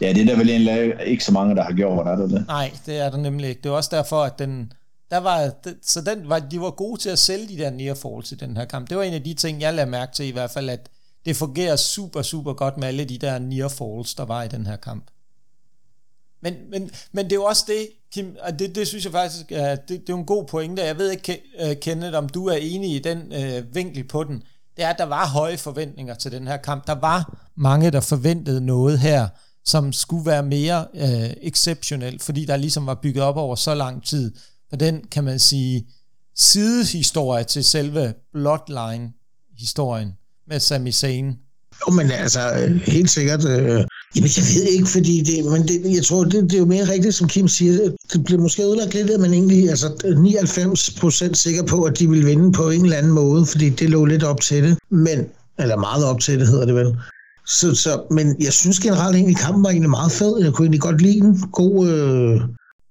[0.00, 2.46] Ja, det er der vel egentlig ikke så mange, der har gjort, er det det?
[2.46, 3.62] Nej, det er der nemlig ikke.
[3.62, 4.72] Det var også derfor, at den,
[5.10, 5.52] der var,
[5.82, 8.56] så den var, de var gode til at sælge de der near falls i den
[8.56, 8.90] her kamp.
[8.90, 10.88] Det var en af de ting, jeg lagde mærke til i hvert fald, at
[11.24, 14.66] det fungerer super, super godt med alle de der near falls, der var i den
[14.66, 15.04] her kamp.
[16.42, 19.52] Men, men, men det er jo også det, Kim, og det, det synes jeg faktisk,
[19.52, 20.82] er, det, det er en god pointe.
[20.82, 24.42] Jeg ved ikke, øh, Kenneth, om du er enig i den øh, vinkel på den.
[24.76, 26.86] Det er, at der var høje forventninger til den her kamp.
[26.86, 29.28] Der var mange, der forventede noget her,
[29.64, 34.06] som skulle være mere øh, exceptionelt, fordi der ligesom var bygget op over så lang
[34.06, 34.34] tid.
[34.68, 35.86] For den, kan man sige,
[36.36, 40.16] sidehistorie til selve Bloodline-historien
[40.46, 41.34] med Sami Zayn.
[41.86, 43.44] Jo, men altså, øh, helt sikkert.
[43.44, 43.84] Øh,
[44.16, 46.88] jamen, jeg ved ikke, fordi det, men det, jeg tror, det, det er jo mere
[46.88, 47.90] rigtigt, som Kim siger.
[48.12, 52.10] Det bliver måske udlagt lidt, at man egentlig altså 99 procent sikker på, at de
[52.10, 54.78] vil vinde på en eller anden måde, fordi det lå lidt op til det.
[54.90, 55.18] Men,
[55.58, 56.96] eller meget op til det, hedder det vel.
[57.46, 60.42] Så, så, men jeg synes generelt egentlig, kampen var egentlig meget fed.
[60.42, 61.40] Jeg kunne egentlig godt lide den.
[61.52, 62.40] God, øh,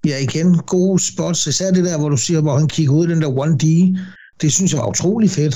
[0.05, 1.47] ja igen, gode spots.
[1.47, 3.97] Især det der, hvor du siger, hvor han kigger ud i den der 1D.
[4.41, 5.55] Det synes jeg var utrolig fedt.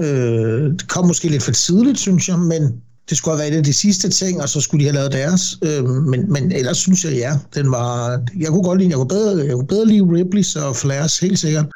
[0.00, 3.58] Øh, det kom måske lidt for tidligt, synes jeg, men det skulle have været et
[3.58, 5.58] af de sidste ting, og så skulle de have lavet deres.
[5.62, 8.20] Øh, men, men ellers synes jeg, ja, den var...
[8.38, 11.38] Jeg kunne godt lide, jeg kunne bedre, jeg kunne bedre lide Ripley's og Flairs, helt
[11.38, 11.66] sikkert.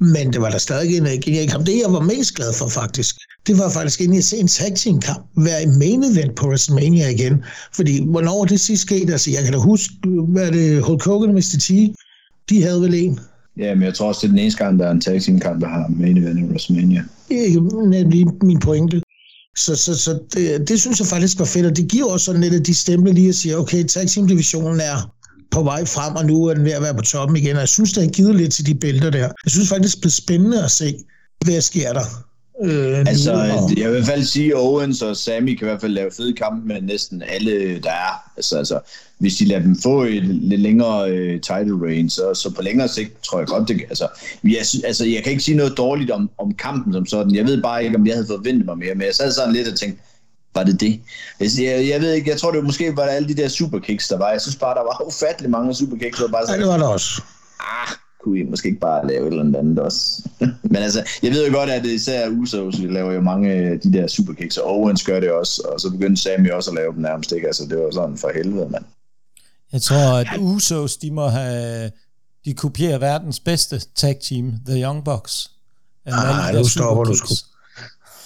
[0.00, 1.66] Men det var der stadig en genial kamp.
[1.66, 3.16] Det, jeg var mest glad for, faktisk,
[3.46, 6.46] det var faktisk egentlig at se en tag team kamp være i main event på
[6.46, 7.44] WrestleMania igen.
[7.74, 9.94] Fordi hvornår det sidst skete, altså jeg kan da huske,
[10.28, 11.58] hvad det, Hulk Hogan og Mr.
[11.60, 11.70] T,
[12.50, 13.20] de havde vel en.
[13.58, 15.40] Ja, men jeg tror også, det er den eneste gang, der er en tag team
[15.40, 17.04] kamp, der har main event i WrestleMania.
[17.28, 19.02] Det er nemlig min pointe.
[19.56, 22.40] Så, så, så det, det, synes jeg faktisk var fedt, og det giver også sådan
[22.40, 25.14] lidt af de stemple lige at sige, okay, tag divisionen er
[25.50, 27.56] på vej frem, og nu er den ved at være på toppen igen.
[27.56, 29.18] Og jeg synes, det har givet lidt til de bælter der.
[29.18, 31.04] Jeg synes faktisk, det bliver spændende at se,
[31.44, 32.29] hvad sker der.
[32.64, 33.32] Øh, altså,
[33.76, 36.10] jeg vil i hvert fald sige, at Owens og Sammy kan i hvert fald lave
[36.16, 38.30] fede kampe med næsten alle, der er.
[38.36, 38.80] Altså, altså
[39.18, 42.88] hvis de lader dem få et lidt længere uh, title reign, så, så på længere
[42.88, 44.08] sigt tror jeg godt, det altså
[44.44, 47.34] jeg, altså, jeg kan ikke sige noget dårligt om, om kampen som sådan.
[47.34, 49.68] Jeg ved bare ikke, om jeg havde forventet mig mere, men jeg sad sådan lidt
[49.68, 50.02] og tænkte,
[50.54, 51.00] var det det?
[51.40, 54.18] Jeg, jeg ved ikke, jeg tror det måske var det alle de der superkicks, der
[54.18, 54.30] var.
[54.30, 56.18] Jeg synes bare, der var ufattelig mange superkicks.
[56.18, 57.22] Der bare sådan, ja, det var der også.
[57.60, 57.88] Ah,
[58.24, 60.28] kunne I måske ikke bare lave et eller andet også?
[60.72, 64.06] Men altså, jeg ved jo godt, at især Usos laver jo mange af de der
[64.06, 67.32] superkicks, og Owens gør det også, og så begyndte Sammy også at lave dem nærmest,
[67.32, 67.46] ikke?
[67.46, 68.84] Altså, det var sådan for helvede, mand.
[69.72, 71.90] Jeg tror, at Usos, de må have,
[72.44, 75.50] de kopierer verdens bedste tag team, The Young Bucks.
[76.06, 77.34] Ah, nu stopper du sgu.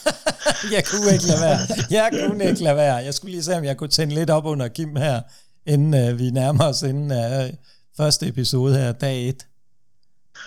[0.76, 1.59] jeg kunne ikke lade være.
[1.90, 2.95] Jeg kunne ikke lade være.
[2.95, 5.20] Jeg skulle lige se, om jeg kunne tænde lidt op under Kim her,
[5.66, 7.55] inden uh, vi nærmer os inden uh,
[7.97, 9.47] første episode her, dag 1.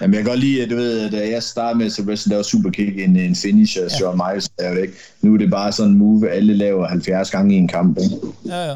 [0.02, 2.44] Jamen, jeg kan godt lide, at du ved, da jeg startede med at der var
[2.44, 3.90] super kick en, en finisher, ja.
[3.90, 4.94] Shawn Michaels lavede ikke.
[5.22, 8.16] Nu er det bare sådan en move, alle laver 70 gange i en kamp, ikke?
[8.46, 8.76] Ja, ja.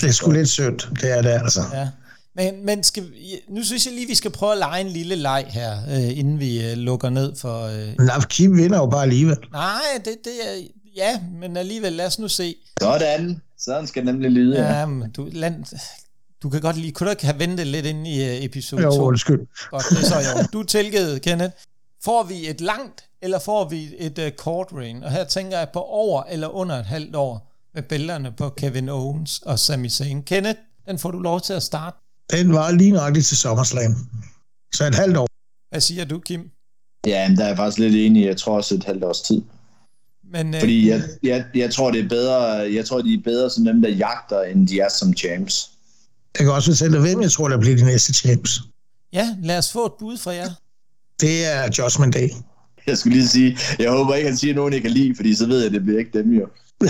[0.00, 1.60] Det er sgu lidt sødt, det er det altså.
[1.72, 1.88] Ja.
[2.36, 3.04] Men, men skal,
[3.48, 6.40] nu synes jeg lige, vi skal prøve at lege en lille leg her, øh, inden
[6.40, 7.62] vi øh, lukker ned for...
[7.66, 8.06] Øh...
[8.06, 9.36] Nej, Kim vinder jo bare alligevel.
[9.52, 10.62] Nej, det, det er...
[10.96, 12.54] Ja, men alligevel, lad os nu se.
[12.80, 14.62] Sådan, sådan skal det nemlig lyde.
[14.62, 15.64] Ja, men du, land,
[16.42, 16.92] du kan godt lige...
[16.92, 18.88] Kunne du ikke have ventet lidt ind i uh, episode 2?
[18.88, 19.40] Jo, undskyld.
[19.70, 20.44] Godt, det er så jo.
[20.52, 21.54] Du er tilgivet, Kenneth.
[22.04, 25.02] Får vi et langt, eller får vi et uh, kort reign?
[25.02, 28.88] Og her tænker jeg på over eller under et halvt år med bælterne på Kevin
[28.88, 30.22] Owens og Sami Zayn.
[30.22, 30.58] Kenneth,
[30.88, 31.96] den får du lov til at starte.
[32.30, 33.94] Den var lige nøjagtigt til SummerSlam.
[34.74, 35.26] Så et halvt år.
[35.70, 36.50] Hvad siger du, Kim?
[37.06, 38.26] Ja, der er jeg faktisk lidt enig.
[38.26, 39.42] Jeg tror også et halvt års tid.
[40.32, 42.42] Men, øh, Fordi jeg, jeg, jeg, tror, det er bedre,
[42.74, 45.70] jeg tror, de er bedre som dem, der jagter, end de er som champs.
[46.38, 48.60] Jeg kan også fortælle hvem jeg tror, der bliver de næste champs.
[49.12, 50.50] Ja, lad os få et bud fra jer.
[51.20, 52.28] Det er Judgment Day.
[52.86, 55.46] Jeg skulle lige sige, jeg håber ikke, han siger nogen, jeg kan lide, fordi så
[55.46, 56.46] ved jeg, at det bliver ikke dem jo.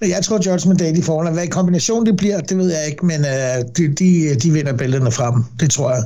[0.00, 3.06] Jeg tror, Judgment Day, de får Hvad i kombination det bliver, det ved jeg ikke,
[3.06, 5.44] men uh, de, de, de vinder bælterne frem.
[5.60, 6.04] Det tror jeg.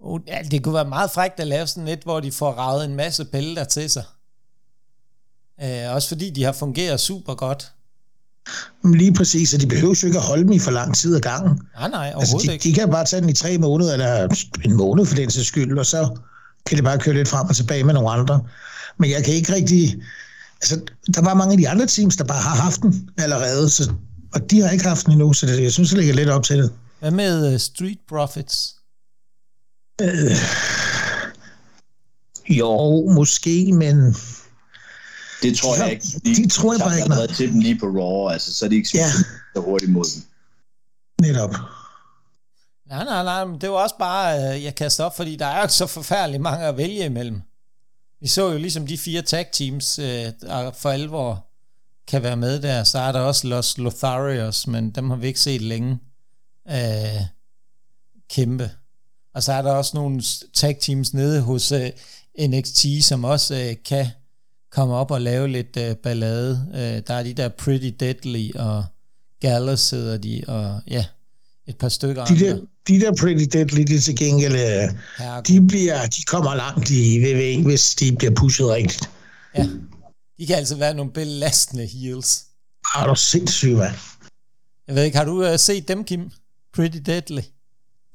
[0.00, 2.84] Uh, ja, det kunne være meget frækt at lave sådan et, hvor de får ravet
[2.84, 4.04] en masse bælter til sig.
[5.62, 7.72] Uh, også fordi de har fungeret super godt.
[8.84, 11.20] Lige præcis, og de behøver jo ikke at holde dem i for lang tid ad
[11.20, 11.60] gangen.
[11.74, 12.62] Nej, nej, altså, overhovedet de, ikke.
[12.62, 14.28] de kan bare tage den i tre måneder, eller
[14.64, 16.18] en måned for den sags skyld, og så
[16.66, 18.42] kan det bare køre lidt frem og tilbage med nogle andre.
[18.98, 20.02] Men jeg kan ikke rigtig...
[20.60, 20.80] Altså,
[21.14, 23.92] der var mange af de andre teams, der bare har haft den allerede, så,
[24.34, 26.42] og de har ikke haft den endnu, så det, jeg synes, det ligger lidt op
[26.42, 26.72] til det.
[27.00, 28.74] Hvad med uh, Street Profits?
[30.02, 30.36] Øh,
[32.48, 34.16] jo, måske, men
[35.50, 36.06] Det tror De jeg ikke.
[36.24, 38.76] de tror jeg bare ikke, har til dem lige på Raw, altså, så er de
[38.76, 39.08] ikke Ja.
[39.54, 40.22] så hurtigt mod dem.
[41.20, 41.50] netop.
[42.88, 45.62] Nej, nej, nej, men det var også bare, øh, jeg kaster op, fordi der er
[45.62, 47.42] jo så forfærdeligt mange at vælge imellem.
[48.20, 51.46] Vi så jo ligesom de fire tag teams, øh, der for alvor
[52.08, 52.84] kan være med der.
[52.84, 55.98] Så er der også Los Lotharios, men dem har vi ikke set længe
[56.70, 57.20] øh,
[58.30, 58.70] kæmpe.
[59.34, 60.22] Og så er der også nogle
[60.54, 61.90] tag teams nede hos øh,
[62.40, 64.06] NXT, som også øh, kan
[64.76, 66.68] komme op og lave lidt øh, ballade.
[66.74, 68.84] Øh, der er de der Pretty Deadly og
[69.40, 71.04] Gallus sidder de, og ja,
[71.66, 72.46] et par stykker De andre.
[72.46, 74.58] der, de der Pretty Deadly, de til gengæld, øh,
[75.18, 75.42] Herregud.
[75.42, 79.10] de, bliver, de kommer langt i VV, hvis de bliver pushet rigtigt.
[79.56, 79.68] Ja.
[80.38, 82.44] De kan altså være nogle belastende heels.
[82.94, 83.94] Har du sindssygt, mand.
[84.86, 86.30] Jeg ved ikke, har du uh, set dem, Kim?
[86.74, 87.40] Pretty Deadly.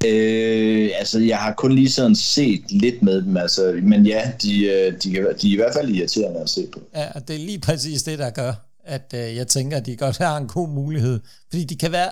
[0.08, 4.64] Øh, altså, jeg har kun lige sådan set lidt med dem, altså, men ja, de,
[4.66, 6.82] øh, de, kan- de er i hvert fald irriterende at se på.
[6.96, 8.54] Ja, og det er lige præcis det, der gør,
[8.84, 11.20] at øh, jeg tænker, at de godt har en god mulighed.
[11.50, 12.12] Fordi de kan være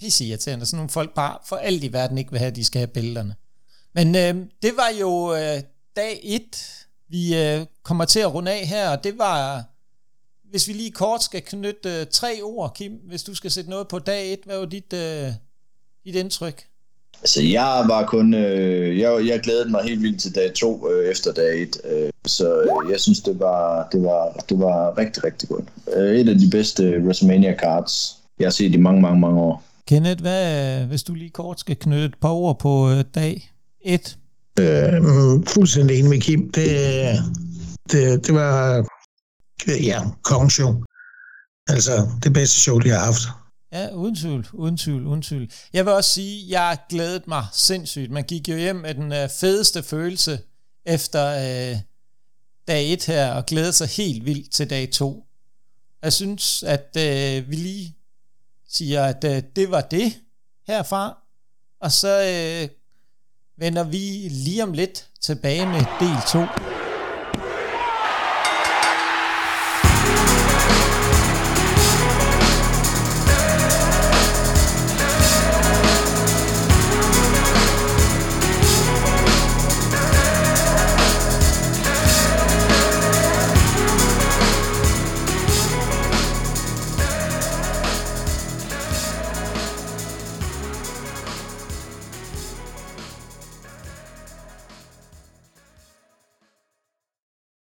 [0.00, 0.66] pisse irriterende.
[0.66, 2.86] Sådan nogle folk bare for alt i verden ikke vil have, at de skal have
[2.86, 3.34] billederne.
[3.94, 5.60] Men øh, det var jo øh,
[5.96, 6.42] dag 1,
[7.08, 9.64] vi øh, kommer til at runde af her, og det var,
[10.50, 13.88] hvis vi lige kort skal knytte øh, tre ord, Kim, hvis du skal sætte noget
[13.88, 15.32] på dag 1, hvad var dit, øh,
[16.04, 16.64] dit indtryk?
[17.22, 18.34] Altså, jeg var kun...
[18.34, 22.10] Øh, jeg, jeg glædede mig helt vildt til dag to øh, efter dag et, øh,
[22.26, 25.64] så øh, jeg synes, det var, det, var, det var rigtig, rigtig godt.
[25.96, 29.64] Øh, et af de bedste WrestleMania cards, jeg har set i mange, mange, mange år.
[29.88, 34.18] Kenneth, hvad, hvis du lige kort skal knytte et par ord på øh, dag 1?
[34.60, 35.02] Øh,
[35.46, 36.52] fuldstændig enig med Kim.
[36.52, 36.68] Det,
[37.92, 38.86] det, det var,
[39.68, 40.74] ja, kongeshow.
[41.68, 43.41] Altså, det bedste show, de har haft.
[43.72, 45.50] Ja, uden tvivl, uden tvivl, uden tvivl.
[45.72, 48.10] Jeg vil også sige, jeg glædede mig sindssygt.
[48.10, 50.40] Man gik jo hjem med den øh, fedeste følelse
[50.86, 51.78] efter øh,
[52.68, 55.26] dag 1 her, og glædede sig helt vildt til dag 2.
[56.02, 57.96] Jeg synes, at øh, vi lige
[58.68, 60.12] siger, at øh, det var det
[60.66, 61.18] herfra,
[61.80, 62.68] og så øh,
[63.58, 66.71] vender vi lige om lidt tilbage med del 2.